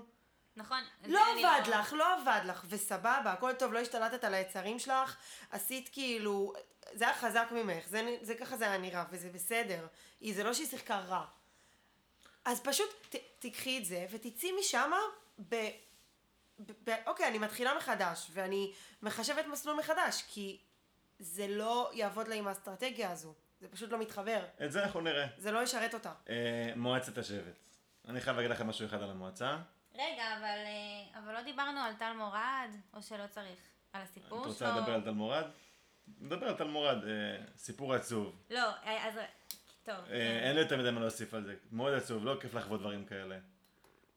נכון? 0.55 0.83
לא 1.05 1.19
עבד 1.31 1.67
לך, 1.67 1.93
לא 1.93 2.13
עבד 2.13 2.41
לך, 2.45 2.65
וסבבה, 2.69 3.31
הכל 3.31 3.53
טוב, 3.53 3.73
לא 3.73 3.79
השתלטת 3.79 4.23
על 4.23 4.33
היצרים 4.33 4.79
שלך, 4.79 5.17
עשית 5.51 5.89
כאילו, 5.91 6.53
זה 6.93 7.03
היה 7.03 7.13
חזק 7.13 7.47
ממך, 7.51 7.87
זה, 7.87 8.17
זה 8.21 8.35
ככה 8.35 8.57
זה 8.57 8.65
היה 8.65 8.77
נראה, 8.77 9.03
וזה 9.11 9.29
בסדר. 9.29 9.87
היא, 10.19 10.35
זה 10.35 10.43
לא 10.43 10.53
שהיא 10.53 10.67
שיחקה 10.67 10.99
רע. 10.99 11.25
אז 12.45 12.61
פשוט 12.63 12.89
ת, 13.09 13.15
תיקחי 13.39 13.77
את 13.77 13.85
זה, 13.85 14.05
ותצאי 14.11 14.51
משם 14.59 14.91
ב... 15.49 15.55
ב, 16.59 16.71
ב 16.89 16.95
אוקיי, 17.05 17.27
אני 17.27 17.37
מתחילה 17.37 17.77
מחדש, 17.77 18.27
ואני 18.33 18.73
מחשבת 19.01 19.45
מסלול 19.47 19.77
מחדש, 19.77 20.23
כי 20.27 20.57
זה 21.19 21.47
לא 21.47 21.91
יעבוד 21.93 22.27
לה 22.27 22.35
עם 22.35 22.47
האסטרטגיה 22.47 23.11
הזו. 23.11 23.33
זה 23.61 23.67
פשוט 23.67 23.91
לא 23.91 23.97
מתחבר. 23.97 24.45
את 24.65 24.71
זה 24.71 24.83
אנחנו 24.83 25.01
נראה. 25.01 25.27
זה 25.37 25.51
לא 25.51 25.63
ישרת 25.63 25.93
אותה. 25.93 26.13
אה, 26.29 26.73
מועצת 26.75 27.17
השבט. 27.17 27.59
אני 28.07 28.21
חייב 28.21 28.35
להגיד 28.35 28.51
לכם 28.51 28.67
משהו 28.67 28.85
אחד 28.85 29.01
על 29.01 29.09
המועצה. 29.09 29.57
רגע, 29.93 30.37
אבל, 30.37 30.59
אה, 30.65 31.19
אבל 31.19 31.33
לא 31.33 31.41
דיברנו 31.41 31.79
על 31.79 31.93
טל 31.93 32.13
מורד, 32.13 32.69
או 32.93 33.01
שלא 33.01 33.27
צריך? 33.27 33.59
על 33.93 34.01
הסיפור 34.01 34.37
את 34.37 34.43
שלו? 34.43 34.51
רוצה 34.51 34.77
לדבר 34.77 34.93
על 34.93 35.01
תלמורד? 35.01 35.45
נדבר 36.19 36.47
על 36.47 36.55
תלמורד, 36.55 36.97
אה, 37.03 37.45
סיפור 37.57 37.93
עצוב. 37.93 38.35
לא, 38.49 38.69
אה, 38.85 39.07
אז... 39.07 39.13
טוב. 39.83 39.95
אה, 39.95 40.11
אה, 40.11 40.39
אין 40.39 40.55
לי 40.55 40.61
יותר 40.61 40.77
מדי 40.77 40.91
מה 40.91 40.99
להוסיף 40.99 41.33
על 41.33 41.43
זה. 41.43 41.55
מאוד 41.71 41.93
עצוב, 41.93 42.25
לא 42.25 42.37
כיף 42.41 42.53
לחוות 42.53 42.79
דברים 42.79 43.05
כאלה. 43.05 43.39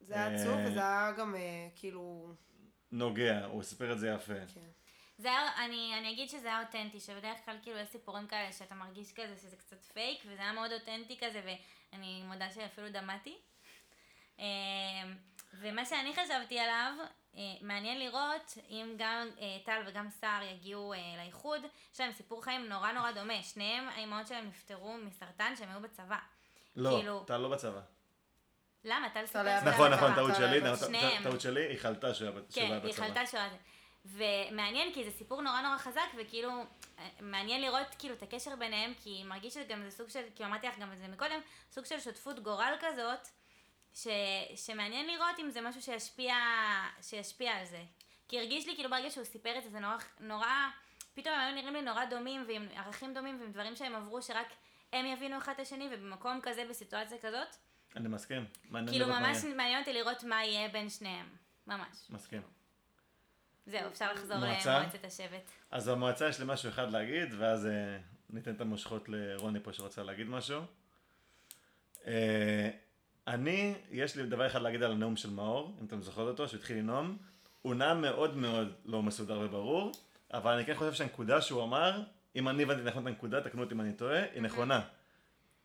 זה 0.01 0.15
היה 0.15 0.29
אה, 0.29 0.35
עצוב, 0.35 0.59
וזה 0.67 0.81
היה 0.81 1.13
גם 1.19 1.35
אה, 1.35 1.69
כאילו... 1.77 2.35
נוגע, 2.93 3.45
הוא 3.45 3.63
סיפר 3.63 3.93
את 3.93 3.99
זה 3.99 4.09
יפה. 4.09 4.47
כן. 4.55 4.61
זה 5.19 5.29
היה, 5.29 5.65
אני, 5.65 5.99
אני 5.99 6.13
אגיד 6.13 6.29
שזה 6.29 6.49
היה 6.49 6.63
אותנטי, 6.63 7.01
שבדרך 7.01 7.39
כלל 7.45 7.57
כאילו 7.63 7.79
יש 7.79 7.89
סיפורים 7.89 8.27
כאלה 8.27 8.53
שאתה 8.53 8.75
מרגיש 8.75 9.13
כזה 9.13 9.37
שזה 9.37 9.57
קצת 9.57 9.85
פייק, 9.85 10.23
וזה 10.27 10.41
היה 10.43 10.53
מאוד 10.53 10.73
אותנטי 10.73 11.17
כזה, 11.21 11.43
ואני 11.45 12.23
מודה 12.23 12.51
שאפילו 12.51 12.89
דמעתי. 12.91 13.37
אה, 14.39 14.45
ומה 15.61 15.85
שאני 15.85 16.15
חשבתי 16.15 16.59
עליו, 16.59 16.93
אה, 17.37 17.41
מעניין 17.61 17.99
לראות 17.99 18.59
אם 18.71 18.95
גם 18.99 19.29
אה, 19.41 19.57
טל 19.65 19.83
וגם 19.87 20.11
סער 20.11 20.43
יגיעו 20.43 20.93
אה, 20.93 20.99
לאיחוד, 21.17 21.61
יש 21.95 22.01
להם 22.01 22.13
סיפור 22.13 22.45
חיים 22.45 22.69
נורא 22.69 22.93
נורא 22.93 23.11
דומה, 23.13 23.43
שניהם 23.43 23.89
האימהות 23.89 24.27
שלהם 24.27 24.49
נפטרו 24.49 24.97
מסרטן 24.97 25.57
שהם 25.57 25.69
היו 25.71 25.81
בצבא. 25.81 26.19
לא, 26.77 26.91
כאילו- 26.91 27.25
טל 27.27 27.37
לא 27.37 27.49
בצבא. 27.49 27.81
למה? 28.85 29.09
טל 29.11 29.27
סיפר 29.27 29.39
היה 29.47 29.61
שזה 29.61 29.71
נכון, 29.71 29.87
היה 29.87 29.97
נכון, 29.97 30.11
בצבא. 30.11 30.23
טעות 30.25 30.37
שלי, 30.37 30.61
נכון. 30.61 31.23
טעות 31.23 31.41
שלי, 31.41 31.69
היא 31.69 31.79
חלתה 31.79 32.15
שהוא 32.15 32.29
היה 32.29 32.37
שהוא 32.37 32.47
כן, 32.55 32.61
היה 32.73 32.83
היא 32.83 32.93
בצבא. 32.93 33.07
חלתה 33.07 33.27
שואה. 33.27 33.49
ומעניין 34.05 34.93
כי 34.95 35.05
זה 35.05 35.11
סיפור 35.11 35.43
נורא 35.43 35.61
נורא 35.61 35.79
חזק, 35.79 36.01
וכאילו, 36.19 36.51
מעניין 37.21 37.63
לראות 37.63 37.87
כאילו 37.99 38.15
את 38.15 38.23
הקשר 38.23 38.57
ביניהם, 38.57 38.93
כי 39.03 39.23
מרגיש 39.25 39.55
שזה 39.55 39.65
גם 39.65 39.83
זה 39.85 39.91
סוג 39.91 40.09
של, 40.09 40.23
כי 40.35 40.45
אמרתי 40.45 40.67
לך 40.67 40.79
גם 40.79 40.93
את 40.93 40.99
זה 40.99 41.09
מקודם, 41.09 41.41
סוג 41.71 41.85
של 41.85 42.01
שותפות 42.01 42.41
גורל 42.41 42.75
כזאת, 42.81 43.29
ש, 43.95 44.07
שמעניין 44.57 45.07
לראות 45.07 45.39
אם 45.39 45.51
זה 45.51 45.61
משהו 45.61 45.83
שישפיע, 45.83 46.35
שישפיע 47.03 47.53
על 47.53 47.65
זה. 47.67 47.83
כי 48.29 48.39
הרגיש 48.39 48.67
לי 48.67 48.75
כאילו 48.75 48.91
ברגע 48.91 49.11
שהוא 49.11 49.25
סיפר 49.25 49.59
את 49.59 49.63
זה, 49.63 49.71
זה 49.71 49.81
נורא, 49.81 49.97
נורא, 50.21 50.69
פתאום 51.15 51.35
הם 51.35 51.41
היו 51.41 51.55
נראים 51.55 51.75
לי 51.75 51.83
נורא 51.83 52.05
דומים, 52.05 52.45
ועם 52.49 52.69
ערכים 52.75 53.15
דומים, 53.15 53.41
ועם 53.41 53.53
דברים 53.53 53.77
שהם 53.77 53.95
עברו, 53.95 54.23
שרק 54.23 54.47
הם 54.93 55.07
יבינו 55.07 55.39
אחד 55.39 55.53
את 55.53 55.61
השני, 55.61 55.89
ובמקום 55.93 56.41
כזה, 56.43 56.65
בסיטואציה 56.71 57.19
כזאת, 57.19 57.57
אני 57.97 58.09
מסכים. 58.09 58.45
כאילו 58.87 59.07
ממש. 59.07 59.45
מעניין 59.45 59.81
אותי 59.81 59.93
לראות 59.93 60.25
מה 60.25 60.45
יהיה 60.45 60.69
בין 60.69 60.91
שניהם. 60.91 61.27
ממש. 61.67 62.11
מסכים. 62.11 62.43
זהו, 63.67 63.89
אפשר 63.89 64.13
לחזור 64.13 64.37
מועצה? 64.37 64.79
למועצת 64.79 65.05
השבט. 65.05 65.51
אז 65.71 65.89
במועצה 65.89 66.29
יש 66.29 66.41
לי 66.41 66.45
משהו 66.49 66.69
אחד 66.69 66.91
להגיד, 66.91 67.35
ואז 67.39 67.67
אה, 67.67 67.99
ניתן 68.31 68.55
את 68.55 68.61
המושכות 68.61 69.09
לרוני 69.09 69.61
פה 69.61 69.73
שרוצה 69.73 70.03
להגיד 70.03 70.27
משהו. 70.27 70.63
אני, 73.29 73.75
יש 73.91 74.17
לי 74.17 74.27
דבר 74.27 74.47
אחד 74.47 74.63
להגיד 74.63 74.83
על 74.83 74.93
הנאום 74.93 75.17
של 75.17 75.31
מאור, 75.31 75.77
אם 75.81 75.87
אתם 75.87 76.03
זוכרות 76.03 76.29
אותו, 76.29 76.49
שהוא 76.49 76.59
התחיל 76.59 76.77
לנאום. 76.77 77.17
הוא 77.63 77.75
נאם 77.75 78.01
מאוד 78.03 78.37
מאוד 78.37 78.73
לא 78.85 79.03
מסודר 79.03 79.39
וברור, 79.41 79.93
אבל 80.35 80.53
אני 80.53 80.65
כן 80.65 80.75
חושב 80.75 80.93
שהנקודה 80.93 81.41
שהוא 81.41 81.63
אמר, 81.63 82.03
אם 82.37 82.49
אני 82.49 82.63
הבנתי 82.63 82.83
נכון 82.83 83.03
את 83.03 83.09
הנקודה, 83.09 83.41
תקנו 83.41 83.63
אותי 83.63 83.75
אם 83.75 83.81
אני 83.81 83.93
טועה, 83.93 84.23
היא 84.35 84.43
נכונה. 84.43 84.81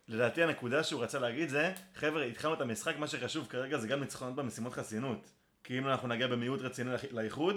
לדעתי 0.07 0.43
הנקודה 0.43 0.83
שהוא 0.83 1.03
רצה 1.03 1.19
להגיד 1.19 1.49
זה, 1.49 1.73
חבר'ה, 1.95 2.23
התחלנו 2.23 2.53
את 2.53 2.61
המשחק, 2.61 2.95
מה 2.97 3.07
שחשוב 3.07 3.47
כרגע 3.49 3.77
זה 3.77 3.87
גם 3.87 3.99
ניצחונות 3.99 4.35
במשימות 4.35 4.73
חסינות. 4.73 5.29
כי 5.63 5.77
אם 5.77 5.87
אנחנו 5.87 6.07
נגיע 6.07 6.27
במיעוט 6.27 6.61
רציני 6.61 6.91
לאיח- 6.91 7.11
לאיחוד, 7.11 7.55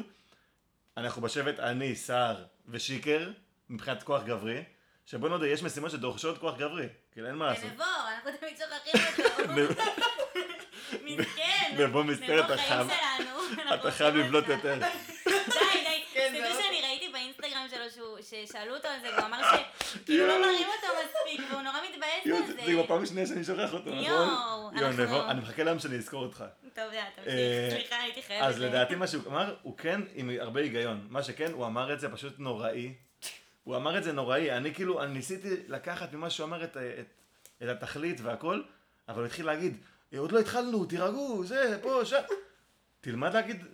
אנחנו 0.96 1.22
בשבט 1.22 1.60
אני, 1.60 1.96
סער 1.96 2.44
ושיקר, 2.68 3.30
מבחינת 3.70 4.02
כוח 4.02 4.22
גברי, 4.22 4.64
שבוא 5.06 5.28
נודה, 5.28 5.46
יש 5.46 5.62
משימות 5.62 5.90
שדורשות 5.90 6.38
כוח 6.38 6.58
גברי, 6.58 6.88
כאילו 7.12 7.26
אין 7.26 7.34
מה 7.34 7.46
לעשות. 7.46 7.64
ונבו, 7.70 7.84
אנחנו 8.14 8.30
תמיד 8.40 8.56
שוכחים 8.58 9.24
אותו. 9.24 9.31
מסכן. 11.04 11.74
נבו 11.78 12.04
מסתרת, 12.04 12.44
אתה 12.44 12.56
חייב- 12.56 12.88
אתה 13.74 13.90
חייב 13.90 14.16
לבלוט. 14.16 14.48
יותר. 14.48 14.74
די, 14.74 14.84
די. 15.26 16.02
כן, 16.14 16.34
תדעו 16.38 16.52
זהו. 16.54 16.62
שאני 16.62 16.80
ראיתי 16.82 17.08
באינסטגרם 17.12 17.66
שלו 17.94 18.16
ששאלו 18.22 18.74
אותו 18.76 18.88
על 18.88 19.00
זה, 19.02 19.08
והוא 19.16 19.26
אמר 19.26 19.40
שכאילו 19.96 20.26
לא 20.28 20.40
מראים 20.40 20.66
אותו 20.66 20.94
מספיק, 21.04 21.46
והוא 21.50 21.62
נורא 21.62 21.76
מתבאס 21.90 22.38
על 22.40 22.46
זה 22.46 22.52
זה. 22.66 22.72
כבר 22.72 22.86
פעם 22.86 23.06
שנייה 23.06 23.26
שאני 23.26 23.44
שוכח 23.44 23.72
אותו, 23.72 23.90
נכון? 23.90 24.02
יואו, 24.04 24.70
אנחנו- 24.70 25.30
אני 25.30 25.40
מחכה 25.40 25.62
ליום 25.64 25.78
שאני 25.78 25.96
אזכור 25.96 26.22
אותך. 26.22 26.44
טוב, 26.74 26.84
יאללה, 26.84 27.00
אה, 27.04 27.10
תמשיך. 27.16 27.80
סליחה, 27.80 28.02
הייתי 28.02 28.22
חייבת. 28.22 28.44
אז 28.46 28.60
לדעתי 28.60 28.94
מה 28.94 29.06
שהוא 29.06 29.22
אמר, 29.26 29.54
הוא 29.62 29.78
כן 29.78 30.00
עם 30.14 30.30
הרבה 30.40 30.60
היגיון. 30.60 31.06
מה 31.10 31.22
שכן, 31.22 31.52
הוא 31.52 31.66
אמר 31.66 31.92
את 31.92 32.00
זה 32.00 32.08
פשוט 32.08 32.32
נוראי. 32.38 32.92
הוא 33.64 33.76
אמר 33.76 33.98
את 33.98 34.04
זה 34.04 34.12
נוראי. 34.12 34.52
אני 34.52 34.74
כאילו, 34.74 35.02
אני 35.02 35.12
ניסיתי 35.12 35.48
לקחת 35.68 36.12
ממה 36.12 36.30
שהוא 36.30 36.44
אמר 36.46 36.64
את 36.64 36.76
התכלית 37.60 38.20
והכל, 38.20 38.62
אבל 39.08 39.18
הוא 39.18 39.26
התחיל 39.26 39.46
להגיד, 39.46 39.76
"אה, 40.12 40.18
עוד 40.18 40.32
לא 40.32 40.38
התחלנו, 40.38 40.84
תירגעו, 40.84 41.44
זה, 41.44 41.78
פה, 41.82 42.00
שם. 42.04 42.20
תלמד 43.00 43.34
להגיד, 43.34 43.64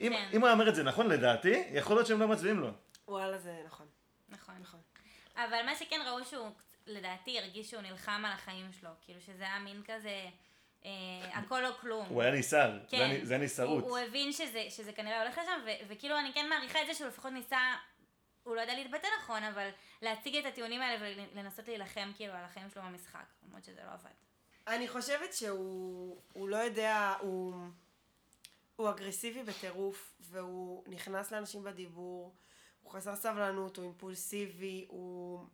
אם, 0.00 0.12
כן. 0.12 0.30
אם 0.32 0.40
הוא 0.40 0.52
אמר 0.52 0.68
את 0.68 0.74
זה 0.74 0.82
נכון 0.82 1.08
לדעתי, 1.08 1.64
יכול 1.72 1.96
להיות 1.96 2.06
שהם 2.06 2.20
לא 2.20 2.28
מצביעים 2.28 2.60
לו. 2.60 2.70
וואלה, 3.08 3.38
זה 3.38 3.62
נכון. 3.66 3.86
נכון. 4.28 4.54
נכון. 4.60 4.80
אבל 5.36 5.60
מה 5.66 5.74
שכן 5.76 6.00
ראו 6.06 6.24
שהוא, 6.24 6.50
לדעתי, 6.86 7.38
הרגיש 7.38 7.70
שהוא 7.70 7.82
נלחם 7.82 8.22
על 8.26 8.32
החיים 8.32 8.72
שלו. 8.80 8.90
כאילו 9.04 9.20
שזה 9.20 9.42
היה 9.42 9.58
מין 9.58 9.82
כזה, 9.86 10.24
אה, 10.84 10.90
הכל 11.38 11.66
או 11.66 11.72
כלום. 11.80 12.06
הוא 12.08 12.22
היה 12.22 12.30
ניסר, 12.32 12.78
זה 12.82 12.86
כן. 12.90 12.96
היה- 13.10 13.24
זה 13.24 13.34
היה 13.34 13.42
ניסרות. 13.42 13.82
הוא, 13.82 13.90
הוא 13.90 13.98
הבין 13.98 14.32
שזה, 14.32 14.66
שזה 14.70 14.92
כנראה 14.92 15.22
הולך 15.22 15.38
לשם, 15.38 15.60
ו- 15.66 15.88
וכאילו 15.92 16.18
אני 16.18 16.32
כן 16.32 16.46
מעריכה 16.48 16.82
את 16.82 16.86
זה 16.86 16.94
שהוא 16.94 17.08
לפחות 17.08 17.32
ניסה, 17.32 17.58
הוא 18.42 18.56
לא 18.56 18.60
יודע 18.60 18.74
להתבטא 18.74 19.06
נכון, 19.22 19.42
אבל 19.44 19.68
להציג 20.02 20.36
את 20.36 20.44
הטיעונים 20.44 20.82
האלה 20.82 21.06
ולנסות 21.34 21.68
להילחם 21.68 22.12
כאילו 22.16 22.32
על 22.32 22.44
החיים 22.44 22.70
שלו 22.70 22.82
במשחק, 22.82 23.24
למרות 23.48 23.64
שזה 23.64 23.80
לא 23.86 23.92
עבד. 23.92 24.10
אני 24.70 24.88
חושבת 24.88 25.32
שהוא 25.32 26.16
הוא 26.32 26.48
לא 26.48 26.56
יודע, 26.56 27.14
הוא, 27.20 27.54
הוא 28.76 28.90
אגרסיבי 28.90 29.42
בטירוף, 29.42 30.14
והוא 30.20 30.84
נכנס 30.86 31.32
לאנשים 31.32 31.64
בדיבור, 31.64 32.34
הוא 32.82 32.92
חסר 32.92 33.16
סבלנות, 33.16 33.76
הוא 33.76 33.84
אימפולסיבי, 33.84 34.86
הוא... 34.88 35.44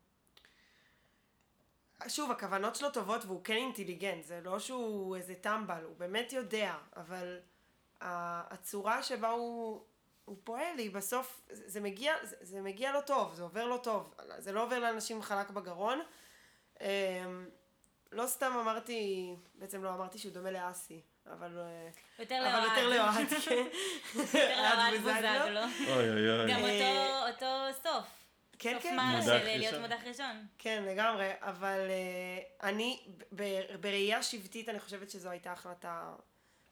שוב, 2.08 2.30
הכוונות 2.30 2.76
שלו 2.76 2.90
טובות 2.90 3.24
והוא 3.24 3.44
כן 3.44 3.56
אינטליגנט, 3.56 4.24
זה 4.24 4.40
לא 4.40 4.58
שהוא 4.58 5.16
איזה 5.16 5.34
טמבל, 5.34 5.84
הוא 5.84 5.96
באמת 5.96 6.32
יודע, 6.32 6.76
אבל 6.96 7.38
הצורה 8.00 9.02
שבה 9.02 9.30
הוא, 9.30 9.84
הוא 10.24 10.36
פועל 10.44 10.78
היא 10.78 10.90
בסוף, 10.90 11.40
זה, 11.50 11.80
מגיע, 11.80 12.14
זה, 12.22 12.36
זה 12.40 12.60
מגיע 12.60 12.92
לא 12.92 13.00
טוב, 13.00 13.34
זה 13.34 13.42
עובר 13.42 13.66
לא 13.66 13.80
טוב, 13.82 14.14
זה 14.38 14.52
לא 14.52 14.62
עובר 14.62 14.78
לאנשים 14.78 15.22
חלק 15.22 15.50
בגרון. 15.50 16.00
לא 18.16 18.26
סתם 18.26 18.52
אמרתי, 18.60 19.34
בעצם 19.54 19.84
לא 19.84 19.94
אמרתי 19.94 20.18
שהוא 20.18 20.32
דומה 20.32 20.50
לאסי, 20.50 21.00
אבל, 21.32 21.58
אה, 21.58 21.88
יותר 22.18 22.38
אבל 22.42 22.52
לאוהד. 22.52 22.70
יותר 22.70 22.88
לאוהד, 22.88 23.28
כן. 23.44 23.64
יותר 24.14 24.62
לאוהד 24.62 25.00
בוזגלו. 25.00 25.60
אוי 25.94 26.10
אוי 26.10 26.40
אוי. 26.40 26.52
גם 26.52 26.64
אה, 26.64 27.30
אותו, 27.30 27.44
אותו 27.44 27.80
סוף. 27.82 28.04
כן, 28.58 28.74
סוף 28.74 28.82
כן. 28.82 28.96
מה 28.96 29.12
מודח 29.12 29.24
של. 29.24 29.44
להיות 29.44 29.80
מודח 29.80 30.00
ראשון. 30.06 30.46
כן, 30.58 30.84
לגמרי, 30.86 31.30
אבל 31.40 31.78
uh, 31.88 32.64
אני, 32.66 33.06
בראייה 33.80 34.22
שבטית, 34.22 34.68
אני 34.68 34.80
חושבת 34.80 35.10
שזו 35.10 35.30
הייתה 35.30 35.52
החלטה 35.52 36.12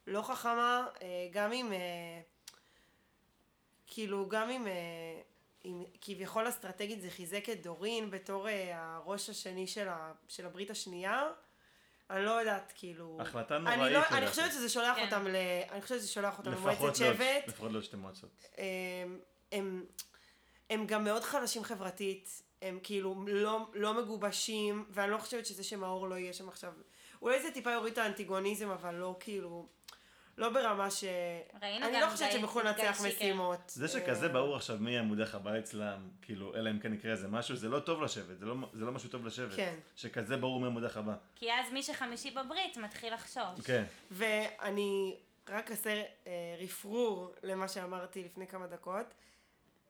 לא 0.06 0.22
חכמה, 0.22 0.86
גם 1.30 1.52
אם, 1.52 1.72
כאילו, 3.86 4.28
גם 4.28 4.50
אם, 4.50 4.66
אם 5.64 5.84
כביכול 6.00 6.48
אסטרטגית 6.48 7.00
זה 7.00 7.10
חיזק 7.10 7.48
את 7.50 7.62
דורין 7.62 8.10
בתור 8.10 8.46
uh, 8.46 8.50
הראש 8.72 9.30
השני 9.30 9.66
של, 9.66 9.88
ה, 9.88 10.12
של 10.28 10.46
הברית 10.46 10.70
השנייה, 10.70 11.28
אני 12.10 12.24
לא 12.24 12.30
יודעת, 12.30 12.72
כאילו... 12.76 13.18
החלטה 13.20 13.56
אני, 13.56 13.64
נוראית, 13.64 13.92
לא, 13.92 13.98
לדעתי. 13.98 14.14
אני 14.14 14.26
חושבת 14.26 14.52
שזה 14.52 14.68
שולח 14.68 14.96
כן. 14.96 15.04
אותם 15.04 15.26
ל... 15.26 15.36
אני 15.70 15.82
חושבת 15.82 15.98
שזה 15.98 16.08
שולח 16.08 16.38
אותם 16.38 16.52
למועצת 16.52 16.80
לא- 16.80 16.94
שבט. 16.94 17.48
לפחות 17.48 17.72
לא 17.72 17.82
שתי 17.82 17.96
מועצות. 17.96 18.44
הם, 18.58 19.18
הם, 19.52 19.84
הם 20.70 20.86
גם 20.86 21.04
מאוד 21.04 21.22
חלשים 21.22 21.64
חברתית, 21.64 22.42
הם 22.62 22.78
כאילו 22.82 23.24
לא, 23.26 23.66
לא 23.74 23.94
מגובשים, 23.94 24.84
ואני 24.90 25.10
לא 25.10 25.18
חושבת 25.18 25.46
שזה 25.46 25.64
שמאור 25.64 26.08
לא 26.08 26.14
יהיה 26.14 26.32
שם 26.32 26.48
עכשיו. 26.48 26.72
אולי 27.22 27.42
זה 27.42 27.50
טיפה 27.50 27.72
יוריד 27.72 27.92
את 27.92 27.98
האנטיגוניזם, 27.98 28.70
אבל 28.70 28.94
לא 28.94 29.16
כאילו, 29.20 29.68
לא 30.38 30.48
ברמה 30.48 30.90
ש... 30.90 31.04
ראינו 31.62 31.86
אני 31.86 31.94
גם 31.94 32.00
לא 32.00 32.10
חושבת 32.10 32.32
שהם 32.32 32.46
גיא 32.46 32.62
לנצח 32.62 33.02
שיקר. 33.02 33.16
משימות. 33.16 33.60
זה 33.66 33.88
שכזה 33.88 34.26
אה, 34.26 34.32
ברור 34.32 34.56
עכשיו 34.56 34.76
מי 34.80 34.98
המודח 34.98 35.34
הבא 35.34 35.58
אצלם, 35.58 36.08
כאילו, 36.22 36.54
אלא 36.54 36.70
אם 36.70 36.78
כן 36.78 36.94
יקרה 36.94 37.12
איזה 37.12 37.28
משהו, 37.28 37.56
זה 37.56 37.68
לא 37.68 37.80
טוב 37.80 38.02
לשבת, 38.02 38.38
זה 38.38 38.46
לא, 38.46 38.54
זה 38.72 38.84
לא 38.84 38.92
משהו 38.92 39.08
טוב 39.08 39.26
לשבת. 39.26 39.56
כן. 39.56 39.74
שכזה 39.96 40.36
ברור 40.36 40.60
מי 40.60 40.66
המודח 40.66 40.96
הבא. 40.96 41.14
כי 41.34 41.52
אז 41.52 41.72
מי 41.72 41.82
שחמישי 41.82 42.30
בברית 42.30 42.76
מתחיל 42.76 43.14
לחשוש. 43.14 43.60
כן. 43.64 43.84
ואני 44.10 45.16
רק 45.48 45.70
אעשה 45.70 46.02
אה, 46.26 46.56
רפרור 46.58 47.32
למה 47.42 47.68
שאמרתי 47.68 48.24
לפני 48.24 48.46
כמה 48.46 48.66
דקות. 48.66 49.14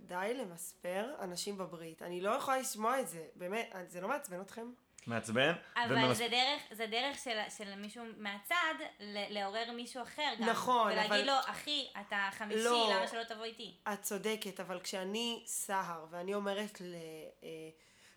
די 0.01 0.35
למספר 0.41 1.15
אנשים 1.21 1.59
בברית. 1.59 2.03
אני 2.03 2.21
לא 2.21 2.31
יכולה 2.31 2.59
לשמוע 2.59 3.01
את 3.01 3.09
זה. 3.09 3.25
באמת, 3.37 3.75
זה 3.89 4.01
לא 4.01 4.09
מעצבן 4.09 4.41
אתכם? 4.41 4.67
מעצבן. 5.07 5.53
אבל 5.77 5.95
וממס- 5.99 6.17
זה 6.17 6.29
דרך, 6.31 6.63
זה 6.71 6.87
דרך 6.87 7.19
של, 7.25 7.39
של 7.57 7.75
מישהו 7.75 8.05
מהצד 8.17 8.75
ל- 9.01 9.39
לעורר 9.39 9.73
מישהו 9.73 10.03
אחר 10.03 10.31
גם. 10.41 10.49
נכון, 10.49 10.93
ולהגיד 10.93 11.13
אבל- 11.13 11.25
לו, 11.27 11.33
אחי, 11.47 11.87
אתה 12.01 12.29
חמישי, 12.33 12.65
לא. 12.65 12.91
למה 12.97 13.09
שלא 13.09 13.25
תבוא 13.25 13.45
איתי? 13.45 13.75
את 13.93 14.03
צודקת, 14.03 14.61
אבל 14.61 14.81
כשאני 14.81 15.43
סהר 15.47 16.07
ואני 16.11 16.35
אומרת 16.35 16.81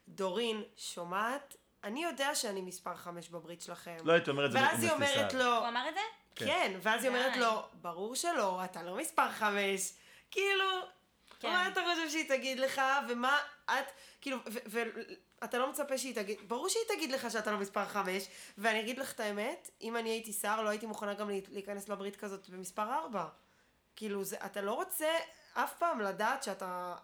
לדורין, 0.08 0.64
שומעת, 0.78 1.56
אני 1.84 2.04
יודע 2.04 2.36
שאני 2.36 2.62
מספר 2.62 2.96
חמש 2.96 3.30
בברית 3.30 3.62
שלכם. 3.62 3.98
לא 4.04 4.14
הייתי 4.14 4.30
אומר 4.30 4.46
את 4.46 4.52
זה 4.52 4.58
ואז 4.62 4.84
היא. 4.84 4.92
אומרת 4.92 5.34
לו, 5.34 5.56
הוא 5.58 5.68
אמר 5.68 5.90
את 5.90 5.94
זה? 5.94 6.00
כן, 6.46 6.74
ואז 6.82 7.04
היא 7.04 7.10
אומרת. 7.10 7.38
לו, 7.38 7.50
ברור 7.74 8.16
שלא, 8.16 8.64
אתה 8.66 8.84
לא 8.84 8.98
מספר 8.98 9.32
חמש. 9.32 9.94
כאילו, 10.32 10.66
כן. 11.40 11.48
מה 11.50 11.68
אתה 11.68 11.82
חושב 11.94 12.10
שהיא 12.10 12.30
תגיד 12.30 12.60
לך, 12.60 12.82
ומה 13.10 13.38
את, 13.66 13.86
כאילו, 14.22 14.38
ואתה 14.66 15.58
לא 15.58 15.70
מצפה 15.70 15.98
שהיא 15.98 16.16
תגיד, 16.16 16.38
ברור 16.48 16.70
שהיא 16.70 16.84
תגיד 16.96 17.12
לך 17.12 17.32
שאתה 17.32 17.52
לא 17.52 17.58
מספר 17.58 17.86
חמש, 17.86 18.24
ואני 18.58 18.80
אגיד 18.80 18.98
לך 19.00 19.12
את 19.14 19.20
האמת, 19.20 19.70
אם 19.82 19.98
אני 19.98 20.10
הייתי 20.10 20.34
שר, 20.34 20.62
לא 20.62 20.70
הייתי 20.70 20.86
מוכנה 20.86 21.14
גם 21.14 21.30
להי- 21.30 21.42
להיכנס 21.50 21.90
לברית 21.90 22.16
כזאת 22.16 22.50
במספר 22.50 22.94
ארבע. 22.94 23.26
כאילו, 23.96 24.24
זה, 24.24 24.38
אתה 24.46 24.62
לא 24.62 24.72
רוצה 24.74 25.08
אף 25.54 25.78
פעם 25.78 26.02
לדעת 26.02 26.44
שאתה... 26.44 26.96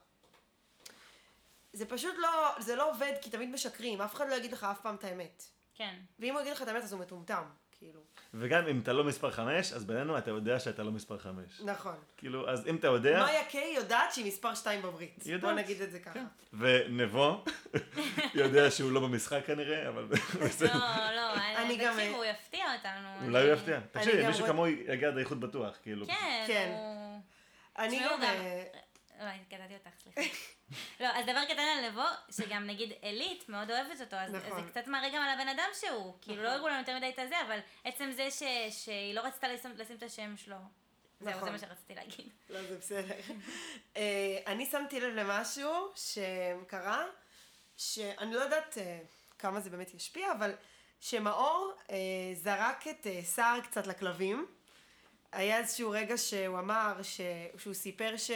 זה 1.74 1.86
פשוט 1.86 2.16
לא, 2.18 2.30
זה 2.60 2.76
לא 2.76 2.90
עובד, 2.90 3.14
כי 3.22 3.30
תמיד 3.30 3.50
משקרים, 3.50 4.02
אף 4.02 4.14
אחד 4.16 4.30
לא 4.30 4.36
יגיד 4.36 4.52
לך 4.52 4.64
אף 4.64 4.82
פעם 4.82 4.96
את 4.96 5.04
האמת. 5.04 5.44
כן. 5.76 5.96
ואם 6.20 6.34
הוא 6.34 6.42
יגיד 6.42 6.54
לך 6.54 6.62
את 6.62 6.68
האמת, 6.68 6.84
אז 6.84 6.94
הוא 6.94 7.02
מטומטם. 7.02 7.44
כאילו. 7.84 8.00
וגם 8.34 8.68
אם 8.68 8.80
אתה 8.80 8.94
לא 8.94 9.04
מספר 9.04 9.32
חמש, 9.32 9.74
אז 9.74 9.86
בינינו 9.86 10.18
אתה 10.18 10.32
יודע 10.32 10.60
שאתה 10.60 10.84
לא 10.84 10.92
מספר 10.92 11.18
חמש. 11.18 11.62
נכון. 11.66 11.96
כאילו, 12.18 12.50
אז 12.50 12.68
אם 12.68 12.76
אתה 12.76 12.88
יודע... 12.88 13.20
מאיה 13.24 13.46
קיי 13.46 13.74
יודעת 13.76 14.14
שהיא 14.14 14.26
מספר 14.26 14.56
2 14.56 14.82
בברית. 14.82 15.22
היא 15.26 15.38
בוא 15.38 15.50
יודעת. 15.50 15.66
נגיד 15.66 15.82
את 15.82 15.92
זה 15.92 16.00
ככה. 16.00 16.14
כן. 16.14 16.26
ונבו, 16.54 17.44
יודע 18.34 18.72
שהוא 18.72 18.92
לא 18.92 19.00
במשחק 19.00 19.42
כנראה, 19.46 19.90
אבל 19.90 20.06
בסדר. 20.46 20.74
לא, 20.74 20.80
לא, 21.16 21.34
אני 21.58 21.78
גם- 21.78 21.94
תקשיב, 21.94 22.14
הוא 22.16 22.26
יפתיע 22.26 22.66
אותנו. 22.76 23.26
אולי 23.26 23.44
הוא 23.50 23.54
יפתיע. 23.54 23.80
תקשיבי, 23.92 24.22
גם 24.22 24.28
מישהו 24.28 24.46
כמוהו 24.46 24.68
יגיע 24.68 25.08
עד 25.08 25.18
האיחוד 25.18 25.42
בטוח, 25.42 25.78
כאילו. 25.84 26.06
כן, 26.08 26.44
כן. 26.48 26.72
הוא... 26.78 27.20
אני 27.78 28.00
גם... 28.00 28.06
גם- 28.06 28.22
אה, 28.24 28.64
לא, 29.20 29.24
אני 29.26 29.40
קטעתי 29.50 29.74
אותך, 29.74 29.90
סליחה. 30.04 30.22
לא, 31.00 31.08
אז 31.08 31.26
דבר 31.26 31.46
קטן 31.46 31.60
על 31.78 31.88
לבוא, 31.88 32.10
שגם 32.32 32.68
נגיד 32.68 32.94
עלית 33.02 33.50
מאוד 33.50 33.72
אוהבת 33.72 34.02
אותו, 34.02 34.16
אז 34.16 34.34
נכון. 34.34 34.64
זה 34.64 34.70
קצת 34.70 34.88
מראה 34.88 35.10
גם 35.10 35.22
על 35.22 35.40
הבן 35.40 35.48
אדם 35.48 35.70
שהוא. 35.74 36.14
כאילו, 36.22 36.44
לא 36.44 36.50
הראו 36.50 36.68
לנו 36.68 36.80
יותר 36.80 36.98
מדי 36.98 37.10
את 37.10 37.20
הזה, 37.20 37.36
אבל 37.48 37.60
עצם 37.84 38.12
זה 38.12 38.32
ש- 38.32 38.84
שהיא 38.86 39.14
לא 39.14 39.22
רצתה 39.22 39.48
לשים 39.48 39.72
לשים 39.78 39.96
את 39.96 40.04
השם 40.04 40.38
שלו. 40.38 40.56
זהו, 41.20 41.32
נכון. 41.32 41.46
זה 41.46 41.52
מה 41.52 41.60
שרציתי 41.60 41.96
להגיד. 41.96 42.30
לא, 42.50 42.64
זה 42.64 42.78
בסדר. 42.78 43.16
אה, 43.98 44.40
אני 44.48 44.66
שמתי 44.66 45.00
לב 45.00 45.14
למשהו 45.14 45.92
שקרה, 45.96 47.06
שאני 47.78 48.34
לא 48.34 48.40
יודעת 48.40 48.78
אה, 48.78 49.00
כמה 49.40 49.60
זה 49.60 49.70
באמת 49.70 49.94
ישפיע, 49.94 50.32
אבל 50.32 50.56
שמאור 51.00 51.74
אה, 51.92 51.96
זרק 52.34 52.88
את 52.88 53.08
אה, 53.08 53.20
סער 53.24 53.62
קצת 53.62 53.88
לכלבים. 53.88 54.48
היה 55.32 55.58
איזשהו 55.58 55.90
רגע 55.90 56.18
שהוא 56.18 56.60
אמר, 56.60 57.04
ש... 57.04 57.22
שהוא 57.58 57.74
סיפר 57.74 58.18
ש... 58.18 58.32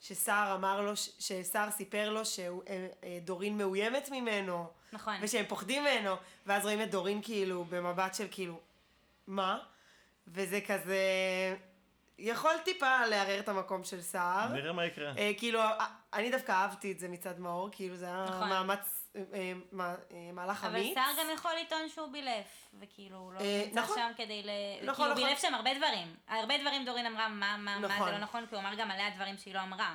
שסער 0.00 0.54
אמר 0.54 0.80
לו, 0.80 0.92
שסער 0.96 1.70
סיפר 1.70 2.10
לו 2.10 2.20
שדורין 2.24 3.58
מאוימת 3.58 4.08
ממנו, 4.10 4.66
נכון. 4.92 5.14
ושהם 5.22 5.44
פוחדים 5.48 5.82
ממנו, 5.82 6.14
ואז 6.46 6.64
רואים 6.64 6.82
את 6.82 6.90
דורין 6.90 7.22
כאילו 7.22 7.64
במבט 7.64 8.14
של 8.14 8.26
כאילו, 8.30 8.60
מה? 9.26 9.58
וזה 10.28 10.60
כזה, 10.66 11.02
יכול 12.18 12.52
טיפה 12.64 13.06
לערער 13.06 13.40
את 13.40 13.48
המקום 13.48 13.84
של 13.84 14.00
סער. 14.00 14.52
נראה 14.52 14.72
מה 14.72 14.86
יקרה. 14.86 15.12
אה, 15.18 15.32
כאילו, 15.36 15.60
אה, 15.60 15.86
אני 16.14 16.30
דווקא 16.30 16.52
אהבתי 16.52 16.92
את 16.92 16.98
זה 16.98 17.08
מצד 17.08 17.40
מאור, 17.40 17.68
כאילו 17.72 17.96
זה 17.96 18.06
היה 18.06 18.26
נכון. 18.28 18.48
מאמץ, 18.48 18.97
אה, 19.16 19.22
אה, 19.34 19.52
מה- 19.72 19.94
מהלך 20.32 20.64
אבל 20.64 20.76
אמיץ. 20.76 20.94
סער 20.94 21.10
גם 21.20 21.26
יכול 21.34 21.50
לטעון 21.62 21.88
שהוא 21.88 22.08
בילף, 22.12 22.68
וכאילו, 22.80 23.16
הוא 23.16 23.32
לא 23.32 23.38
אה, 23.40 23.62
נמצא 23.66 23.80
נכון. 23.80 23.96
שם 23.96 24.10
כדי 24.16 24.42
ל... 24.42 24.48
נכון, 24.82 24.94
כאילו, 25.04 25.12
נכון. 25.14 25.14
בילף 25.14 25.42
שם 25.42 25.54
הרבה 25.54 25.70
דברים. 25.74 26.16
הרבה 26.28 26.58
דברים 26.58 26.84
דורין 26.84 27.06
אמרה, 27.06 27.28
מה, 27.28 27.56
מה, 27.56 27.78
מה. 27.78 27.88
זה 28.04 28.10
לא 28.12 28.18
נכון, 28.18 28.46
כי 28.46 28.54
הוא 28.54 28.62
אמר 28.62 28.74
גם 28.74 28.90
עליה 28.90 29.10
דברים 29.14 29.36
שהיא 29.38 29.54
לא 29.54 29.60
אמרה. 29.62 29.94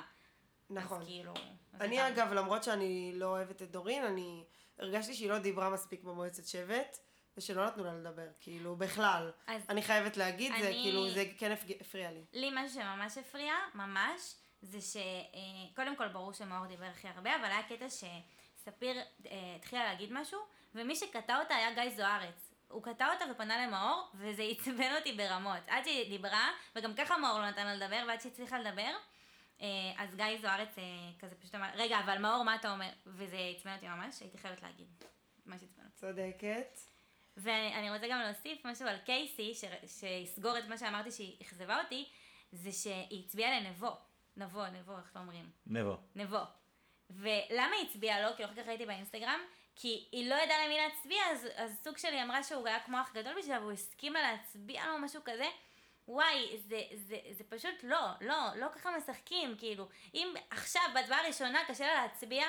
נכון. 0.70 1.00
אז 1.00 1.06
כאילו... 1.06 1.32
אז 1.72 1.80
אני 1.80 1.96
זה 1.96 2.08
אגב, 2.08 2.32
למרות 2.32 2.64
שאני 2.64 3.12
לא 3.14 3.26
אוהבת 3.26 3.62
את 3.62 3.70
דורין, 3.70 4.04
אני 4.04 4.44
הרגשתי 4.78 5.14
שהיא 5.14 5.30
לא 5.30 5.38
דיברה 5.38 5.70
מספיק 5.70 6.02
במועצת 6.02 6.46
שבט, 6.46 6.96
ושלא 7.36 7.66
נתנו 7.66 7.84
לה 7.84 7.92
לדבר, 7.94 8.26
כאילו, 8.40 8.76
בכלל. 8.76 9.32
אז 9.46 9.62
אני 9.68 9.82
חייבת 9.82 10.16
להגיד, 10.16 10.52
זה 10.52 10.68
אני- 10.68 10.80
כאילו, 10.82 11.10
זה 11.10 11.24
כן 11.38 11.52
הפריע 11.80 12.10
לי. 12.10 12.24
לי 12.32 12.50
משהו 12.54 12.74
שממש 12.82 13.18
הפריע, 13.18 13.54
ממש, 13.74 14.34
זה 14.62 14.78
שקודם 14.80 15.96
כל 15.96 16.08
ברור 16.08 16.32
שמאור 16.32 16.66
דיבר 16.66 16.86
הכי 16.86 17.08
הרבה, 17.08 17.36
אבל 17.36 17.44
היה 17.44 17.62
קטע 17.62 17.88
שספיר 18.64 18.96
אה, 19.26 19.54
התחילה 19.56 19.84
להגיד 19.84 20.12
משהו, 20.12 20.40
ומי 20.74 20.96
שקטע 20.96 21.40
אותה 21.40 21.54
היה 21.54 21.74
גיא 21.74 21.96
זוארץ. 21.96 22.54
הוא 22.68 22.82
קטע 22.82 23.12
אותה 23.12 23.24
ופנה 23.30 23.66
למאור, 23.66 24.10
וזה 24.14 24.42
עצבן 24.52 24.94
אותי 24.98 25.12
ברמות. 25.12 25.60
עד 25.66 25.84
שהיא 25.84 26.10
דיברה, 26.10 26.50
וגם 26.76 26.94
ככה 26.94 27.18
מאור 27.18 27.38
לא 27.38 27.48
נתן 27.48 27.66
לה 27.66 27.74
לדבר, 27.74 28.04
ועד 28.08 28.20
שהיא 28.20 28.32
הצליחה 28.32 28.58
לדבר, 28.58 28.90
אה, 29.60 29.66
אז 29.98 30.14
גיא 30.14 30.38
זוארץ 30.40 30.78
אה, 30.78 30.84
כזה 31.20 31.34
פשוט 31.34 31.54
אמר, 31.54 31.68
רגע, 31.74 31.98
אבל 32.00 32.18
מאור, 32.18 32.42
מה 32.42 32.54
אתה 32.54 32.72
אומר? 32.72 32.90
וזה 33.06 33.36
עצבן 33.56 33.74
אותי 33.74 33.88
ממש, 33.88 34.20
הייתי 34.20 34.38
חייבת 34.38 34.62
להגיד. 34.62 34.86
ממש 35.46 35.62
עצבן 35.62 35.84
אותי. 35.84 35.96
צודקת. 35.96 36.78
ואני 37.36 37.74
אני 37.74 37.90
רוצה 37.90 38.08
גם 38.08 38.20
להוסיף 38.20 38.66
משהו 38.66 38.86
על 38.86 38.98
קייסי, 38.98 39.54
ש, 39.54 39.64
שיסגור 39.86 40.58
את 40.58 40.64
מה 40.68 40.78
שאמרתי 40.78 41.10
שהיא 41.10 41.36
אכזבה 41.42 41.82
אותי, 41.82 42.08
זה 42.52 42.72
שהיא 42.72 43.24
הצביעה 43.24 43.60
לנבו. 43.60 43.96
נבו, 44.36 44.66
נבו, 44.66 44.96
איך 44.96 45.16
לא 45.16 45.20
אומרים? 45.20 45.50
נבו. 45.66 45.96
נבו. 46.14 46.38
ולמה 47.18 47.76
היא 47.76 47.86
הצביעה 47.88 48.20
לו? 48.20 48.36
כי 48.36 48.44
אחר 48.44 48.54
כך 48.54 48.68
ראיתי 48.68 48.86
באינסטגרם, 48.86 49.40
כי 49.76 50.08
היא 50.12 50.30
לא 50.30 50.34
ידעה 50.34 50.66
למי 50.66 50.76
להצביע, 50.76 51.22
אז, 51.30 51.48
אז 51.56 51.80
סוג 51.84 51.98
שלי 51.98 52.22
אמרה 52.22 52.42
שהוא 52.42 52.68
היה 52.68 52.80
כמו 52.80 53.00
אח 53.00 53.12
גדול 53.14 53.34
בשבילה, 53.38 53.60
והוא 53.60 53.72
הסכימה 53.72 54.22
להצביע 54.22 54.86
לו 54.86 54.98
משהו 54.98 55.20
כזה. 55.24 55.46
וואי, 56.08 56.56
זה, 56.68 56.80
זה, 56.94 57.16
זה 57.30 57.44
פשוט 57.48 57.74
לא, 57.82 58.06
לא, 58.20 58.36
לא 58.56 58.66
ככה 58.74 58.90
משחקים, 58.98 59.54
כאילו. 59.58 59.88
אם 60.14 60.34
עכשיו 60.50 60.82
בהצבעה 60.94 61.20
הראשונה 61.20 61.64
קשה 61.68 61.86
לה 61.86 61.94
להצביע, 61.94 62.44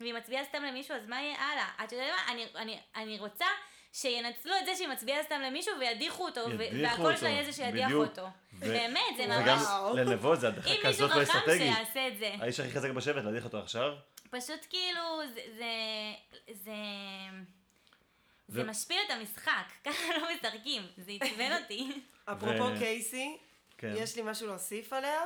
והיא 0.00 0.14
מצביעה 0.14 0.44
סתם 0.44 0.62
למישהו, 0.62 0.96
אז 0.96 1.06
מה 1.06 1.22
יהיה 1.22 1.38
הלאה? 1.38 1.70
את 1.84 1.92
יודעת 1.92 2.10
מה? 2.10 2.32
אני, 2.32 2.46
אני, 2.56 2.80
אני 2.96 3.18
רוצה 3.18 3.46
שינצלו 3.92 4.52
את 4.60 4.66
זה 4.66 4.74
שהיא 4.76 4.88
מצביעה 4.88 5.22
סתם 5.22 5.40
למישהו 5.40 5.72
וידיחו 5.80 6.24
אותו, 6.26 6.40
והקול 6.58 7.16
שלה 7.16 7.28
יהיה 7.28 7.44
זה 7.44 7.52
שידיח 7.52 7.86
בדיוק. 7.86 8.08
אותו. 8.08 8.26
ו- 8.52 8.60
באמת, 8.60 9.16
זה 9.16 9.24
וגם 9.24 9.58
ממש... 9.58 9.62
וואו. 9.62 9.96
לנבו 9.96 10.36
זה 10.36 10.48
הדחה 10.48 10.68
אם 10.70 10.74
מישהו 10.74 10.88
כזאת 10.88 11.10
לא 11.10 11.24
חכם 11.24 11.38
אסטרטגית. 11.38 11.74
שיעשה 11.74 12.08
את 12.08 12.18
זה. 12.18 12.34
האיש 12.40 12.60
הכי 12.60 12.70
חזק 12.70 12.90
בשבט, 12.90 13.24
להדיח 13.24 13.44
אותו 13.44 13.58
עכשיו? 13.58 13.92
פשוט 14.30 14.66
כאילו, 14.70 15.00
זה, 15.34 15.40
זה, 16.54 16.72
זה, 18.48 18.64
משפיל 18.64 18.98
את 19.06 19.10
המשחק, 19.10 19.64
ככה 19.84 20.18
לא 20.18 20.28
משחקים, 20.34 20.82
זה 20.96 21.12
עצבן 21.20 21.62
אותי. 21.62 22.00
אפרופו 22.32 22.78
קייסי, 22.78 23.36
כן. 23.78 23.92
יש 23.96 24.16
לי 24.16 24.22
משהו 24.22 24.46
להוסיף 24.46 24.92
עליה. 24.92 25.20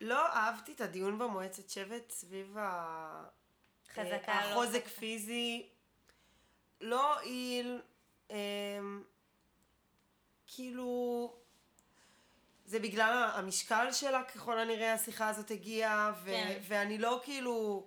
לא 0.00 0.26
אהבתי 0.26 0.72
את 0.72 0.80
הדיון 0.80 1.18
במועצת 1.18 1.70
שבט 1.70 2.10
סביב 2.10 2.56
לא 3.96 4.02
החוזק. 4.26 4.86
פיזי. 4.88 5.66
לא 6.82 7.14
הועיל, 7.14 7.80
אמ, 8.30 9.02
כאילו... 10.46 11.32
זה 12.64 12.78
בגלל 12.78 13.30
המשקל 13.34 13.92
שלה, 13.92 14.24
ככל 14.24 14.58
הנראה 14.58 14.92
השיחה 14.92 15.28
הזאת 15.28 15.50
הגיעה, 15.50 16.12
ו- 16.22 16.26
כן. 16.26 16.58
ואני 16.68 16.98
לא 16.98 17.20
כאילו... 17.24 17.86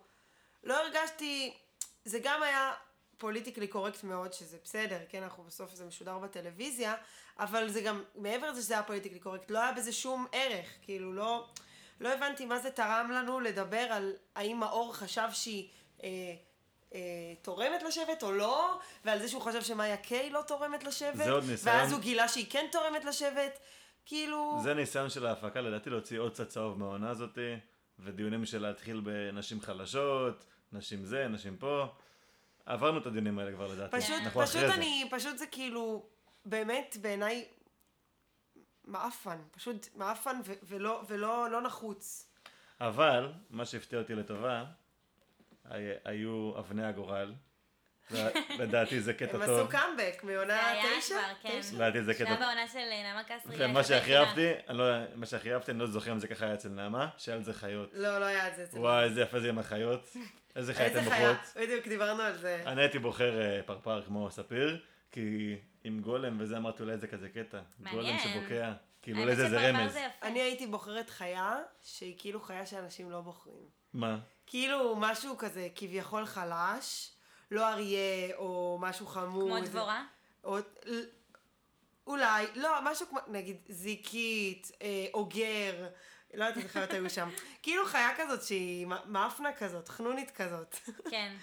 לא 0.64 0.78
הרגשתי... 0.78 1.54
זה 2.06 2.20
גם 2.24 2.44
היה 2.44 2.74
politically 3.18 3.68
correct 3.68 4.04
מאוד, 4.04 4.34
שזה 4.34 4.58
בסדר, 4.64 5.00
כן, 5.10 5.24
אנחנו 5.24 5.44
בסוף 5.44 5.74
זה 5.74 5.86
משודר 5.86 6.18
בטלוויזיה, 6.18 6.96
אבל 7.40 7.70
זה 7.70 7.82
גם, 7.82 8.04
מעבר 8.16 8.52
לזה 8.52 8.62
שזה 8.62 8.74
היה 8.74 8.84
politically 8.84 9.20
correct, 9.20 9.52
לא 9.52 9.60
היה 9.60 9.72
בזה 9.72 9.92
שום 9.92 10.26
ערך, 10.32 10.70
כאילו 10.82 11.14
לא, 11.14 11.48
לא 12.00 12.14
הבנתי 12.14 12.46
מה 12.46 12.60
זה 12.60 12.72
תרם 12.72 13.12
לנו 13.12 13.40
לדבר 13.40 13.78
על 13.78 14.14
האם 14.36 14.60
מאור 14.60 14.96
חשב 14.96 15.28
שהיא 15.32 15.70
אה, 16.04 16.08
אה, 16.10 16.36
תורמת 17.42 17.84
לשבט 17.84 18.24
או 18.24 18.32
לא, 18.32 18.80
ועל 19.06 19.20
זה 19.20 19.28
שהוא 19.28 19.42
חשב 19.42 19.62
שמאיה 19.62 19.98
קיי 19.98 20.30
לא 20.30 20.42
תורמת 20.48 20.84
לשבט, 20.84 21.16
זה 21.16 21.32
עוד 21.32 21.44
ניסיון. 21.44 21.76
ואז 21.76 21.92
הוא 21.92 22.02
גילה 22.02 22.28
שהיא 22.28 22.46
כן 22.50 22.66
תורמת 22.72 23.06
לשבט, 23.06 23.60
כאילו... 24.06 24.60
זה 24.64 24.74
ניסיון 24.74 25.10
של 25.10 25.26
ההפקה, 25.26 25.62
לדעתי 25.62 25.90
להוציא 25.90 26.20
עוד 26.20 26.34
קצת 26.34 26.50
צהוב 26.50 26.80
מהעונה 26.80 27.10
הזאתי, 27.10 27.56
ודיונים 28.00 28.46
של 28.46 28.62
להתחיל 28.62 29.02
בנשים 29.04 29.62
חלשות, 29.62 30.46
נשים 30.72 31.06
זה, 31.06 31.28
נשים 31.28 31.58
פה. 31.58 31.86
עברנו 32.66 32.98
את 32.98 33.06
הדיונים 33.06 33.40
האלה 33.40 33.52
כבר 33.52 33.68
לדעתי. 33.68 33.98
פשוט, 33.98 34.16
אנחנו 34.24 34.42
פשוט 34.42 34.56
אחרי 34.56 34.68
זה. 34.68 34.74
אני, 34.74 35.08
פשוט 35.12 35.38
זה 35.38 35.46
כאילו, 35.48 36.06
באמת 36.46 36.98
בעיניי 37.02 37.46
מעפן, 38.84 39.38
פשוט 39.52 39.88
מעפן 39.96 40.42
ו- 40.46 40.54
ולא, 40.64 41.04
ולא 41.08 41.50
לא 41.52 41.62
נחוץ. 41.62 42.30
אבל, 42.82 43.34
מה 43.50 43.66
שהפתיע 43.66 44.00
אותי 44.00 44.16
לטובה, 44.16 44.64
היו 46.06 46.54
אבני 46.60 46.86
הגורל. 46.86 47.34
לדעתי 48.60 49.02
זה 49.02 49.14
קטע 49.14 49.38
הם 49.38 49.46
טוב. 49.46 49.60
עשו 49.60 49.72
קאמבק 49.72 50.24
מעונה 50.24 50.46
זה 50.46 50.68
היה 50.68 50.84
תשע? 51.00 51.16
כבר, 51.16 51.50
כן. 51.52 51.60
תשע? 51.62 51.76
לדעתי 51.76 52.04
זה 52.04 52.14
קטע 52.14 52.36
בעונה 52.36 52.68
של 52.68 52.80
נעמה 52.80 53.24
קסרי. 53.24 53.56
ומה 53.56 53.80
היחידה. 53.80 53.84
שהכי 53.84 54.18
אהבתי, 54.18 54.52
אני 54.70 54.78
לא, 54.78 54.86
מה 55.16 55.26
שהכי 55.26 55.54
אהבתי, 55.54 55.72
אני 55.72 55.80
לא 55.80 55.88
זוכר 55.88 56.12
אם 56.12 56.20
זה 56.20 56.28
ככה 56.28 56.46
היה 56.46 56.54
אצל 56.54 56.70
נעמה, 56.70 57.08
שהיה 57.18 57.38
על 57.38 57.44
זה 57.44 57.54
חיות. 57.54 57.90
לא, 57.94 58.20
לא 58.20 58.26
היה 58.26 58.48
את 58.48 58.56
זה 58.56 58.64
אצל... 58.64 58.78
וואי, 58.78 59.04
איזה 59.04 59.22
יפה 59.22 59.40
זה 59.40 59.50
עם 59.50 59.60
החיות. 59.60 60.16
איזה 60.56 60.74
חיה 60.74 60.88
אתם 60.88 61.02
בוחרות. 61.04 61.38
בדיוק 61.56 61.88
דיברנו 61.88 62.22
על 62.24 62.38
זה. 62.38 62.64
אני 62.66 62.82
הייתי 62.82 63.00
בוחר 63.00 63.42
אה, 63.42 63.62
פרפר 63.66 64.02
כמו 64.02 64.32
ספיר, 64.32 64.82
כי 65.12 65.56
עם 65.84 66.00
גולם 66.00 66.38
וזה 66.40 66.58
אמרתי 66.58 66.84
אולי 66.84 66.98
זה 66.98 67.08
כזה 67.08 67.30
קטע. 67.30 67.60
גולם. 67.92 68.18
שבוקע. 68.20 68.74
כאילו 69.02 69.22
אולי 69.22 69.36
זה 69.36 69.70
רמז. 69.70 69.98
אני 70.24 70.42
הייתי 70.42 70.68
בוחרת 70.68 71.10
חיה 71.10 71.58
שהיא 71.82 72.16
כאילו 72.18 72.42
חיה 72.42 72.66
שאנשים 72.66 73.12
לא 73.12 73.22
בוחרים. 73.22 73.66
מה? 73.94 74.18
כאילו 74.48 74.96
משהו 74.96 75.38
כזה 75.38 75.68
כביכול 75.76 76.26
חלש, 76.26 77.12
לא 77.52 77.70
אריה 77.70 78.36
או 78.36 78.78
משהו 78.82 79.08
חמוד. 79.08 79.52
כמו 79.52 79.60
דבורה? 79.60 80.04
או, 80.44 80.58
אולי, 82.08 82.46
לא, 82.56 82.80
משהו 82.84 83.08
כמו, 83.08 83.20
נגיד, 83.28 83.58
זיקית, 83.70 84.72
אה, 84.82 85.06
אוגר, 85.14 85.88
לא 86.34 86.44
יודעת 86.44 86.58
איזה 86.58 86.70
חיות 86.70 86.92
היו 86.92 87.10
שם. 87.10 87.30
כאילו 87.64 87.86
חיה 87.86 88.10
כזאת 88.18 88.44
שהיא 88.44 88.88
מאפנה 89.06 89.54
כזאת, 89.54 89.90
חנונית 89.90 90.32
כזאת. 90.32 90.76
כן. 91.10 91.36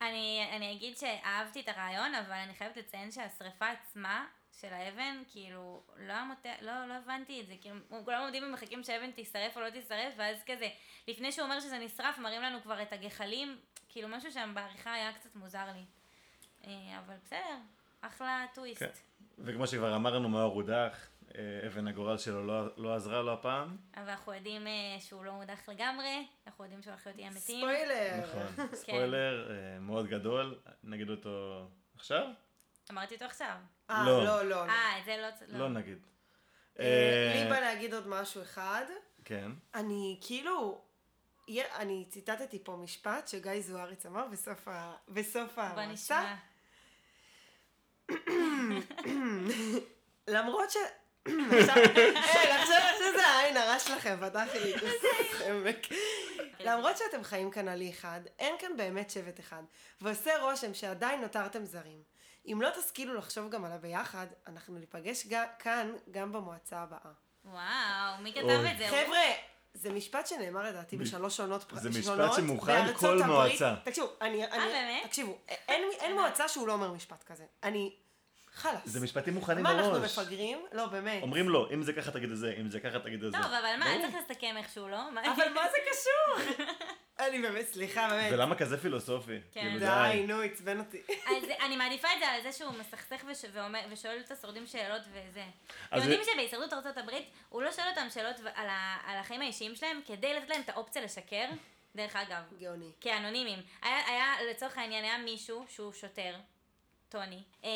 אני, 0.00 0.48
אני 0.56 0.72
אגיד 0.72 0.96
שאהבתי 0.96 1.60
את 1.60 1.68
הרעיון, 1.68 2.14
אבל 2.14 2.32
אני 2.32 2.54
חייבת 2.54 2.76
לציין 2.76 3.10
שהשריפה 3.10 3.66
עצמה 3.68 4.26
של 4.60 4.72
האבן, 4.72 5.22
כאילו, 5.32 5.82
לא, 5.96 6.12
המוט... 6.12 6.46
לא, 6.60 6.86
לא 6.88 6.94
הבנתי 6.94 7.40
את 7.40 7.46
זה. 7.46 7.54
כאילו, 7.60 7.76
כולם 8.04 8.22
עומדים 8.22 8.44
ומחכים 8.44 8.82
שהאבן 8.82 9.10
תישרף 9.10 9.56
או 9.56 9.62
לא 9.62 9.70
תישרף, 9.70 10.14
ואז 10.16 10.42
כזה, 10.46 10.68
לפני 11.08 11.32
שהוא 11.32 11.44
אומר 11.44 11.60
שזה 11.60 11.78
נשרף, 11.78 12.18
מראים 12.18 12.42
לנו 12.42 12.62
כבר 12.62 12.82
את 12.82 12.92
הגחלים, 12.92 13.58
כאילו, 13.88 14.08
משהו 14.08 14.32
שם 14.32 14.52
בעריכה 14.54 14.92
היה 14.92 15.12
קצת 15.12 15.36
מוזר 15.36 15.66
לי. 15.74 15.84
אה, 16.66 16.98
אבל 16.98 17.14
בסדר, 17.24 17.56
אחלה 18.00 18.46
טוויסט. 18.54 18.80
כן. 18.82 18.90
וכמו 19.38 19.66
שכבר 19.66 19.96
אמרנו, 19.96 20.28
מאור 20.28 20.54
הודח, 20.54 21.08
אה, 21.38 21.66
אבן 21.66 21.88
הגורל 21.88 22.18
שלו 22.18 22.46
לא, 22.46 22.68
לא 22.76 22.94
עזרה 22.94 23.22
לו 23.22 23.32
הפעם. 23.32 23.76
אבל 23.96 24.10
אנחנו 24.10 24.34
יודעים 24.34 24.66
אה, 24.66 24.96
שהוא 25.00 25.24
לא 25.24 25.32
מודח 25.32 25.68
לגמרי, 25.68 26.26
אנחנו 26.46 26.64
יודעים 26.64 26.82
שהוא 26.82 26.90
הולך 26.92 27.06
להיות 27.06 27.18
אי 27.18 27.24
המתים. 27.24 27.58
ספוילר. 27.58 28.20
נכון. 28.22 28.66
ספוילר 28.82 29.50
אה, 29.50 29.80
מאוד 29.80 30.06
גדול, 30.06 30.58
נגיד 30.84 31.10
אותו 31.10 31.66
עכשיו? 31.96 32.26
אמרתי 32.90 33.14
אותו 33.14 33.24
עכשיו. 33.24 33.56
אה, 33.90 34.04
לא. 34.06 34.24
לא, 34.24 34.42
לא. 34.42 34.66
לא. 34.66 34.72
אה, 34.72 34.98
את 34.98 35.04
זה 35.04 35.16
לא... 35.16 35.30
צ- 35.30 35.42
לא 35.52 35.68
נגיד. 35.68 35.98
אה, 36.80 36.84
אה, 36.84 37.42
לי 37.44 37.50
בא 37.50 37.60
להגיד 37.60 37.94
עוד 37.94 38.08
משהו 38.08 38.42
אחד. 38.42 38.84
כן. 39.24 39.50
אני 39.74 40.18
כאילו, 40.20 40.80
אני 41.76 42.04
ציטטתי 42.10 42.58
פה 42.64 42.76
משפט 42.76 43.28
שגיא 43.28 43.60
זואריץ 43.60 44.06
אמר 44.06 44.26
בסוף 44.32 44.68
ה- 44.68 44.94
בסוף 45.08 45.54
בוא 45.54 45.62
המסע. 45.62 46.20
נשמע. 46.20 46.34
למרות 50.28 50.70
ש... 50.70 50.76
עכשיו, 51.26 51.76
אה, 51.76 52.20
עכשיו 52.60 52.76
עכשיו 52.92 53.06
זה 53.16 53.26
העין 53.26 53.56
הרע 53.56 53.78
שלכם, 53.78 54.16
פתח 54.20 54.46
לי 54.54 54.74
עמק. 55.50 55.76
למרות 56.60 56.98
שאתם 56.98 57.24
חיים 57.24 57.50
כאן 57.50 57.68
על 57.68 57.80
אי 57.80 57.90
אחד, 57.90 58.20
אין 58.38 58.54
כאן 58.58 58.76
באמת 58.76 59.10
שבט 59.10 59.40
אחד, 59.40 59.62
ועושה 60.00 60.42
רושם 60.42 60.74
שעדיין 60.74 61.20
נותרתם 61.20 61.64
זרים. 61.64 62.02
אם 62.52 62.62
לא 62.62 62.70
תשכילו 62.80 63.14
לחשוב 63.14 63.50
גם 63.50 63.64
על 63.64 63.72
הביחד, 63.72 64.26
אנחנו 64.46 64.78
ניפגש 64.78 65.26
ג- 65.26 65.44
כאן 65.58 65.92
גם 66.10 66.32
במועצה 66.32 66.78
הבאה. 66.80 67.12
וואו, 67.44 67.62
מי 68.22 68.32
כתב 68.32 68.42
אוי. 68.44 68.72
את 68.72 68.78
זה? 68.78 68.86
חבר'ה, 68.88 69.18
זה 69.74 69.92
משפט 69.92 70.26
שנאמר 70.26 70.62
לדעתי 70.62 70.96
בשלוש 70.96 71.36
שונות 71.36 71.62
פר- 71.64 71.76
זה 71.76 71.88
משפט 71.90 72.04
שונות 72.04 72.34
שמוכן 72.34 72.94
כל 72.94 73.06
הברית. 73.22 73.26
מועצה. 73.26 73.74
תקשיבו, 73.84 74.06
אני... 74.20 74.44
אני- 74.46 74.66
באמת? 74.72 75.04
תקשיבו, 75.06 75.38
אין 75.48 75.82
אין 76.00 76.14
מועצה 76.14 76.48
שהוא 76.48 76.68
לא 76.68 76.72
אומר 76.72 76.92
משפט 76.92 77.22
כזה. 77.24 77.44
אני... 77.62 77.92
חלאס. 78.54 78.80
זה 78.84 79.00
משפטים 79.00 79.34
מוכנים 79.34 79.62
מה, 79.62 79.70
אנחנו. 79.72 80.00
מפגרים? 80.00 80.66
לא, 80.72 80.86
באמת. 80.86 81.22
אומרים 81.22 81.48
לו, 81.48 81.70
אם 81.74 81.82
זה 81.82 81.92
ככה 81.92 82.10
תגיד 82.10 82.30
את 82.30 82.36
זה, 82.36 82.54
אם 82.60 82.70
זה 82.70 82.80
ככה 82.80 82.98
תגיד 82.98 83.24
את 83.24 83.32
זה. 83.32 83.38
טוב, 83.42 83.46
אבל 83.52 83.76
מה. 83.78 83.84
צריך 84.02 84.14
לסכם 84.30 84.54
איכשהו, 84.56 84.88
לא? 84.88 85.08
אבל 85.08 85.52
מה 85.54 85.62
זה 85.70 85.78
קשור? 85.90 86.54
אני 87.18 87.42
באמת, 87.42 87.66
סליחה, 87.66 88.08
באמת. 88.10 88.32
ולמה 88.32 88.54
כזה 88.54 88.78
פילוסופי? 88.80 89.38
כן. 89.52 89.60
כאילו, 89.60 89.78
די, 89.78 90.24
נו, 90.26 90.40
עצבן 90.40 90.78
אותי. 90.78 91.02
אז 91.36 91.44
אני 91.60 91.76
מעדיפה 91.76 92.08
את 92.14 92.18
זה 92.18 92.26
על 92.28 92.42
זה 92.42 92.52
שהוא 92.52 92.72
מסכסך 92.72 93.24
וש- 93.30 93.44
ואומר- 93.52 93.84
ושואל 93.90 94.20
את 94.24 94.30
השורדים 94.30 94.66
שאלות 94.66 95.02
וזה. 95.12 95.44
אתם 95.86 95.96
אז 95.96 96.02
יודעים 96.02 96.20
שבהישרדות 96.32 96.72
ארצות 96.72 96.96
הברית, 96.96 97.24
הוא 97.48 97.62
לא 97.62 97.72
שואל 97.72 97.86
אותם 97.88 98.06
שאלות 98.10 98.36
על 98.54 98.68
ה- 98.68 98.98
על 99.06 99.16
החיים 99.18 99.40
האישיים 99.40 99.74
שלהם 99.76 100.00
כדי 100.06 100.34
לתת 100.34 100.48
להם 100.48 100.60
את 100.60 100.68
האופציה 100.68 101.02
לשקר, 101.02 101.44
דרך 101.96 102.16
אגב. 102.16 102.42
גאוני. 102.60 102.90
כאנונימים. 103.00 103.58
היה, 103.82 104.06
היה, 104.06 104.34
לצורך 104.50 104.78
העניין, 104.78 105.04
היה 105.04 105.18
מישהו 105.18 105.64
שהוא 105.68 105.92
שוטר, 105.92 106.34
טוני, 107.08 107.42
אמ, 107.64 107.68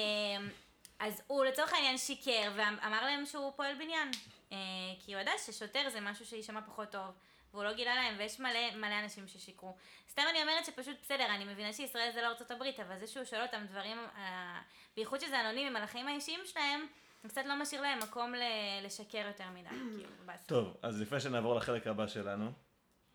אז 0.98 1.22
הוא 1.26 1.44
לצורך 1.44 1.72
העניין 1.72 1.98
שיקר 1.98 2.52
ואמר 2.56 3.04
להם 3.04 3.26
שהוא 3.26 3.52
פועל 3.56 3.74
בניין. 3.74 4.10
אה, 4.52 4.56
כי 5.04 5.14
הוא 5.14 5.20
ידע 5.20 5.32
ששוטר 5.46 5.88
זה 5.88 6.00
משהו 6.00 6.26
שיישמע 6.26 6.60
פחות 6.66 6.90
טוב, 6.90 7.10
והוא 7.52 7.64
לא 7.64 7.72
גילה 7.72 7.94
להם, 7.94 8.14
ויש 8.18 8.40
מלא, 8.40 8.74
מלא 8.76 8.98
אנשים 9.02 9.28
ששיקרו. 9.28 9.76
סתם 10.10 10.22
אני 10.30 10.42
אומרת 10.42 10.64
שפשוט 10.64 10.96
בסדר, 11.02 11.26
אני 11.34 11.44
מבינה 11.44 11.72
שישראל 11.72 12.10
זה 12.14 12.22
לא 12.22 12.26
ארצות 12.26 12.50
הברית, 12.50 12.80
אבל 12.80 12.98
זה 12.98 13.06
שהוא 13.06 13.24
שואל 13.24 13.42
אותם 13.42 13.64
דברים, 13.70 13.96
אה, 14.16 14.60
בייחוד 14.96 15.20
שזה 15.20 15.40
אנונימים 15.40 15.76
על 15.76 15.82
החיים 15.82 16.08
האישיים 16.08 16.40
שלהם, 16.44 16.86
זה 17.22 17.28
קצת 17.28 17.42
לא 17.46 17.56
משאיר 17.62 17.80
להם 17.82 17.98
מקום 17.98 18.34
ל- 18.34 18.86
לשקר 18.86 19.24
יותר 19.26 19.44
מדי, 19.54 19.68
כאילו, 19.96 20.08
באסה. 20.26 20.46
טוב, 20.46 20.76
אז 20.82 21.00
לפני 21.00 21.20
שנעבור 21.20 21.54
לחלק 21.54 21.86
הבא 21.86 22.06
שלנו, 22.06 22.52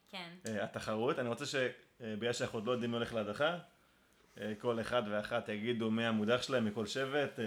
כן. 0.09 0.29
אה, 0.47 0.63
התחרות, 0.63 1.19
אני 1.19 1.29
רוצה 1.29 1.45
שבגלל 1.45 2.34
שאנחנו 2.34 2.57
עוד 2.59 2.67
לא 2.67 2.71
יודעים 2.71 2.91
מי 2.91 2.97
הולך 2.97 3.13
להדחה, 3.13 3.57
אה, 4.41 4.53
כל 4.59 4.81
אחד 4.81 5.03
ואחת 5.11 5.49
יגידו 5.49 5.91
מי 5.91 6.05
המודח 6.05 6.41
שלהם 6.41 6.65
מכל 6.65 6.86
שבט 6.86 7.39
אה, 7.39 7.45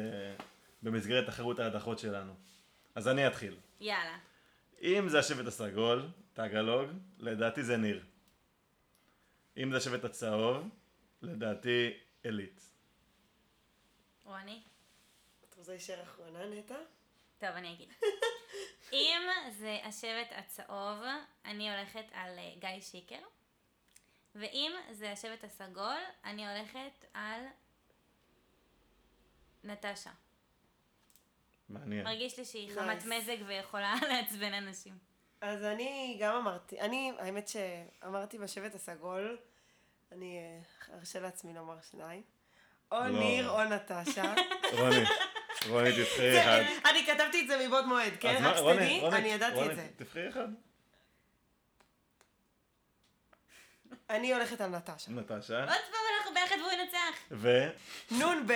במסגרת 0.82 1.26
תחרות 1.26 1.58
ההדחות 1.58 1.98
שלנו. 1.98 2.34
אז 2.94 3.08
אני 3.08 3.26
אתחיל. 3.26 3.56
יאללה. 3.80 4.18
אם 4.82 5.08
זה 5.08 5.18
השבט 5.18 5.46
הסגול, 5.46 6.08
טאגלוג, 6.36 6.90
לדעתי 7.18 7.62
זה 7.62 7.76
ניר. 7.76 8.04
אם 9.56 9.70
זה 9.70 9.76
השבט 9.76 10.04
הצהוב, 10.04 10.68
לדעתי 11.22 11.92
עילית. 12.22 12.60
רוני? 14.24 14.62
את 15.48 15.54
רוצה 15.54 15.72
להישאר 15.72 16.02
אחרונה, 16.02 16.46
נטע? 16.46 16.74
טוב, 17.38 17.48
אני 17.48 17.74
אגיד. 17.74 17.88
אם 18.92 19.22
זה 19.50 19.78
השבט 19.84 20.28
הצהוב, 20.30 21.02
אני 21.44 21.70
הולכת 21.74 22.04
על 22.12 22.38
אה, 22.38 22.52
גיא 22.58 22.80
שיקר. 22.80 23.22
ואם 24.34 24.72
זה 24.90 25.12
השבט 25.12 25.44
הסגול, 25.44 26.00
אני 26.24 26.48
הולכת 26.48 27.04
על 27.14 27.40
נטשה. 29.64 30.12
מעניין. 31.68 32.04
מרגיש 32.04 32.38
לי 32.38 32.44
שהיא 32.44 32.70
Nice. 32.70 32.74
חמת 32.80 33.04
מזג 33.04 33.36
ויכולה 33.46 33.94
לעצבן 34.10 34.54
אנשים. 34.54 35.05
אז 35.40 35.64
אני 35.64 36.16
גם 36.20 36.34
אמרתי, 36.34 36.80
אני, 36.80 37.12
האמת 37.18 37.48
שאמרתי 37.48 38.38
בשבט 38.38 38.74
הסגול, 38.74 39.38
אני 40.12 40.38
אה, 40.38 40.98
ארשה 40.98 41.20
לעצמי 41.20 41.54
לומר 41.54 41.76
שניים. 41.90 42.22
או 42.92 42.98
לא. 42.98 43.06
ניר 43.08 43.50
או 43.50 43.64
נטשה. 43.64 44.34
רוני, 44.72 45.04
רוני 45.68 45.92
תבחרי 46.04 46.42
אחד. 46.42 46.62
אני 46.90 47.06
כתבתי 47.06 47.40
את 47.40 47.48
זה 47.48 47.66
מבעוד 47.66 47.86
מועד, 47.86 48.12
כן? 48.20 48.42
רק 48.44 48.56
רוני, 48.56 48.76
שתדעי, 48.76 49.00
רוני, 49.00 49.16
אני 49.16 49.28
ידעתי 49.28 49.56
רוני, 49.56 49.70
את 49.70 49.76
זה. 49.76 49.88
תבחרי 49.96 50.28
אחד. 50.28 50.48
אני 54.10 54.34
הולכת 54.34 54.60
על 54.60 54.70
נטשה. 54.70 55.10
נטשה. 55.10 55.60
עוד 55.60 55.68
פעם 55.68 56.00
אנחנו 56.18 56.34
ביחד 56.34 56.56
והוא 56.60 56.72
ינצח. 56.72 57.20
ו... 57.30 57.68
נ"ב, 58.10 58.52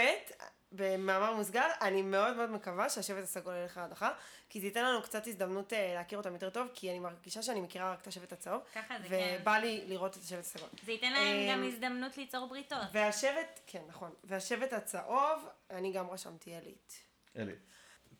במאמר 0.72 1.34
מוסגר, 1.34 1.66
אני 1.80 2.02
מאוד 2.02 2.36
מאוד 2.36 2.50
מקווה 2.50 2.88
שהשבט 2.88 3.22
הסגול 3.22 3.54
ילך 3.54 3.76
להדחה, 3.76 4.10
כי 4.48 4.60
זה 4.60 4.66
ייתן 4.66 4.84
לנו 4.84 5.02
קצת 5.02 5.26
הזדמנות 5.26 5.72
אה, 5.72 5.92
להכיר 5.94 6.18
אותם 6.18 6.32
יותר 6.32 6.50
טוב, 6.50 6.68
כי 6.74 6.90
אני 6.90 6.98
מרגישה 6.98 7.42
שאני 7.42 7.60
מכירה 7.60 7.92
רק 7.92 8.00
את 8.02 8.06
השבט 8.06 8.32
הצהוב, 8.32 8.62
ככה 8.74 8.94
זה 9.02 9.08
כן. 9.08 9.38
ובא 9.40 9.58
לי 9.58 9.84
לראות 9.86 10.16
את 10.16 10.22
השבט 10.22 10.38
הסגול. 10.38 10.68
זה 10.84 10.92
ייתן 10.92 11.12
להם 11.12 11.36
אמ, 11.36 11.52
גם 11.52 11.68
הזדמנות 11.68 12.18
ליצור 12.18 12.48
בריתות. 12.48 12.78
והשבט, 12.92 13.60
כן, 13.66 13.82
נכון, 13.88 14.10
והשבט 14.24 14.72
הצהוב, 14.72 15.48
אני 15.70 15.92
גם 15.92 16.10
רשמתי 16.10 16.50
עילית. 16.50 17.04
אלי. 17.36 17.54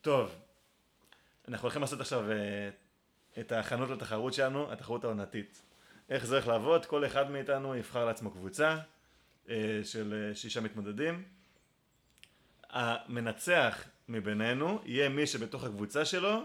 טוב, 0.01 0.35
אנחנו 1.49 1.67
הולכים 1.67 1.83
לעשות 1.83 2.01
עכשיו 2.01 2.31
אה, 2.31 2.71
את 3.41 3.53
ההכנות 3.53 3.91
לתחרות 3.91 4.35
שלנו, 4.35 4.73
התחרות 4.73 5.05
העונתית. 5.05 5.63
איך 6.09 6.27
זה 6.27 6.35
הולך 6.35 6.49
לעבוד? 6.49 6.87
כל 6.87 7.07
אחד 7.07 7.31
מאיתנו 7.31 7.77
יבחר 7.77 8.05
לעצמו 8.05 8.31
קבוצה 8.31 8.79
אה, 9.49 9.81
של 9.85 10.29
אה, 10.29 10.35
שישה 10.35 10.61
מתמודדים. 10.61 11.25
המנצח 12.73 13.85
מבינינו 14.09 14.81
יהיה 14.85 15.09
מי 15.09 15.27
שבתוך 15.27 15.65
הקבוצה 15.65 16.05
שלו 16.05 16.43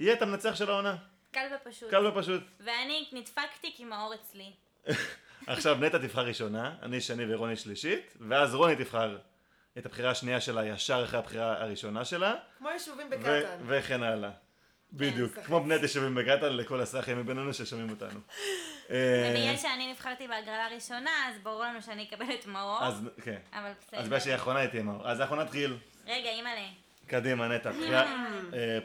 יהיה 0.00 0.14
את 0.14 0.22
המנצח 0.22 0.54
של 0.56 0.70
העונה. 0.70 0.96
קל 1.30 1.46
ופשוט. 1.56 1.90
קל 1.90 2.06
ופשוט. 2.06 2.42
ואני 2.60 3.08
נדפקתי 3.12 3.72
כי 3.76 3.84
מאור 3.84 4.14
אצלי. 4.14 4.52
עכשיו 5.46 5.76
נטע 5.80 5.98
תבחר 5.98 6.20
ראשונה, 6.26 6.74
אני 6.82 7.00
שני 7.00 7.34
ורוני 7.34 7.56
שלישית, 7.56 8.16
ואז 8.28 8.54
רוני 8.54 8.76
תבחר 8.76 9.18
את 9.78 9.86
הבחירה 9.86 10.10
השנייה 10.10 10.40
שלה 10.40 10.66
ישר 10.66 11.04
אחרי 11.04 11.18
הבחירה 11.18 11.62
הראשונה 11.62 12.04
שלה. 12.04 12.34
כמו 12.58 12.68
יישובים 12.70 13.06
ו- 13.06 13.10
בקטן. 13.10 13.58
וכן 13.66 14.02
הלאה. 14.02 14.30
בדיוק. 14.92 15.38
כמו 15.38 15.60
בני 15.60 15.74
תשבים 15.82 16.14
בקטן 16.14 16.52
לכל 16.52 16.80
הסאחים 16.80 17.18
מבינינו 17.18 17.54
ששומעים 17.54 17.90
אותנו. 17.90 18.20
אה, 18.90 19.30
ובגלל 19.30 19.56
שאני 19.56 19.92
נבחרתי 19.92 20.28
בהגרלה 20.28 20.66
הראשונה, 20.66 21.10
אז 21.28 21.34
ברור 21.42 21.64
לנו 21.64 21.82
שאני 21.82 22.04
אקבל 22.04 22.34
את 22.40 22.46
מאור. 22.46 22.84
אז 22.84 23.02
כן, 23.24 23.38
אבל 23.52 23.72
בסדר. 23.80 24.00
אז 24.00 24.06
בגלל 24.06 24.20
שהיא 24.20 24.32
האחרונה 24.32 24.58
היא 24.58 24.68
תהיה 24.68 24.82
מאור. 24.82 25.08
אז 25.08 25.20
אנחנו 25.20 25.36
נתחיל. 25.36 25.76
רגע, 26.06 26.30
אימא'לה. 26.30 26.68
קדימה 27.10 27.48
נטע, 27.48 27.70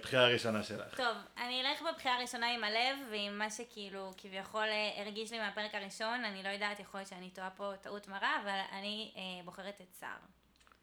בחירה 0.01 0.23
אה, 0.23 0.33
ראשונה 0.33 0.63
שלך. 0.63 0.97
טוב, 0.97 1.17
אני 1.37 1.61
אלך 1.61 1.81
בבחירה 1.81 2.15
הראשונה 2.15 2.53
עם 2.53 2.63
הלב, 2.63 2.97
ועם 3.11 3.37
מה 3.37 3.49
שכאילו 3.49 4.11
כביכול 4.17 4.63
אה, 4.63 5.01
הרגיש 5.01 5.31
לי 5.31 5.39
מהפרק 5.39 5.75
הראשון, 5.75 6.25
אני 6.25 6.43
לא 6.43 6.49
יודעת, 6.49 6.79
יכול 6.79 6.99
להיות 6.99 7.09
שאני 7.09 7.29
טועה 7.29 7.49
פה 7.49 7.71
טעות 7.81 8.07
מרה, 8.07 8.41
אבל 8.43 8.59
אני 8.79 9.11
אה, 9.15 9.43
בוחרת 9.45 9.81
את 9.81 9.95
סער. 9.99 10.17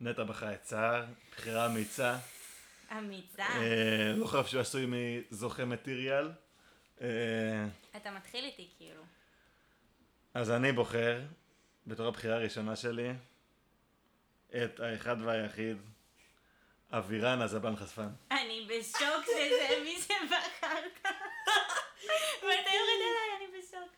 נטע 0.01 0.25
בחרה 0.25 0.55
את 0.55 0.65
סער, 0.65 1.05
בחירה 1.33 1.67
אמיצה. 1.67 2.17
אמיצה. 2.99 3.43
אה, 3.43 4.13
לא 4.17 4.27
חושב 4.27 4.47
שהוא 4.47 4.61
עשוי 4.61 4.87
מזוכה 4.89 5.65
מטריאל. 5.65 6.31
אה, 7.01 7.07
אתה 7.97 8.11
מתחיל 8.11 8.45
איתי 8.45 8.69
כאילו. 8.79 9.03
אז 10.35 10.51
אני 10.51 10.73
בוחר, 10.73 11.21
בתור 11.87 12.07
הבחירה 12.07 12.35
הראשונה 12.37 12.77
שלי, 12.77 13.13
את 14.57 14.81
האחד 14.81 15.17
והיחיד, 15.21 15.77
אבירן 16.91 17.41
הזבן 17.43 17.77
חשפן. 17.77 18.09
אני 18.31 18.69
בשוק 18.69 19.25
שזה 19.25 19.81
מי 19.85 19.97
שבחרת. 20.01 20.99
ואתה 22.43 22.71
יורד 22.71 23.01
אליי, 23.09 23.37
אני 23.37 23.59
בשוק. 23.59 23.91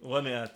רוני 0.00 0.44
את. 0.44 0.50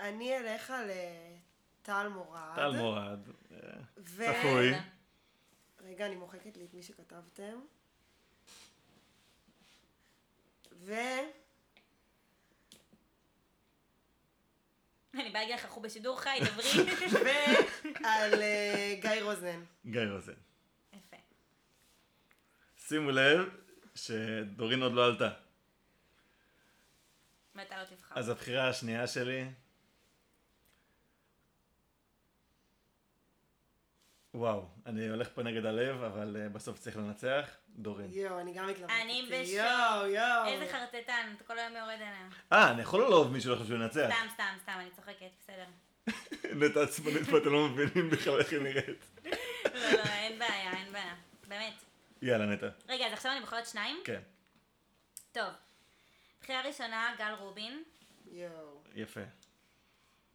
אני 0.00 0.38
אלך 0.38 0.70
על 0.70 0.90
אה, 0.90 1.36
טל 1.82 2.08
מורד. 2.08 2.54
טל 2.56 2.70
מורד. 2.70 3.20
אה, 3.52 3.56
ו- 3.98 4.24
צפוי. 4.24 4.72
רגע, 5.80 6.06
אני 6.06 6.16
מוחקת 6.16 6.56
לי 6.56 6.64
את 6.64 6.74
מי 6.74 6.82
שכתבתם. 6.82 7.60
ו... 10.72 10.94
אני 15.14 15.30
באה 15.30 15.42
להגיד 15.42 15.54
לך, 15.54 15.64
אנחנו 15.64 15.82
בשידור 15.82 16.20
חי, 16.20 16.38
דברי. 16.44 16.90
ועל 18.04 18.42
אה, 18.42 18.94
גיא 19.00 19.22
רוזן. 19.22 19.64
גיא 19.86 20.00
רוזן. 20.12 20.32
יפה. 20.92 21.16
שימו 22.76 23.10
לב 23.10 23.48
שדורין 23.94 24.82
עוד 24.82 24.92
לא 24.92 25.06
עלתה. 25.06 25.30
ואתה 27.54 27.78
לא 27.78 27.84
תבחר. 27.84 28.14
אז 28.18 28.28
הבחירה 28.28 28.68
השנייה 28.68 29.06
שלי... 29.06 29.44
וואו, 34.34 34.64
אני 34.86 35.08
הולך 35.08 35.28
פה 35.34 35.42
נגד 35.42 35.66
הלב, 35.66 36.02
אבל 36.02 36.36
uh, 36.36 36.52
בסוף 36.54 36.78
צריך 36.78 36.96
לנצח. 36.96 37.50
דורין. 37.76 38.10
יואו, 38.12 38.40
אני 38.40 38.52
גם 38.52 38.68
התלבטתי. 38.68 39.02
אני 39.02 39.22
בשוק. 39.30 39.54
יואו, 39.54 40.06
יואו. 40.06 40.46
איזה 40.46 40.72
חרטטן, 40.72 41.32
אתה 41.36 41.44
כל 41.44 41.58
היום 41.58 41.76
יורד 41.76 41.94
עליהם. 41.94 42.28
אה, 42.52 42.70
אני 42.70 42.82
יכול 42.82 43.00
לא 43.00 43.10
לאהוב 43.10 43.32
מישהו 43.32 43.52
לחשוב 43.52 43.66
שהוא 43.66 43.78
ינצח. 43.78 44.08
סתם, 44.14 44.26
סתם, 44.34 44.54
סתם, 44.62 44.72
אני 44.76 44.90
צוחקת, 44.90 45.30
בסדר. 45.40 45.64
נטע 46.60 46.82
עצבנית 46.82 47.30
פה, 47.30 47.38
אתם 47.38 47.52
לא 47.52 47.68
מבינים 47.68 48.10
בכלל 48.10 48.38
איך 48.38 48.52
היא 48.52 48.60
נראית. 48.60 49.04
לא, 49.74 49.92
לא, 49.92 50.02
אין 50.02 50.38
בעיה, 50.38 50.72
אין 50.72 50.92
בעיה. 50.92 51.14
באמת. 51.48 51.84
יאללה, 52.22 52.46
נטע. 52.46 52.68
רגע, 52.88 53.06
אז 53.06 53.12
עכשיו 53.12 53.32
אני 53.32 53.40
בוחרת 53.40 53.66
שניים? 53.66 53.96
כן, 54.04 54.20
טוב. 55.32 55.50
בחירה 56.40 56.60
ראשונה, 56.60 57.14
גל 57.18 57.32
רובין. 57.38 57.82
יואו. 58.32 58.82
יפה. 58.94 59.20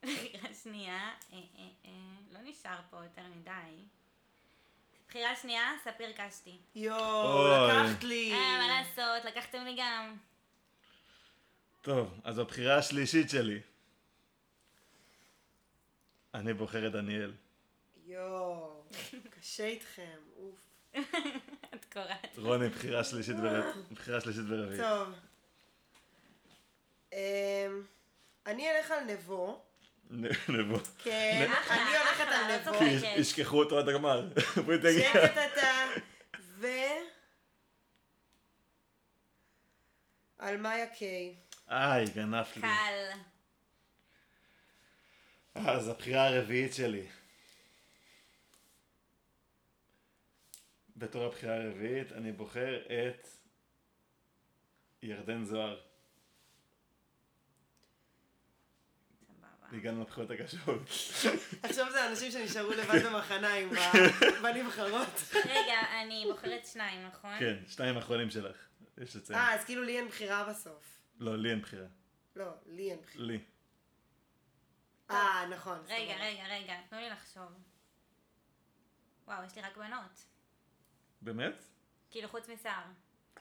בחירה 0.06 0.54
שנייה, 0.64 1.12
אה, 1.34 1.38
אה, 1.58 1.68
אה, 1.86 1.92
לא 2.32 2.40
נשאר 2.44 2.80
פה 2.90 3.04
יותר 3.04 3.22
מדי. 3.36 3.84
בחירה 5.08 5.36
שנייה, 5.36 5.72
ספיר 5.84 6.12
קשתי. 6.18 6.58
יואו, 6.76 7.34
אוי. 7.34 7.70
לקחת 7.72 8.04
לי. 8.04 8.32
אה, 8.34 8.58
מה 8.58 8.68
לעשות, 8.68 9.26
לקחתם 9.26 9.64
לי 9.66 9.76
גם. 9.78 10.18
טוב, 11.82 12.20
אז 12.24 12.40
הבחירה 12.40 12.78
השלישית 12.78 13.30
שלי. 13.30 13.60
אני 16.34 16.54
בוחר 16.54 16.88
את 16.88 16.92
דניאל. 16.92 17.34
יואו, 18.06 18.84
קשה 19.30 19.66
איתכם, 19.66 20.18
אוף. 20.38 20.56
את 21.76 21.86
קוראת. 21.94 22.38
רוני, 22.38 22.70
בחירה 22.70 23.04
שלישית 23.04 23.36
ורביעית. 23.44 23.76
בחירה 23.92 24.22
שלישית 24.22 24.44
ורביעית. 24.50 24.82
טוב. 24.82 25.10
אמ, 27.14 27.18
אני 28.46 28.72
אלך 28.72 28.92
על 28.92 29.04
נבו, 29.04 29.65
נבוא. 30.10 30.80
כן, 31.04 31.52
אחלה, 31.52 31.76
אני 31.76 31.98
הולכת 31.98 32.24
אחלה, 32.24 32.38
על 32.38 32.52
לא 32.52 32.58
נבו. 32.58 32.72
צוחקת. 32.72 33.02
כי 33.02 33.20
ישכחו 33.20 33.60
אותו 33.60 33.80
עד 33.80 33.90
הגמר. 33.90 34.30
שקט 35.00 35.38
אתה, 35.54 35.72
ו... 36.40 36.68
על 40.40 40.58
מאיה 40.58 40.88
קיי. 40.88 41.36
איי, 41.70 42.06
גנבת 42.06 42.56
לי. 42.56 42.62
קל. 42.62 43.20
אז 45.56 45.88
הבחירה 45.88 46.28
הרביעית 46.28 46.74
שלי. 46.74 47.08
בתור 50.98 51.24
הבחירה 51.26 51.56
הרביעית 51.56 52.12
אני 52.12 52.32
בוחר 52.32 52.82
את 52.86 53.28
ירדן 55.02 55.44
זוהר. 55.44 55.82
סבבה. 59.66 59.78
הגענו 59.78 60.02
לבחירות 60.02 60.30
הקשות. 60.32 60.82
עכשיו 61.64 61.92
זה 61.92 62.08
אנשים 62.10 62.32
שנשארו 62.32 62.72
לבד 62.72 63.06
במחניים 63.06 63.70
ב- 63.70 63.76
בנבחרות. 64.44 65.08
רגע, 65.46 66.02
אני 66.02 66.26
בוחרת 66.32 66.66
שניים, 66.66 67.08
נכון? 67.08 67.40
כן, 67.40 67.56
שניים 67.68 67.96
האחרונים 67.96 68.30
שלך. 68.30 68.58
יש 68.98 69.16
לציין. 69.16 69.40
אה, 69.40 69.54
אז 69.56 69.66
כאילו 69.66 69.84
לי 69.84 69.98
אין 69.98 70.08
בחירה 70.08 70.50
בסוף. 70.50 71.00
לא, 71.20 71.38
לי 71.38 71.50
אין 71.52 71.62
בחירה. 71.62 71.88
לא, 72.36 72.46
לי 72.66 72.92
אין 72.92 73.02
בחירה. 73.02 73.26
לי. 73.26 73.40
אה, 75.12 75.46
נכון. 75.50 75.78
רגע. 75.88 76.16
רגע, 76.20 76.44
רגע, 76.50 76.74
תנו 76.90 77.00
לי 77.00 77.10
לחשוב. 77.10 77.52
וואו, 79.28 79.44
יש 79.46 79.56
לי 79.56 79.62
רק 79.62 79.78
בנות. 79.78 80.26
באמת? 81.22 81.64
כאילו, 82.12 82.30
חוץ 82.30 82.50
מסער. 82.50 82.84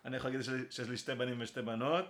אני 0.04 0.16
יכול 0.16 0.30
להגיד 0.30 0.44
שיש- 0.44 0.76
שיש 0.76 0.88
לי 0.88 0.96
שתי 0.96 1.14
בנים 1.14 1.40
ושתי 1.40 1.62
בנות. 1.62 2.04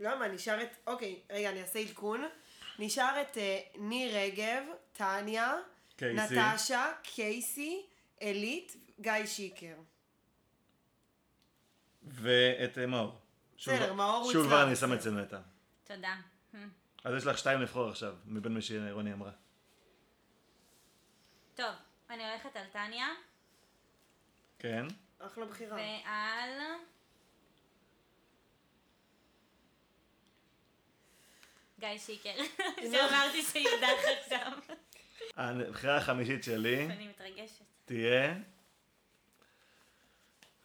למה? 0.00 0.28
נשאר 0.28 0.62
את... 0.62 0.68
אוקיי, 0.86 1.20
רגע, 1.30 1.50
אני 1.50 1.60
אעשה 1.62 1.78
עדכון. 1.78 2.24
נשאר 2.84 3.22
את 3.22 3.38
אה, 3.38 3.60
ניר 3.78 4.16
רגב, 4.16 4.62
טניה, 4.92 5.54
קייסי. 5.96 6.34
נטשה, 6.38 6.92
קייסי, 7.02 7.86
עילית, 8.20 8.76
גיא 9.00 9.26
שיקר. 9.26 9.74
ואת 12.02 12.78
אה, 12.78 12.86
מאור. 12.86 13.18
בסדר, 13.58 13.92
מאור 13.92 14.16
הוא 14.16 14.32
שוב 14.32 14.46
כבר 14.46 14.62
אני 14.62 14.76
שם 14.76 14.86
בסדר. 14.86 14.98
אצל 14.98 15.10
נטע. 15.10 15.40
תודה. 15.84 16.16
אז 17.04 17.14
יש 17.16 17.26
לך 17.26 17.38
שתיים 17.38 17.60
לבחור 17.60 17.88
עכשיו, 17.88 18.14
מבין 18.24 18.54
מה 18.54 18.60
שרוני 18.60 19.12
אמרה. 19.12 19.30
טוב, 21.54 21.74
אני 22.10 22.30
הולכת 22.30 22.56
על 22.56 22.66
טניה, 22.72 23.08
כן? 24.58 24.86
אחלה 25.18 25.44
בחירה. 25.44 25.76
ועל... 25.76 26.60
גיא 31.82 31.98
שיקר, 31.98 32.34
שאמרתי 32.92 33.42
שיודח 33.42 33.98
עכשיו. 34.20 34.52
הבחירה 35.36 35.96
החמישית 35.96 36.44
שלי 36.44 36.86
אני 36.86 37.08
מתרגשת. 37.08 37.64
תהיה... 37.84 38.34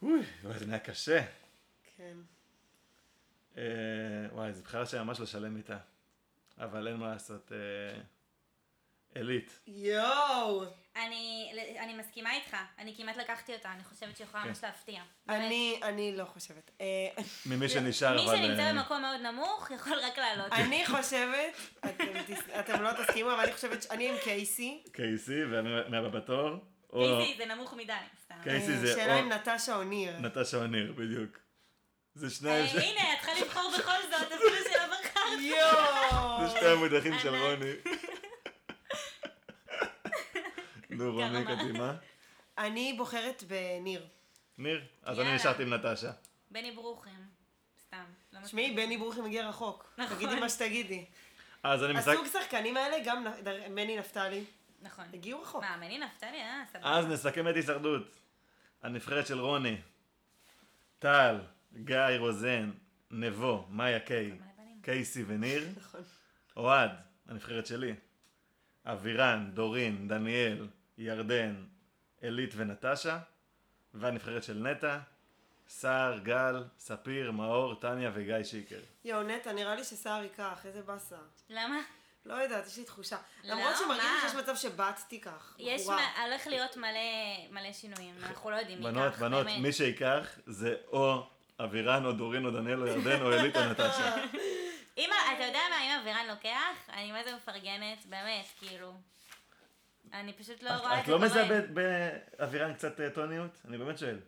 אוי, 0.02 0.22
וואי, 0.44 0.60
זה 0.60 0.66
נהיה 0.66 0.80
קשה. 0.80 1.22
כן. 1.98 2.18
אה, 3.58 3.64
וואי, 4.32 4.54
זו 4.54 4.64
בחירה 4.64 4.86
שממש 4.86 5.20
לא 5.20 5.26
שלם 5.26 5.58
איתה. 5.58 5.78
אבל 6.58 6.88
אין 6.88 6.96
מה 6.96 7.08
לעשות. 7.08 7.52
אה, 7.52 8.02
עילית. 9.16 9.60
יואו! 9.68 10.66
אני, 11.06 11.52
אני 11.80 11.94
מסכימה 11.94 12.34
איתך, 12.34 12.58
אני 12.80 12.96
כמעט 12.98 13.18
לקחתי 13.18 13.54
אותה, 13.54 13.72
אני 13.72 13.84
חושבת 13.84 14.18
שהיא 14.18 14.28
יכולה 14.28 14.44
כן. 14.44 14.50
ממש 14.50 14.64
להפתיע. 14.64 15.02
באמת. 15.26 15.40
אני, 15.40 15.80
אני 15.84 16.18
לא 16.18 16.26
חושבת. 16.26 16.72
אה, 16.82 16.86
ממי 17.46 17.70
שנשאר, 17.70 18.16
מי 18.16 18.26
אבל... 18.26 18.38
שנמצא 18.38 18.62
אה, 18.62 18.74
במקום 18.74 19.02
מאוד 19.02 19.22
נמוך 19.22 19.72
יכול 19.72 20.00
רק 20.00 20.18
לעלות. 20.18 20.52
אני 20.52 20.86
חושבת, 20.86 21.56
אתם 21.86 22.08
אתם 22.60 22.82
לא 22.82 22.90
תסכימו, 22.92 23.34
אבל 23.34 23.44
אני 23.44 23.54
חושבת 23.54 23.84
שאני 23.84 24.10
עם 24.10 24.16
קייסי. 24.24 24.84
קייסי, 24.92 25.46
והבא 25.46 26.08
בתור. 26.10 26.50
או 26.94 27.00
פיזי 27.00 27.38
זה 27.38 27.46
נמוך 27.46 27.74
מדי, 27.74 27.94
סתם. 28.24 28.36
קייסי 28.44 28.72
אה, 28.72 28.78
זה 28.78 28.88
שאלה 28.88 29.16
או 29.16 29.20
אם 29.20 29.30
נטשה 29.30 29.76
או 29.76 29.84
ניר. 29.84 30.20
נטשה 30.20 30.58
או 30.58 30.68
ניר, 30.68 30.94
בדיוק. 30.98 31.38
זה 32.16 32.26
אה, 32.26 32.32
שניים 32.32 32.68
ש... 32.68 32.76
הנה, 32.76 33.14
את 33.14 33.20
צריכה 33.22 33.42
לבחור 33.42 33.72
בכל 33.80 33.92
זאת, 34.12 34.32
אפילו 34.32 34.56
שלא 34.74 34.86
בחרת. 34.88 35.40
יואו! 35.40 36.48
זה 36.48 36.60
שני 36.60 36.70
המודחים 36.70 37.20
של. 37.20 37.36
רוני. 37.36 37.72
נו, 40.98 41.18
גרמה. 41.18 41.58
קדימה. 41.58 41.96
אני 42.58 42.94
בוחרת 42.98 43.44
בניר. 43.48 44.06
ניר, 44.58 44.82
אז 45.04 45.20
אני. 45.20 45.36
נשארתי 45.36 45.64
עם 45.64 45.74
נטשה. 45.74 46.12
בני 46.52 46.72
ברוכים. 46.72 47.14
סתם. 47.88 48.04
לא 48.34 48.40
תשמעי, 48.40 48.72
מספיק. 48.72 48.86
בני 48.86 48.98
ברוכי 48.98 49.22
מגיע 49.22 49.50
רחוק. 49.50 49.90
נכון. 49.98 50.16
תגידי 50.16 50.40
מה 50.40 50.50
שתגידי. 50.50 51.06
אז 51.64 51.84
אני 51.84 51.94
משחק... 51.94 52.14
הסוג 52.14 52.42
שחקנים 52.42 52.78
האלה, 52.78 52.98
גם 53.06 53.26
מני 53.70 53.98
נפתלי, 53.98 54.44
נכון. 54.82 55.06
הגיעו 55.14 55.42
רחוק. 55.42 55.64
מה, 55.64 55.78
מני 55.78 55.98
נפתלי? 55.98 56.42
אה, 56.42 56.64
סבבה. 56.74 56.98
אז 56.98 57.06
נסכם 57.06 57.48
את 57.48 57.56
הישרדות. 57.56 58.16
הנבחרת 58.84 59.28
של 59.28 59.40
רוני, 59.40 59.78
טל, 61.00 61.40
גיא 61.74 62.18
רוזן, 62.20 62.72
נבו, 63.12 63.66
מאיה 63.70 64.00
קיי. 64.00 64.32
קייסי 64.82 65.24
וניר, 65.28 65.68
נכון. 65.78 66.02
אוהד, 66.58 66.92
הנבחרת 67.28 67.66
שלי, 67.66 67.94
אבירן, 68.86 69.52
דורין, 69.54 70.08
דניאל, 70.08 70.68
ירדן, 70.98 71.66
עילית 72.22 72.54
ונטשה, 72.56 73.20
והנבחרת 73.94 74.44
של 74.44 74.54
נטע, 74.54 74.98
סער, 75.70 76.18
גל, 76.18 76.64
ספיר, 76.80 77.32
מאור, 77.32 77.76
טניה 77.76 78.12
וגיא 78.14 78.44
שיקר. 78.44 78.80
יואו, 79.06 79.24
נטע, 79.24 79.52
נראה 79.54 79.76
לי 79.76 79.84
שסער 79.84 80.24
ייקח, 80.24 80.66
איזה 80.66 80.82
באסה. 80.82 81.16
למה? 81.50 81.80
לא 82.26 82.34
יודעת, 82.34 82.68
יש 82.68 82.78
לי 82.78 82.84
תחושה. 82.84 83.18
לא, 83.44 83.54
למרות 83.56 83.74
שמרגיש 83.78 84.04
לי? 84.24 84.30
שיש 84.30 84.36
מצב 84.40 84.56
שבת 84.56 85.02
תיקח. 85.08 85.56
יש. 85.60 85.88
מה- 85.88 86.22
הולך 86.26 86.48
להיות 86.48 86.78
מלא 86.78 86.90
מלא 87.52 87.74
שינויים, 87.74 88.16
אנחנו 88.24 88.50
לא 88.50 88.56
יודעים 88.56 88.78
מי 88.78 88.84
בנות, 88.84 89.04
ייקח, 89.06 89.20
בנות, 89.20 89.46
באמת. 89.46 89.62
מי 89.62 89.74
שייקח 89.74 90.28
זה 90.46 90.76
או 90.88 91.28
אבירן 91.60 92.06
או 92.06 92.12
דורין 92.12 92.46
או 92.46 92.52
דניאל 92.52 92.82
או 92.82 92.88
ירדן 92.88 93.22
או 93.22 93.32
עילית 93.32 93.56
או 93.58 93.62
נטשה. 93.72 94.16
אם, 94.98 95.10
אתה 95.36 95.44
יודע 95.44 95.60
מה, 95.70 95.82
אם 95.84 96.00
אבירן 96.02 96.26
לוקח, 96.30 96.90
אני 96.90 97.12
מה 97.12 97.24
זה 97.24 97.36
מפרגנת, 97.36 98.06
באמת, 98.06 98.46
כאילו. 98.60 98.94
אני 100.14 100.34
פשוט 100.34 100.64
לא 100.64 100.70
רואה 100.70 100.94
את 100.96 101.00
את 101.00 101.06
זה 101.06 101.12
לא 101.12 101.18
קורה. 101.18 101.30
מזהה 101.30 101.46
ב- 101.62 101.80
באבירן 102.40 102.74
קצת 102.74 103.00
אה, 103.00 103.10
טוניות? 103.10 103.62
אני 103.68 103.78
באמת 103.78 103.98
שואל. 103.98 104.20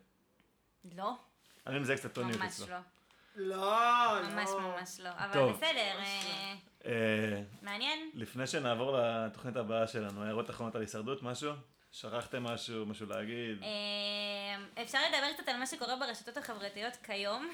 לא, 0.95 1.13
אני 1.67 1.79
מזהה 1.79 1.97
קצת 1.97 2.13
טוניות 2.13 2.39
ממש 2.41 2.53
אצלו. 2.53 2.67
לא. 2.67 2.77
לא, 3.35 4.21
לא. 4.21 4.29
ממש 4.29 4.49
ממש 4.49 4.99
לא. 4.99 5.09
אבל. 5.17 5.51
בסדר, 5.53 5.99
אה, 5.99 6.53
אה, 6.85 7.41
מעניין. 7.61 8.09
לפני 8.13 8.47
שנעבור 8.47 8.97
לתוכנית 8.97 9.55
הבאה 9.55 9.87
שלנו, 9.87 10.23
הערות 10.23 10.49
אחרונות 10.49 10.75
על 10.75 10.81
הישרדות, 10.81 11.23
משהו? 11.23 11.51
שכחתם 11.91 12.43
משהו, 12.43 12.85
משהו 12.85 13.05
להגיד? 13.07 13.63
אפשר 14.81 14.99
לדבר 15.07 15.33
קצת 15.33 15.47
על 15.47 15.57
מה 15.57 15.67
שקורה 15.67 15.95
ברשתות 15.95 16.37
החברתיות 16.37 16.93
כיום, 17.03 17.49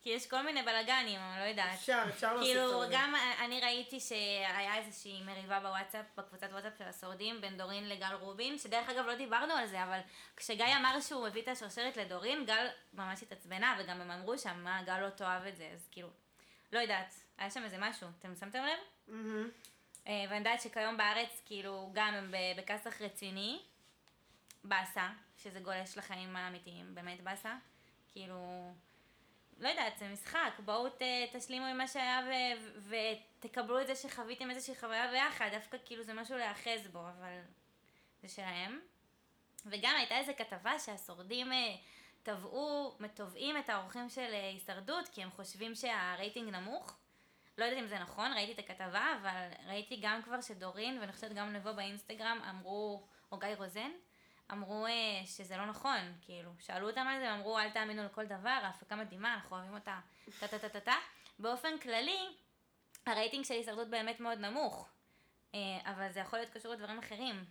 כי 0.00 0.10
יש 0.10 0.26
כל 0.26 0.42
מיני 0.42 0.62
בלאגנים, 0.62 1.20
אני 1.20 1.40
לא 1.40 1.44
יודעת. 1.44 1.74
אפשר, 1.74 2.04
אפשר 2.08 2.34
להוסיף 2.34 2.56
כאילו, 2.56 2.84
את 2.84 2.88
זה. 2.88 2.94
גם 2.98 3.14
אני 3.44 3.60
ראיתי 3.60 4.00
שהיה 4.00 4.76
איזושהי 4.76 5.22
מריבה 5.22 5.60
בוואטסאפ, 5.60 6.04
בקבוצת 6.16 6.48
וואטסאפ 6.50 6.78
של 6.78 6.84
השורדים, 6.84 7.40
בין 7.40 7.56
דורין 7.56 7.88
לגל 7.88 8.14
רובין, 8.20 8.58
שדרך 8.58 8.88
אגב 8.88 9.06
לא 9.06 9.14
דיברנו 9.14 9.54
על 9.54 9.66
זה, 9.66 9.84
אבל 9.84 9.98
כשגיא 10.36 10.76
אמר 10.76 11.00
שהוא 11.00 11.26
הביא 11.26 11.42
את 11.42 11.48
השרשרת 11.48 11.96
לדורין, 11.96 12.46
גל 12.46 12.66
ממש 12.92 13.22
התעצבנה, 13.22 13.76
וגם 13.78 14.00
הם 14.00 14.10
אמרו 14.10 14.38
שם, 14.38 14.64
מה, 14.64 14.82
גל 14.82 15.00
לא 15.00 15.10
תאהב 15.10 15.46
את 15.46 15.56
זה, 15.56 15.70
אז 15.74 15.88
כאילו, 15.90 16.08
לא 16.72 16.78
יודעת, 16.78 17.14
היה 17.38 17.50
שם 17.50 17.64
איזה 17.64 17.76
משהו, 17.78 18.08
אתם 18.18 18.34
שמתם 18.34 18.62
לב? 18.62 18.78
אה, 20.06 20.24
ואני 20.28 20.38
יודעת 20.38 20.60
שכיום 20.60 20.96
בארץ, 20.96 21.42
כאילו, 21.46 21.90
גם 21.92 22.14
הם 22.14 22.34
בכסח 22.56 23.02
רציני, 23.02 23.62
באסה, 24.64 25.08
שזה 25.38 25.60
גולש 25.60 25.98
לחיים 25.98 26.36
האמיתיים, 26.36 26.94
באמת 26.94 27.20
באסה. 27.20 27.54
כאילו, 28.12 28.72
לא 29.58 29.68
יודעת, 29.68 29.98
זה 29.98 30.08
משחק, 30.08 30.52
בואו 30.64 30.88
ת, 30.88 31.02
תשלימו 31.32 31.66
עם 31.66 31.78
מה 31.78 31.88
שהיה 31.88 32.20
ו, 32.26 32.32
ו, 32.78 32.94
ותקבלו 33.38 33.80
את 33.80 33.86
זה 33.86 33.94
שחוויתם 33.96 34.50
איזושהי 34.50 34.76
חוויה 34.76 35.10
ביחד, 35.10 35.48
דווקא 35.52 35.76
כאילו 35.84 36.02
זה 36.02 36.14
משהו 36.14 36.36
להיאחז 36.36 36.86
בו, 36.92 37.00
אבל 37.00 37.40
זה 38.22 38.28
שלהם. 38.28 38.80
וגם 39.66 39.94
הייתה 39.96 40.18
איזו 40.18 40.32
כתבה 40.38 40.78
שהשורדים 40.78 41.52
אה, 41.52 41.76
תבעו, 42.22 42.96
תובעים 43.14 43.56
את 43.56 43.68
האורחים 43.68 44.08
של 44.08 44.30
אה, 44.32 44.48
הישרדות, 44.48 45.08
כי 45.08 45.22
הם 45.22 45.30
חושבים 45.30 45.74
שהרייטינג 45.74 46.48
נמוך. 46.48 46.96
לא 47.58 47.64
יודעת 47.64 47.82
אם 47.82 47.88
זה 47.88 47.98
נכון, 47.98 48.32
ראיתי 48.32 48.52
את 48.52 48.58
הכתבה, 48.58 49.14
אבל 49.22 49.48
ראיתי 49.66 50.00
גם 50.02 50.22
כבר 50.22 50.40
שדורין, 50.40 50.98
ואני 51.00 51.12
חושבת 51.12 51.32
גם 51.32 51.52
נבו 51.52 51.74
באינסטגרם, 51.74 52.40
אמרו, 52.50 53.06
או 53.32 53.38
גיא 53.38 53.48
רוזן, 53.56 53.90
אמרו 54.52 54.86
אה, 54.86 54.92
שזה 55.26 55.56
לא 55.56 55.66
נכון, 55.66 55.98
כאילו, 56.22 56.50
שאלו 56.58 56.90
אותם 56.90 57.06
על 57.06 57.20
זה, 57.20 57.30
הם 57.30 57.38
אמרו, 57.38 57.58
אל 57.58 57.70
תאמינו 57.70 58.04
לכל 58.04 58.26
דבר, 58.26 58.58
ההפקה 58.62 58.96
מדהימה, 58.96 59.34
אנחנו 59.34 59.56
אוהבים 59.56 59.74
אותה, 59.74 59.98
טה 60.40 60.48
טה 60.48 60.58
טה 60.58 60.68
טה 60.68 60.80
טה. 60.80 60.94
באופן 61.38 61.78
כללי, 61.82 62.18
הרייטינג 63.06 63.44
של 63.44 63.54
הישרדות 63.54 63.88
באמת 63.88 64.20
מאוד 64.20 64.38
נמוך, 64.38 64.88
אה, 65.54 65.58
אבל 65.84 66.12
זה 66.12 66.20
יכול 66.20 66.38
להיות 66.38 66.50
קשור 66.52 66.72
לדברים 66.72 66.98
אחרים. 66.98 67.44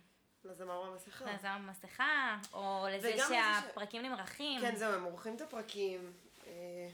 לזמר 0.44 0.82
במסכה. 0.90 1.24
לזר 1.32 1.54
במסכה, 1.58 2.38
או 2.52 2.86
לזה 2.92 3.12
ש- 3.16 3.28
שהפרקים 3.28 4.02
נמרחים. 4.02 4.60
כן, 4.60 4.76
זהו, 4.76 4.92
הם 4.94 5.04
עורכים 5.04 5.36
את 5.36 5.40
הפרקים. 5.40 6.12
אה, 6.46 6.88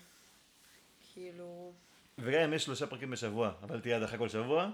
כאילו, 1.12 1.72
וגם 2.18 2.40
אם 2.40 2.52
יש 2.52 2.64
שלושה 2.64 2.86
פרקים 2.86 3.10
בשבוע, 3.10 3.52
אבל 3.62 3.80
תהיה 3.80 3.96
הדחה 3.96 4.18
כל 4.18 4.28
שבוע, 4.28 4.70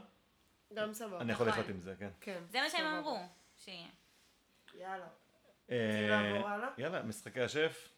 גם 0.75 0.95
סבבה. 0.95 1.21
אני 1.21 1.33
יכול 1.33 1.47
נכון. 1.49 1.61
לחיות 1.61 1.75
עם 1.77 1.81
זה, 1.81 1.95
כן. 1.99 2.11
כן. 2.21 2.43
זה 2.49 2.61
מה 2.61 2.71
שהם. 2.71 2.87
אמרו, 2.87 3.19
שיהיה. 3.57 3.87
יאללה. 4.81 5.07
אה, 5.71 6.07
לעבור 6.09 6.49
הלאה? 6.49 6.69
יאללה, 6.79 7.03
משחקי 7.03 7.41
השף. 7.41 7.89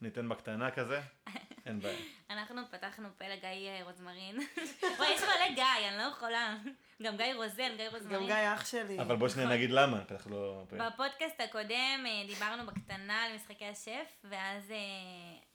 ניתן 0.00 0.28
בקטנה 0.28 0.70
כזה, 0.70 1.00
אין 1.66 1.80
בעיה. 1.80 1.98
אנחנו 2.30 2.60
פתחנו 2.70 3.08
פה 3.18 3.24
לגיא 3.28 3.48
אה, 3.48 3.80
רוזמרין. 3.82 4.38
וואי, 4.98 5.12
יש 5.12 5.22
מלא 5.22 5.54
גיא, 5.54 5.88
אני 5.88 5.98
לא 5.98 6.02
יכולה. 6.02 6.56
גם 7.02 7.16
גיא 7.16 7.34
רוזן, 7.34 7.76
גיא 7.76 7.88
רוזמרין. 7.88 8.20
גם 8.20 8.26
גיא 8.26 8.54
אח 8.54 8.66
שלי. 8.66 9.00
אבל 9.00 9.16
בואי 9.16 9.30
שניה 9.30 9.46
נגיד 9.46 9.70
למה, 9.70 10.04
פתח 10.04 10.26
לו 10.26 10.64
פה. 10.68 10.76
בפודקאסט 10.76 11.40
הקודם 11.40 12.04
אה, 12.06 12.22
דיברנו 12.26 12.66
בקטנה 12.66 13.24
על 13.24 13.34
משחקי 13.34 13.66
השף, 13.66 14.24
ואז 14.24 14.72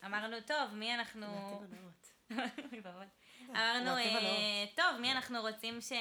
אמרנו, 0.05 0.35
טוב, 0.45 0.73
מי 0.73 0.95
אנחנו... 0.95 1.27
אמרנו, 3.49 3.95
נתיב 3.95 4.15
אה, 4.15 4.19
הנאות. 4.19 4.75
טוב, 4.75 5.01
מי 5.01 5.11
אנחנו 5.11 5.41
רוצים 5.41 5.81
ש... 5.81 5.93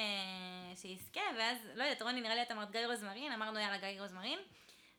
שיזכה, 0.75 1.21
ואז, 1.37 1.57
לא 1.75 1.83
יודעת, 1.83 2.01
רוני, 2.01 2.21
נראה 2.21 2.35
לי 2.35 2.41
את 2.41 2.51
אמרת 2.51 2.71
גיא 2.71 2.87
רוזמרין, 2.87 3.31
אמרנו 3.31 3.59
יאללה 3.59 3.77
גיא 3.77 4.01
רוזמרין, 4.01 4.39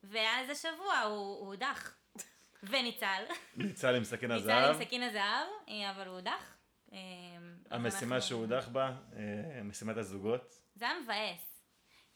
ואז 0.04 0.50
השבוע 0.50 0.98
הוא 1.00 1.38
הוא 1.38 1.46
הודח, 1.46 1.94
וניצל, 2.70 3.22
ניצל 3.56 3.94
עם 3.94 4.04
סכין 4.04 4.32
ניצל 4.32 4.50
הזהב. 4.50 4.74
עם 4.74 4.84
סכין 4.84 5.02
הזהב, 5.02 5.48
אה, 5.68 5.90
אבל 5.90 6.06
הוא 6.06 6.14
הודח. 6.14 6.56
אה, 6.92 6.98
המשימה 7.70 8.20
שהוא 8.20 8.40
הודח 8.40 8.68
בה, 8.72 8.92
אה, 9.16 9.62
משימת 9.62 9.96
הזוגות. 9.96 10.54
זה 10.74 10.84
היה 10.84 11.00
מבאס. 11.00 11.48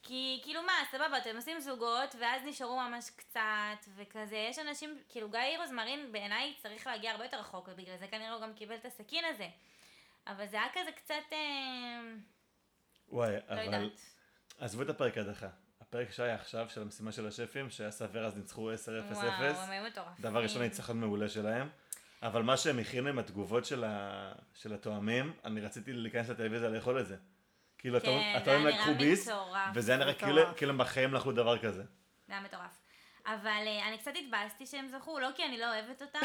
כי 0.03 0.41
כאילו 0.43 0.63
מה, 0.63 0.73
סבבה, 0.91 1.19
אתם 1.19 1.37
עושים 1.37 1.61
זוגות, 1.61 2.15
ואז 2.21 2.43
נשארו 2.45 2.77
ממש 2.77 3.11
קצת, 3.17 3.87
וכזה, 3.97 4.37
יש 4.37 4.59
אנשים, 4.59 4.99
כאילו 5.09 5.31
גיא 5.31 5.59
רוזמרין 5.59 6.13
בעיניי 6.13 6.55
צריך 6.63 6.87
להגיע 6.87 7.11
הרבה 7.11 7.25
יותר 7.25 7.41
רחוק, 7.41 7.69
ובגלל 7.73 7.97
זה 7.97 8.07
כנראה 8.07 8.33
הוא 8.33 8.43
גם 8.43 8.55
קיבל 8.55 8.75
את 8.75 8.85
הסכין 8.85 9.25
הזה. 9.25 9.49
אבל 10.27 10.47
זה 10.47 10.57
היה 10.57 10.69
כזה 10.75 10.93
קצת, 10.97 11.15
אה, 11.33 12.01
וואי, 13.09 13.33
לא 13.33 13.39
אבל 13.49 13.63
יודעת. 13.63 13.83
עזבו 14.59 14.83
את 14.83 14.89
הפרק 14.89 15.19
הדחה. 15.19 15.49
הפרק 15.81 16.13
שהיה 16.13 16.35
עכשיו 16.35 16.69
של 16.69 16.83
המשימה 16.83 17.13
של 17.13 17.27
השפים, 17.27 17.71
שאסף 17.71 18.07
ורז 18.13 18.37
ניצחו 18.37 18.71
10-0-0. 18.73 18.87
וואו, 19.15 19.29
הם 19.63 19.71
היו 19.71 19.85
מטורפים. 19.85 20.15
דבר 20.21 20.43
ראשון, 20.43 20.63
ניצחון 20.63 21.01
מעולה 21.01 21.29
שלהם. 21.29 21.69
אבל 22.23 22.43
מה 22.43 22.57
שהם 22.57 22.79
הכינו 22.79 23.09
עם 23.09 23.19
התגובות 23.19 23.65
של, 23.65 23.85
ה... 23.85 24.33
של 24.55 24.75
התואמים, 24.75 25.33
אני 25.45 25.61
רציתי 25.61 25.93
להיכנס 25.93 26.29
לטלוויזיה 26.29 26.69
לאכול 26.69 27.01
את 27.01 27.07
זה. 27.07 27.17
כאילו, 27.79 28.01
כן, 28.01 28.35
התואמים- 28.37 28.67
לקחו 28.67 28.95
ביס. 28.95 29.29
וזה 29.75 29.93
היה 29.93 29.99
נראה 29.99 30.15
כאילו. 30.15 30.43
כאילו 30.57 30.73
הם 30.73 30.79
בחיים 30.79 31.13
לא 31.13 31.19
אכלו 31.19 31.33
דבר 31.33 31.59
כזה. 31.59 31.83
זה 32.27 32.33
היה 32.33 32.41
מטורף. 32.41 32.82
אבל 33.27 33.63
אה, 33.67 33.89
אני 33.89 33.99
קצת 33.99 34.13
התבאסתי 34.25 34.67
שהם 34.67 34.89
זכו, 34.89 35.19
לא 35.19 35.29
כי 35.37 35.45
אני 35.45 35.59
לא 35.59 35.75
אוהבת 35.75 36.03
אותם. 36.03 36.19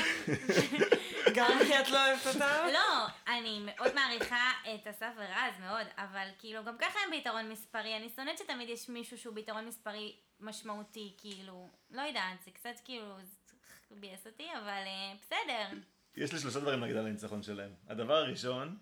גם 1.37 1.51
כי 1.67 1.79
את 1.79 1.89
לא 1.89 2.07
אוהבת 2.07 2.27
אותם? 2.27 2.67
לא, 2.77 3.05
אני 3.27 3.59
מאוד 3.65 3.95
מעריכה 3.95 4.51
את 4.75 4.87
אסף 4.87 5.11
ורז, 5.15 5.59
מאוד, 5.59 5.87
אבל 5.97 6.27
כאילו, 6.39 6.63
גם 6.63 6.77
ככה 6.77 6.99
הם 7.05 7.11
ביתרון 7.11 7.49
מספרי. 7.49 7.97
אני 7.97 8.09
שונאת 8.09 8.37
שתמיד 8.37 8.69
יש 8.69 8.89
מישהו 8.89 9.17
שהוא 9.17 9.35
ביתרון 9.35 9.65
מספרי 9.65 10.15
משמעותי, 10.39 11.13
כאילו, 11.17 11.69
לא 11.91 12.01
יודעת, 12.01 12.43
זה 12.45 12.51
קצת 12.51 12.79
כאילו, 12.85 13.17
זה 13.89 13.95
ביאס 13.99 14.27
אותי, 14.27 14.47
אבל 14.53 14.83
אה, 14.85 15.13
בסדר. 15.21 15.77
יש 16.17 16.33
לי 16.33 16.39
שלושה 16.39 16.59
דברים 16.59 16.81
להגיד 16.81 16.95
על 16.95 17.05
הניצחון 17.05 17.43
שלהם. 17.43 17.71
הדבר 17.87 18.15
הראשון, 18.15 18.77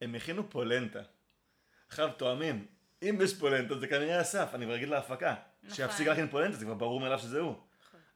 הם 0.00 0.14
הכינו 0.14 0.50
פולנטה. 0.50 1.02
עכשיו, 1.88 2.10
תואמים, 2.16 2.66
אם 3.02 3.18
יש 3.22 3.38
פולנטה 3.38 3.78
זה 3.78 3.86
כנראה 3.86 4.20
אסף, 4.20 4.50
אני 4.54 4.64
כבר 4.64 4.76
אגיד 4.76 4.88
להפקה. 4.88 5.34
נכון. 5.66 5.76
שיפסיק 5.76 6.08
להכין 6.08 6.28
פולנטה, 6.28 6.56
זה 6.56 6.64
כבר 6.64 6.74
ברור 6.74 7.00
מאליו 7.00 7.18
שזה 7.18 7.40
הוא. 7.40 7.54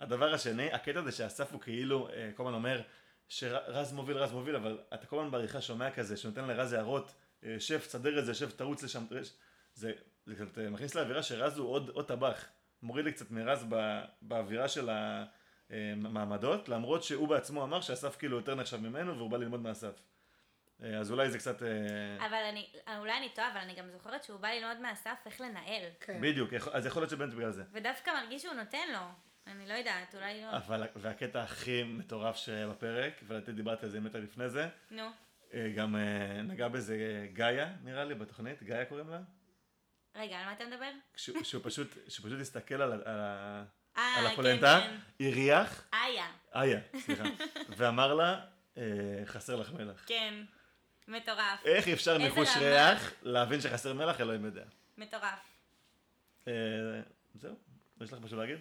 הדבר 0.00 0.34
השני, 0.34 0.72
הקטע 0.72 1.02
זה 1.02 1.12
שאסף 1.12 1.52
הוא 1.52 1.60
כאילו, 1.60 2.08
אה, 2.08 2.30
כל 2.34 2.42
הזמן 2.42 2.54
אומר, 2.54 2.82
שרז 3.28 3.92
מוביל, 3.92 4.16
רז 4.16 4.32
מוביל, 4.32 4.56
אבל 4.56 4.78
אתה 4.94 5.06
כל 5.06 5.18
הזמן 5.18 5.30
בעריכה 5.30 5.60
שומע 5.60 5.90
כזה, 5.90 6.16
שנותן 6.16 6.44
לרז 6.44 6.72
הערות, 6.72 7.14
אה, 7.44 7.56
שף, 7.58 7.86
תסדר 7.86 8.18
את 8.18 8.24
זה, 8.24 8.34
שף, 8.34 8.52
תרוץ 8.56 8.82
לשם, 8.82 9.06
תרש. 9.08 9.32
זה, 9.74 9.92
זה 10.26 10.34
קצת 10.34 10.58
אה, 10.58 10.70
מכניס 10.70 10.94
לאווירה 10.94 11.22
שרז 11.22 11.58
הוא 11.58 11.68
עוד, 11.68 11.88
עוד 11.88 12.08
טבח. 12.08 12.44
מוריד 12.82 13.04
לי 13.04 13.12
קצת 13.12 13.30
מרז 13.30 13.64
ב, 13.68 14.00
באווירה 14.22 14.68
של 14.68 14.90
המעמדות, 15.70 16.68
למרות 16.68 17.02
שהוא 17.02 17.28
בעצמו 17.28 17.64
אמר 17.64 17.80
שאסף 17.80 18.16
כאילו 18.16 18.36
יותר 18.36 18.54
נחשב 18.54 18.76
ממנו 18.76 19.16
והוא 19.16 19.30
בא 19.30 19.36
ללמוד 19.36 19.60
מאסף. 19.60 20.02
אה, 20.82 20.98
אז 20.98 21.12
אולי 21.12 21.30
זה 21.30 21.38
קצת... 21.38 21.62
אה, 21.62 22.26
אבל 22.26 22.42
אני, 22.48 22.66
אולי 22.98 23.12
אני 23.18 23.28
טועה, 23.28 23.52
אבל 23.52 23.60
אני 23.60 23.74
גם 23.74 23.90
זוכרת 23.90 24.24
שהוא 24.24 24.40
בא 24.40 24.48
ללמוד 24.48 24.80
מאסף 24.80 25.16
איך 25.26 25.40
לנהל. 25.40 25.82
כן. 26.00 26.20
בדיוק, 26.20 26.52
אז 26.72 26.86
יכול 26.86 27.02
להיות 27.02 27.10
שבאמת 27.10 27.34
בגלל 27.34 27.50
זה. 27.50 27.64
ודווקא 27.72 28.10
מרגיש 28.10 28.42
שהוא 28.42 28.54
נותן 28.54 28.92
לו. 28.92 28.98
אני 29.46 29.68
לא 29.68 29.74
יודעת, 29.74 30.14
אולי 30.14 30.42
לא. 30.42 30.56
אבל, 30.56 30.86
והקטע 30.96 31.42
הכי 31.42 31.82
מטורף 31.82 32.36
שהיה 32.36 32.68
בפרק, 32.68 33.12
ולדעתי 33.26 33.52
דיברתי 33.52 33.84
על 33.84 33.90
זה 33.90 34.00
מטר 34.00 34.20
לפני 34.20 34.48
זה, 34.48 34.68
נו. 34.90 35.02
אה, 35.54 35.72
גם 35.76 35.96
נגע 36.44 36.68
בזה 36.68 37.26
גאיה, 37.32 37.72
נראה 37.84 38.04
לי, 38.04 38.14
בתוכנית, 38.14 38.62
גאיה 38.62 38.84
קוראים 38.84 39.10
לה? 39.10 39.20
רגע, 40.16 40.38
על 40.38 40.44
מה 40.44 40.52
אתה 40.52 40.64
מדבר? 40.64 40.90
כשהוא 41.14 41.44
שהוא 41.44 41.62
פשוט, 41.64 41.98
שהוא 42.08 42.26
פשוט 42.26 42.40
הסתכל 42.40 42.82
על, 42.82 42.92
על, 42.92 43.02
על 43.94 44.26
כן, 44.26 44.32
הפולנטה, 44.32 44.80
כן. 44.82 45.26
הריח, 45.26 45.88
איה. 45.92 46.26
איה, 46.54 46.80
סליחה, 46.96 47.24
ואמר 47.76 48.14
לה, 48.14 48.40
חסר 49.26 49.56
לך 49.56 49.72
מלח. 49.72 50.04
כן. 50.06 50.34
מטורף. 51.10 51.64
איך 51.64 51.88
אפשר 51.88 52.18
מחוש. 52.18 52.56
ריח 52.56 53.12
להבין 53.22 53.60
שחסר 53.60 53.94
מלח, 53.94 54.20
אלוהים 54.20 54.44
יודע. 54.44 54.64
מטורף. 54.98 55.22
אה, 56.48 56.52
זהו, 57.34 57.54
יש 58.00 58.12
לך 58.12 58.18
משהו 58.20 58.36
להגיד? 58.38 58.58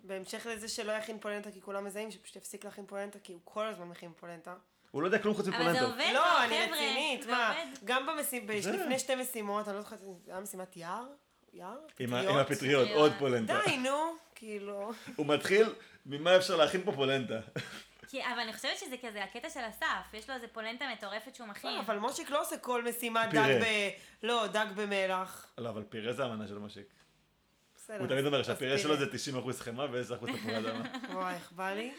בהמשך 0.00 0.46
לזה 0.50 0.68
שלא 0.68 0.92
יכין 0.92 1.18
פולנטה 1.20 1.50
כי 1.50 1.60
כולם 1.60 1.84
מזהים, 1.84 2.10
שפשוט 2.10 2.36
יפסיק 2.36 2.64
להכין 2.64 2.86
פולנטה 2.86 3.18
כי 3.18 3.32
הוא 3.32 3.40
כל 3.44 3.66
הזמן 3.66 3.88
מכין 3.88 4.12
פולנטה. 4.20 4.54
הוא 4.90 5.02
לא 5.02 5.06
יודע 5.06 5.18
כלום 5.18 5.34
חוץ 5.34 5.48
אבל 5.48 5.72
זה. 5.72 5.84
עובד 5.84 6.10
לא, 6.14 6.44
אני. 6.44 6.58
רצינית, 6.72 7.26
מה? 7.26 7.48
עובד. 7.48 7.78
גם. 7.84 8.06
לפני 8.50 8.98
שתי 8.98 9.14
משימות, 9.14 9.68
אני 9.68 9.76
לא 9.76 9.82
זוכרת, 9.82 9.98
זה 9.98 10.32
היה 10.32 10.40
משימת 10.40 10.76
יער? 10.76 11.06
יער? 11.52 11.78
עם 11.98 12.14
הפטריות, 12.14 12.46
פטריות. 12.48 12.88
עוד 12.90 13.12
פולנטה. 13.18 13.60
די, 13.66 13.76
נו, 13.76 14.16
כאילו. 14.34 14.92
הוא 15.16 15.26
מתחיל, 15.26 15.66
ממה 16.06 16.36
אפשר 16.36 16.56
להכין 16.56 16.82
פה 16.84 16.92
פולנטה. 16.92 17.40
כי, 18.08 18.24
אבל 18.24 18.40
אני 18.40 18.52
חושבת 18.52 18.78
שזה 18.78 18.96
כזה 19.02 19.24
הקטע 19.24 19.50
של 19.50 19.60
אסף, 19.68 20.14
יש 20.14 20.28
לו 20.28 20.34
איזה 20.34 20.48
פולנטה 20.48 20.84
מטורפת 20.92 21.34
שהוא 21.34 21.48
מכין. 21.48 21.74
לא, 21.74 21.80
אבל 21.80 21.98
מושיק 21.98 22.30
לא 22.30 22.40
עושה 22.40 22.58
כל 22.58 22.84
משימה 22.84 23.30
פירה. 23.30 23.46
דג 23.48 23.62
ב... 23.62 23.66
לא, 24.22 24.46
דג 24.46 24.66
במלח. 24.74 25.46
לא, 25.58 25.68
אבל 25.68 25.84
פירה 25.88 26.12
זה 26.12 26.24
המנה 26.24 26.48
של 26.48 26.58
משיק. 26.58 26.86
בסדר. 27.76 27.98
הוא 27.98 28.06
תמיד 28.06 28.26
אומר 28.26 28.42
שהפירה 28.42 28.76
פירה. 28.76 28.96
שלו 28.96 28.96
זה 28.96 29.32
90% 29.50 29.52
חמאה 29.52 29.86
ו-10% 29.90 30.26
תפוחי 30.26 30.58
אדמה. 30.58 30.82
וואי, 31.14 31.34
איך 31.34 31.52
בא 31.52 31.72
לי? 31.72 31.94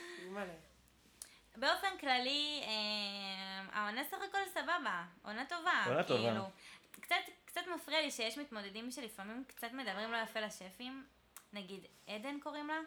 באופן 1.55 1.87
כללי, 1.99 2.61
אה, 2.63 3.61
העונה 3.71 4.03
סך 4.03 4.17
הכל 4.29 4.37
סבבה, 4.53 5.03
עונה 5.23 5.45
טובה. 5.45 5.83
עונה 5.87 6.03
טובה. 6.03 6.29
כאילו, 6.29 6.49
קצת, 6.91 7.15
קצת 7.45 7.61
מפריע 7.75 8.01
לי 8.01 8.11
שיש 8.11 8.37
מתמודדים 8.37 8.91
שלפעמים 8.91 9.43
קצת 9.47 9.67
מדברים 9.73 10.11
לא 10.11 10.17
יפה 10.17 10.39
לשפים. 10.39 11.05
נגיד, 11.53 11.85
עדן 12.07 12.39
קוראים 12.39 12.67
לה? 12.67 12.79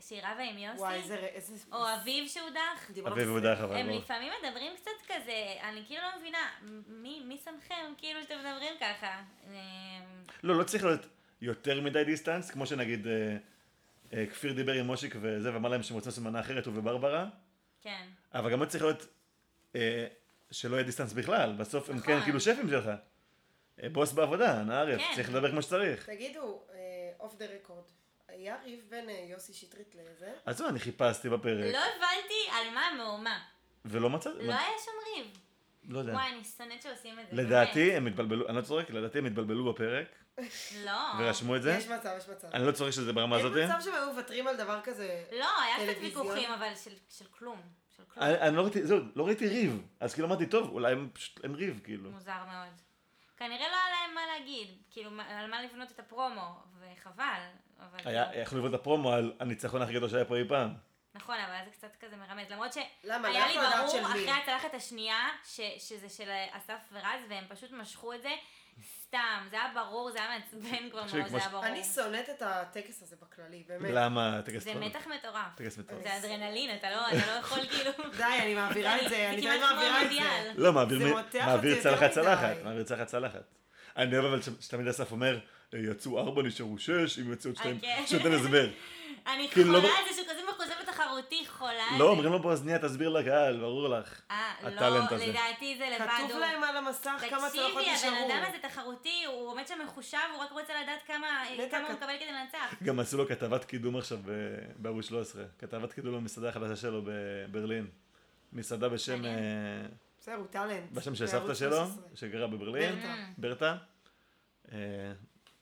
שהיא 0.00 0.20
רבה 0.20 0.42
עם 0.42 0.56
וואי, 0.78 0.96
יוסי, 0.96 1.02
איזה... 1.02 1.16
איזה... 1.16 1.54
או 1.72 1.94
אביב 1.94 2.28
שהודח. 2.28 2.90
אביב. 3.06 3.28
הודח 3.28 3.58
אבל 3.60 3.76
הם 3.76 3.88
לא. 3.88 3.96
לפעמים 3.96 4.32
מדברים 4.42 4.72
קצת 4.76 5.06
כזה, 5.06 5.54
אני 5.62 5.82
כאילו 5.86 6.02
לא 6.02 6.20
מבינה, 6.20 6.38
מי, 6.88 7.22
מי 7.24 7.38
שמכם 7.44 7.92
כאילו 7.98 8.22
שאתם 8.22 8.34
מדברים 8.38 8.74
ככה? 8.80 9.22
אמ, 9.46 9.52
לא, 10.42 10.58
לא 10.58 10.64
צריך 10.64 10.84
להיות 10.84 11.06
יותר 11.40 11.80
מדי 11.80 12.04
distance, 12.04 12.50
כמו 12.50 12.66
שנגיד 12.66 13.06
אה, 13.06 13.36
אה, 14.12 14.26
כפיר 14.26 14.52
דיבר 14.52 14.72
עם 14.72 14.86
מושיק 14.86 15.16
וזה, 15.20 15.54
ואמר 15.54 15.68
להם 15.68 15.82
שהם 15.82 15.94
רוצים 15.94 16.10
לעשות 16.10 16.24
מנה 16.24 16.40
אחרת, 16.40 16.66
הוא 16.66 16.74
וברברה, 16.76 17.26
כן, 17.80 18.06
אבל 18.34 18.52
גם 18.52 18.60
לא 18.60 18.66
צריך 18.66 18.84
להיות 18.84 19.06
אה, 19.74 20.06
שלא 20.50 20.76
יהיה 20.76 20.84
distance 20.84 21.12
בכלל, 21.12 21.52
בסוף 21.58 21.90
הם 21.90 21.96
נכון. 21.96 22.06
כן 22.06 22.20
כאילו 22.24 22.40
שפים 22.40 22.68
שלך. 22.68 22.90
אה, 23.82 23.88
בוס 23.88 24.12
בעבודה, 24.12 24.60
אנא 24.60 24.72
ערף, 24.72 25.00
כן. 25.00 25.12
צריך 25.14 25.30
לדבר 25.30 25.50
כמו 25.50 25.62
שצריך. 25.62 26.06
תגידו, 26.06 26.62
off 27.20 27.34
the 27.36 27.44
record, 27.44 27.84
היה 28.28 28.56
ריב 28.64 28.80
בין 28.88 29.08
אה, 29.08 29.26
יוסי 29.30 29.52
שטרית 29.54 29.94
לזה? 29.94 30.32
אז 30.46 30.58
זהו, 30.58 30.68
אני 30.68 30.80
חיפשתי 30.80 31.28
בפרק, 31.28 31.72
לא 31.72 31.78
הבנתי 31.78 32.50
על 32.52 32.74
מה 32.74 32.86
המהומה. 32.86 33.38
ולא 33.84 34.10
מצאתי, 34.10 34.46
לא 34.46 34.52
היה 34.52 34.72
שם 34.84 34.90
ריב. 35.14 35.26
לא 35.88 35.98
יודע. 35.98 36.12
וואי, 36.12 36.28
אני 36.32 36.44
שונאת 36.44 36.82
שעושים 36.82 37.20
את 37.20 37.30
זה. 37.30 37.36
לדעתי 37.36 37.96
הם 37.96 38.06
התבלבלו, 38.06 38.48
אני 38.48 38.56
לא 38.56 38.62
צוחק, 38.62 38.90
לדעתי 38.90 39.18
הם 39.18 39.26
התבלבלו 39.26 39.72
בפרק. 39.72 40.08
לא. 40.84 40.92
ורשמו 41.18 41.56
את 41.56 41.62
זה. 41.62 41.70
יש 41.78 41.88
מצב, 41.88 42.14
יש 42.18 42.28
מצב. 42.28 42.48
אני 42.54 42.66
לא 42.66 42.72
צוחק 42.72 42.90
שזה 42.90 43.12
ברמה 43.12 43.36
הזאת. 43.36 43.56
אין 43.56 43.70
מצב 43.70 43.84
שהם 43.84 43.94
היו 43.94 44.12
מוותרים 44.12 44.48
על 44.48 44.56
דבר 44.56 44.80
כזה. 44.84 45.24
לא, 45.32 45.46
היה 45.62 45.92
קצת. 45.92 46.02
ויכוחים, 46.02 46.50
אבל 46.50 46.74
של, 46.74 46.90
של 47.10 47.24
כלום. 47.30 47.62
אני 48.16 48.56
לא 48.56 48.62
ראיתי, 48.62 48.86
זהו, 48.86 48.98
לא 49.14 49.26
ראיתי 49.26 49.48
ריב, 49.48 49.82
אז 50.00 50.14
כאילו 50.14 50.28
אמרתי, 50.28 50.46
טוב, 50.46 50.70
אולי 50.70 50.92
הם 50.92 51.08
פשוט, 51.12 51.44
אין 51.44 51.54
ריב, 51.54 51.80
כאילו. 51.84 52.10
מוזר 52.10 52.44
מאוד. 52.52 52.85
כנראה 53.36 53.68
לא 53.68 53.76
היה 53.76 53.90
להם 53.90 54.14
מה 54.14 54.20
להגיד, 54.26 54.68
כאילו, 54.90 55.10
על 55.28 55.50
מה 55.50 55.62
לבנות 55.62 55.90
את 55.90 55.98
הפרומו, 55.98 56.54
וחבל, 56.80 57.40
אבל... 57.80 57.98
היה, 58.04 58.42
יכלו 58.42 58.58
לבנות 58.58 58.74
את 58.74 58.80
הפרומו 58.80 59.12
על 59.12 59.32
הניצחון 59.40 59.82
הכי 59.82 59.92
גדול 59.92 60.08
שהיה 60.08 60.24
פה 60.24 60.36
אי 60.36 60.48
פעם. 60.48 60.74
נכון, 61.14 61.36
אבל 61.38 61.64
זה 61.64 61.70
קצת 61.70 61.96
כזה 62.00 62.16
מרמז, 62.16 62.50
למרות 62.50 62.76
למה? 63.04 63.32
שהיה 63.32 63.46
לא 63.46 63.52
לי 63.52 63.76
ברור 63.76 63.88
של 63.88 64.00
מי. 64.00 64.06
אחרי 64.06 64.30
הצלחת 64.30 64.74
השנייה, 64.74 65.28
ש, 65.44 65.60
שזה 65.78 66.08
של 66.08 66.30
אסף 66.50 66.88
ורז, 66.92 67.20
והם 67.28 67.44
פשוט 67.48 67.72
משכו 67.72 68.12
את 68.12 68.22
זה 68.22 68.30
סתם, 69.02 69.46
זה 69.50 69.56
היה 69.56 69.70
ברור, 69.74 70.10
זה 70.10 70.18
היה 70.18 70.28
מעצבן 70.38 70.90
כבר 70.90 71.00
מאוד, 71.00 71.28
זה 71.28 71.36
היה 71.36 71.48
ברור. 71.48 71.66
אני 71.66 71.84
שונאת 71.84 72.30
את 72.30 72.42
הטקס 72.42 73.02
הזה 73.02 73.16
בכללי, 73.22 73.64
באמת. 73.68 73.90
למה? 73.94 74.40
טקס 74.44 74.64
זה. 74.64 74.74
מתח 74.74 75.06
מטורף. 75.06 75.54
טקס 75.56 75.78
מטורף. 75.78 76.02
זה 76.02 76.16
אדרנלין, 76.16 76.76
אתה 76.76 76.90
לא 76.90 77.08
אתה 77.08 77.26
לא 77.26 77.32
יכול 77.40 77.66
כאילו... 77.70 77.90
די, 78.16 78.22
אני 78.42 78.54
מעבירה 78.54 79.02
את 79.02 79.08
זה, 79.08 79.28
אני 79.28 79.42
תמיד 79.42 79.60
כמו 79.60 79.76
מעבירה 79.76 80.40
את. 80.40 80.56
זה. 80.56 80.62
לא, 80.62 80.72
מעביר, 80.72 81.82
צלחת. 81.82 82.10
צלחת, 82.10 82.56
מעביר 82.64 82.84
צלחת 82.84 83.06
צלחת. 83.06 83.54
אני 83.96 84.18
אוהב 84.18 84.24
אבל 84.24 84.40
שתמיד 84.60 84.88
אסף 84.88 85.12
אומר, 85.12 85.38
"אה, 85.74 85.78
יצאו 85.78 86.18
ארבע, 86.18 86.42
נשארו 86.42 86.78
שש, 86.78 87.18
אם 87.18 87.32
יצאו 87.32 87.50
עוד 87.50 87.56
שתיים, 87.56 87.80
כן. 87.80 88.02
שנותן 88.06 88.32
הסבר. 88.32 88.70
אני 89.32 89.48
כאילו, 89.48 89.72
לא 89.72 89.80
חולה 89.80 89.92
על 89.98 90.04
זה 90.08 90.14
שהוא 90.14 90.26
כזה 90.30 90.40
מחוזה 90.48 90.72
בתחרותי, 91.16 91.46
חולה. 91.46 91.98
לא, 91.98 92.10
אומרים 92.10 92.32
לו 92.32 92.42
באוזניה, 92.42 92.78
תסביר 92.78 93.08
לקהל, 93.08 93.60
ברור 93.60 93.88
לך. 93.88 94.20
אה, 94.30 94.54
לא. 94.62 95.16
לדעתי 95.16 95.78
זה 95.78 95.88
לבד. 95.94 96.08
כתוב 96.28 96.40
להם 96.40 96.64
על 96.64 96.76
המסך 96.76 97.24
כמה 97.30 97.50
צלחות 97.50 97.52
תקשיבי, 97.52 97.90
הבן 97.90 97.94
נשארו. 97.94 98.26
אדם 98.26 98.42
הזה 98.48 98.58
תחרותי, 98.62 99.24
הוא 99.26 99.50
עומד 99.50 99.66
שם 99.66 99.78
מחושב, 99.84 100.18
הוא 100.34 100.42
רק 100.42 100.52
רוצה 100.52 100.82
לדעת 100.82 101.02
כמה 101.06 101.26
הוא 101.48 101.94
מקבל 101.94 102.16
כדי 102.16 102.32
לנצח. 102.32 102.74
גם 102.82 103.00
עשו 103.00 103.16
לו 103.16 103.28
כתבת 103.28 103.64
קידום 103.64 103.96
עכשיו 103.96 104.18
בערוץ 104.76 105.04
13. 105.08 105.44
כתבת 105.58 105.92
קידום 105.92 106.14
למסעדה 106.14 106.48
החדשה 106.48 106.76
שלו 106.76 107.02
בברלין. 107.04 107.86
מסעדה 108.52 108.88
בשם... 108.88 109.24
אה, 109.24 109.30
בסדר, 110.20 110.34
הוא 110.34 110.46
טאלנט. 110.46 110.92
בשם 110.92 111.14
של 111.14 111.26
סבתא 111.26 111.54
שלו, 111.54 111.76
13. 111.76 112.02
שגרה 112.14 112.46
בברלין. 112.46 113.02
ברטה. 113.38 113.76
אה, 114.72 114.78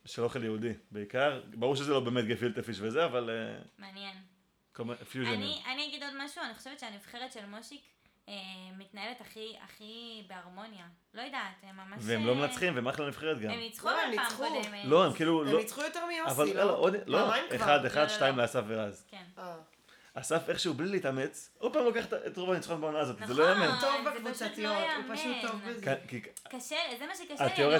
של 0.04 0.22
אוכל 0.22 0.44
יהודי 0.44 0.72
בעיקר. 0.90 1.40
ברור 1.54 1.76
שזה 1.76 1.90
לא 1.90 2.00
באמת 2.00 2.24
גפילטה 2.24 2.62
פיש 2.62 2.78
וזה, 2.80 3.04
אבל 3.04 3.30
אה, 3.30 3.62
מעניין. 3.78 4.16
אני 4.80 5.62
אני 5.72 5.86
אגיד 5.88 6.02
עוד 6.02 6.12
משהו, 6.18 6.42
אני 6.42 6.54
חושבת 6.54 6.80
שהנבחרת 6.80 7.32
של 7.32 7.46
מושיק 7.46 7.80
אה, 8.28 8.34
מתנהלת 8.78 9.20
הכי 9.20 9.56
הכי 9.64 10.22
בהרמוניה. 10.28 10.84
לא 11.14 11.22
יודעת, 11.22 11.54
הם 11.62 11.76
ממש... 11.76 11.98
והם 12.00 12.26
לא 12.26 12.32
אה, 12.32 12.36
מנצחים, 12.36 12.74
והם 12.74 12.88
אחלה 12.88 13.06
נבחרת 13.08 13.38
גם. 13.40 13.50
הם 13.50 13.58
ניצחו 13.58 13.86
לא, 13.88 14.00
הם 14.00 14.16
פעם 14.16 14.24
ניצחו. 14.24 14.42
קודמת. 14.48 14.84
לא, 14.84 15.04
הם 15.04 15.12
כאילו 15.12 15.42
הם 15.42 15.52
לא... 15.52 15.58
ניצחו 15.58 15.80
יותר 15.82 16.06
מיוסי, 16.06 16.30
אבל 16.30 16.46
לא? 16.48 16.54
לא, 16.64 16.76
עוד- 16.78 16.94
לא, 17.06 17.18
כבר. 17.18 17.56
אחד, 17.56 17.84
אחד, 17.84 17.96
לא, 17.96 18.02
לא, 18.02 18.08
שתיים 18.08 18.36
לא. 18.36 18.42
לאסף 18.42 18.60
ורז. 18.66 19.04
כן. 19.08 19.24
אה. 19.38 19.56
אסף 20.14 20.48
איכשהו 20.50 20.74
בלי 20.74 20.88
להתאמץ, 20.88 21.50
עוד 21.58 21.72
פעם 21.72 21.84
לוקח 21.84 22.04
את- 22.06 22.36
רוב 22.38 22.50
הניצחון 22.50 22.80
בעונה 22.80 22.98
הזאת, 22.98 23.18
זה 23.18 23.24
נכון. 23.24 23.36
לא 23.36 23.48
יאמן. 23.48 23.66
טוב 23.80 23.90
זה 24.04 24.10
פשוט 24.10 24.14
בקבוצתיות, 24.16 24.58
לא 24.74 24.96
הוא 24.96 25.14
פשוט 25.14 25.26
יאמן. 25.26 25.48
טוב 25.48 25.60
בזה. 25.68 25.84
כן, 25.84 25.94
קשה, 26.58 26.76
זה 26.98 27.06
מה 27.06 27.14
שקשה 27.14 27.44
לי, 27.46 27.64
אני 27.64 27.74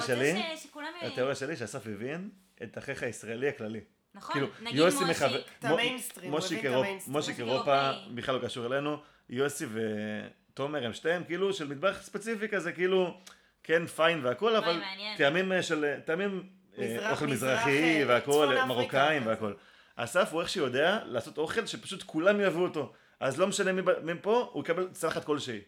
רוצה 0.51 0.57
שכולם... 0.57 0.87
י- 1.01 1.05
התיאוריה 1.05 1.35
שלי 1.35 1.55
שאסף 1.57 1.87
הבין 1.87 2.29
את 2.63 2.77
אחיך 2.77 3.03
הישראלי 3.03 3.49
הכללי. 3.49 3.81
נכון, 4.15 4.33
כאילו, 4.33 4.47
נגיד 4.61 4.77
יוסי 4.77 4.97
מושיק. 5.05 5.09
מחבר... 5.23 5.39
את 5.59 5.65
המיינסטרים, 5.65 6.31
מושיק 6.31 6.65
אירופ-. 6.65 7.07
מושיק 7.07 7.39
אירופה. 7.39 7.91
בכלל 8.13 8.35
לא 8.35 8.41
קשור 8.45 8.65
אלינו, 8.65 8.97
יוסי 9.29 9.65
ותומר 9.73 10.85
הם 10.85 10.93
שתיהם 10.93 11.23
כאילו 11.23 11.53
של 11.53 11.67
מטבח 11.67 12.01
ספציפי 12.01 12.47
כזה, 12.47 12.71
כאילו, 12.71 13.21
כן 13.63 13.85
פיין 13.85 14.25
והכל, 14.25 14.55
אבל. 14.55 14.81
טעמים 15.17 15.51
אה, 15.51 15.63
של, 15.63 15.85
טעמים 16.05 16.43
אה, 16.77 16.83
מזרח- 16.97 17.11
אוכל 17.11 17.25
מזרח, 17.27 17.51
מזרחי 17.59 18.01
אה, 18.01 18.07
והכל, 18.07 18.55
מרוקאים. 18.67 19.27
והכל. 19.27 19.53
אסף 19.95 20.29
הוא 20.33 20.41
איך 20.41 20.49
שיודע 20.49 20.99
לעשות 21.05 21.37
אוכל 21.37 21.65
שפשוט 21.65 22.03
כולם 22.03 22.39
יאהבו 22.39 22.63
אותו. 22.63 22.93
אז 23.19 23.39
לא 23.39 23.47
משנה 23.47 23.71
מי 24.03 24.13
פה, 24.21 24.49
הוא 24.53 24.63
יקבל 24.63 24.87
צלחת 24.91 25.23
כלשהי. 25.23 25.59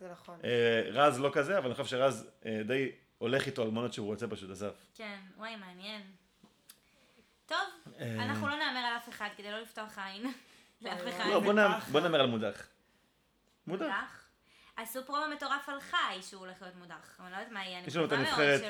זה 0.00 0.06
נכון. 0.12 0.38
אה, 0.44 0.82
רז 0.92 1.20
לא 1.20 1.30
כזה, 1.32 1.58
אבל 1.58 1.66
אני 1.66 1.74
חושב 1.74 1.88
שרז 1.96 2.30
אה, 2.46 2.60
די 2.66 2.90
הולך 3.18 3.46
איתו 3.46 3.62
על 3.62 3.68
מונות 3.68 3.92
שהוא 3.92 4.06
רוצה 4.06 4.26
פשוט, 4.28 4.50
אסף. 4.50 4.72
כן, 4.94 5.16
וואי, 5.36 5.56
מעניין. 5.56 6.02
טוב, 7.52 7.94
אה, 8.00 8.22
אנחנו 8.24 8.48
לא 8.48 8.56
נאמר 8.56 8.78
על 8.78 8.96
אף 8.96 9.08
אחד 9.08 9.28
כדי 9.36 9.50
לא 9.50 9.58
לפתוח 9.60 9.98
עין 9.98 10.32
לאף 10.80 11.00
וואי, 11.00 11.10
אחד. 11.16 11.24
לא, 11.30 11.40
בוא 11.40 11.52
נאמר- 12.00 12.20
על 12.20 12.26
מודח. 12.26 12.66
מודח. 13.66 14.24
עשו 14.76 15.04
פרומו 15.06 15.26
מטורף 15.34 15.68
על 15.68 15.80
חי 15.80 16.22
שהוא 16.22 16.40
הולך 16.40 16.62
להיות 16.62 16.76
מודח. 16.76 17.16
אבל 17.18 17.26
אני 17.26 17.32
לא 17.32 17.38
יודעת 17.38 17.52
מה 17.52 17.64
יהיה, 17.64 17.78
אני 17.78 17.86
יש 17.86 17.96
לנו 17.96 18.06
את 18.06 18.12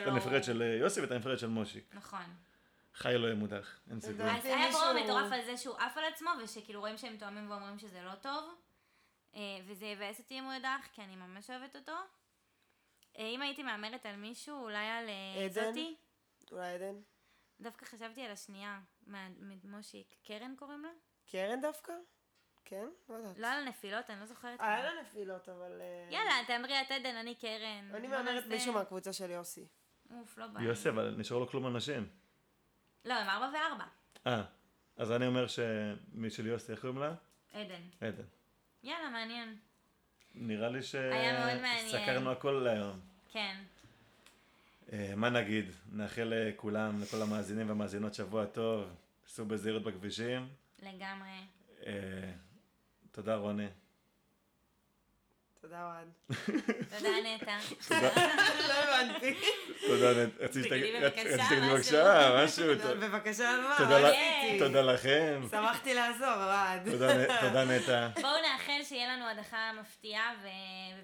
הנבחרת, 0.07 0.45
של 0.45 0.63
אה, 0.63 0.67
יוסי 0.67 1.01
ואת 1.01 1.11
הנבחרת 1.11 1.39
של 1.39 1.47
מושיק. 1.47 1.95
נכון. 1.95 2.25
חי 2.95 3.19
לא 3.19 3.27
יהיה 3.27 3.37
מודח, 3.37 3.81
אין 3.91 4.01
סיכוי. 4.01 4.31
אז 4.31 4.45
היה 4.45 4.73
פרומו 4.73 5.01
מטורף 5.05 5.33
על 5.33 5.45
זה 5.45 5.57
שהוא 5.57 5.77
עף 5.77 5.97
על 5.97 6.05
עצמו, 6.05 6.31
ושכאילו 6.43 6.81
רואים 6.81 6.99
שהם 6.99 7.17
תואמים 7.17 7.51
ואומרים 7.51 7.79
שזה 7.79 8.03
לא 8.03 8.15
טוב. 8.15 8.55
אה, 9.35 9.41
וזה 9.67 9.87
יבאס 9.87 10.19
אותי 10.19 10.39
אם 10.39 10.45
הוא 10.45 10.53
יודח, 10.53 10.89
כי 10.93 11.03
אני 11.03 11.17
ממש 11.17 11.51
אוהבת 11.51 11.77
אותו. 11.77 11.93
אה, 13.19 13.25
אם 13.27 13.43
הייתי 13.43 13.63
מהמרת 13.63 14.07
על 14.07 14.17
מישהו, 14.17 14.63
אולי 14.63 14.87
על 14.87 15.09
אה? 15.09 15.49
זאתי. 15.49 15.95
אולי 16.53 16.75
עדן? 16.75 16.95
דווקא 17.63 17.85
חשבתי 17.87 18.23
על 18.25 18.31
השנייה, 18.31 18.81
מה- 19.07 19.29
ממושיק. 19.65 20.15
קרן 20.27 20.55
קוראים 20.59 20.83
לה? 20.83 20.89
קרן 21.31 21.61
דווקא? 21.61 21.93
כן? 22.65 22.87
לא 23.09 23.15
יודעת. 23.15 23.39
לא 23.39 23.47
על 23.47 23.67
הנפילות, 23.67 24.11
אני 24.11 24.21
לא 24.21 24.27
זוכרת. 24.27 24.61
היה 24.61 24.83
לה 24.95 25.03
נפילות, 25.03 25.49
אבל... 25.49 25.81
אה, 25.81 26.09
יאללה, 26.11 26.33
תאמרי 26.47 26.81
את 26.81 26.91
עדן, 26.91 27.17
אני 27.17 27.35
קרן. 27.35 27.91
אני 27.95 28.09
מהמרת 28.09 28.35
נעשה- 28.35 28.49
מישהו 28.49 28.73
מהקבוצה 28.73 29.13
של 29.13 29.31
יוסי. 29.31 29.67
אוף, 30.11 30.39
לא 30.39 30.47
בא. 30.47 30.61
לי. 30.61 30.67
יוסי, 30.67 30.89
אבל 30.89 31.15
נשאר 31.19 31.39
לו 31.39 31.49
כלום 31.49 31.67
אנשים. 31.67 32.09
לא, 33.05 33.15
הם 33.15 33.29
ארבע 33.29 33.51
וארבע. 33.59 33.85
אה, 34.27 34.43
אז 34.97 35.13
אני 35.13 35.27
אומר 35.27 35.47
שמי 35.47 36.31
של 36.31 36.47
יוסי, 36.47 36.73
איך 36.73 36.81
קוראים 36.81 36.99
לה? 36.99 37.15
עדן. 37.53 37.83
עדן. 38.01 38.25
יאללה, 38.83 39.11
מעניין. 39.11 39.59
נראה 40.35 40.69
לי 40.69 40.79
היה 41.13 41.47
מאוד 41.47 41.61
מעניין. 41.63 41.89
שסקרנו 41.89 42.31
הכל 42.33 42.61
להיום. 42.65 43.01
כן. 43.33 43.57
אה, 44.93 45.13
מה 45.17 45.31
נגיד? 45.31 45.65
נאחל 45.93 46.33
לכולם, 46.35 47.03
לכל 47.03 47.23
המאזינים 47.23 47.69
והמאזינות 47.69 48.15
שבוע 48.15 48.45
טוב. 48.45 48.85
סעו 49.27 49.47
בזהירות 49.47 49.83
בכבישים. 49.83 50.49
לגמרי. 50.83 51.31
אה, 51.87 52.33
תודה 53.13 53.37
רוני. 53.37 53.67
תודה 55.63 55.77
אוהד. 55.85 56.09
תודה, 56.99 57.09
נטע. 57.25 57.59
לא 58.69 58.75
הבנתי. 58.75 59.35
תודה, 59.87 60.25
נט- 60.25 60.41
רציתי 60.41 60.69
שתגיד- 60.69 60.95
בבקשה 61.03 61.37
משהו. 61.37 61.71
בבקשה, 61.73 62.45
משהו. 62.45 62.75
ת- 62.75 62.97
בבקשה, 63.01 63.51
על 63.51 63.61
מה? 63.61 63.77
תודה 64.59 64.83
לכם. 64.83 65.43
שמחתי 65.51 65.95
לעזור, 65.95 66.29
אוהד. 66.35 66.91
תודה 67.41 67.65
נטע. 67.65 68.09
בואו 68.21 68.33
נאחל 68.53 68.85
שיהיה 68.85 69.17
לנו 69.17 69.25
הדחה 69.29 69.71
מפתיעה 69.81 70.33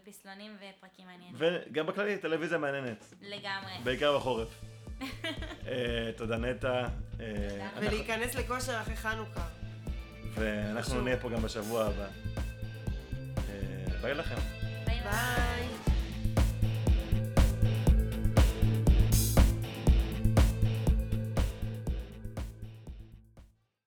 ופסלונים 0.04 0.56
ופרקים 0.56 1.06
מעניינים. 1.06 1.34
וגם 1.70 1.86
בכללי, 1.86 2.18
טלוויזיה 2.18 2.58
מעניינת. 2.58 3.04
לגמרי. 3.22 3.72
בעיקר 3.84 4.16
בחורף. 4.16 4.48
אה, 5.68 6.10
תודה 6.16 6.36
נטע. 6.36 6.84
אה, 7.20 7.26
ולהיכנס 7.80 8.34
לכושר 8.34 8.80
אחרי 8.80 8.96
חנוכה. 8.96 9.46
ואנחנו. 10.34 11.00
נהיה 11.00 11.16
פה 11.16 11.28
גם 11.30 11.42
בשבוע 11.42 11.84
הבא. 11.84 12.06
ביי 14.02 14.14
לכם. 14.14 14.34
ביי. 14.86 15.00
ביי. 15.02 15.87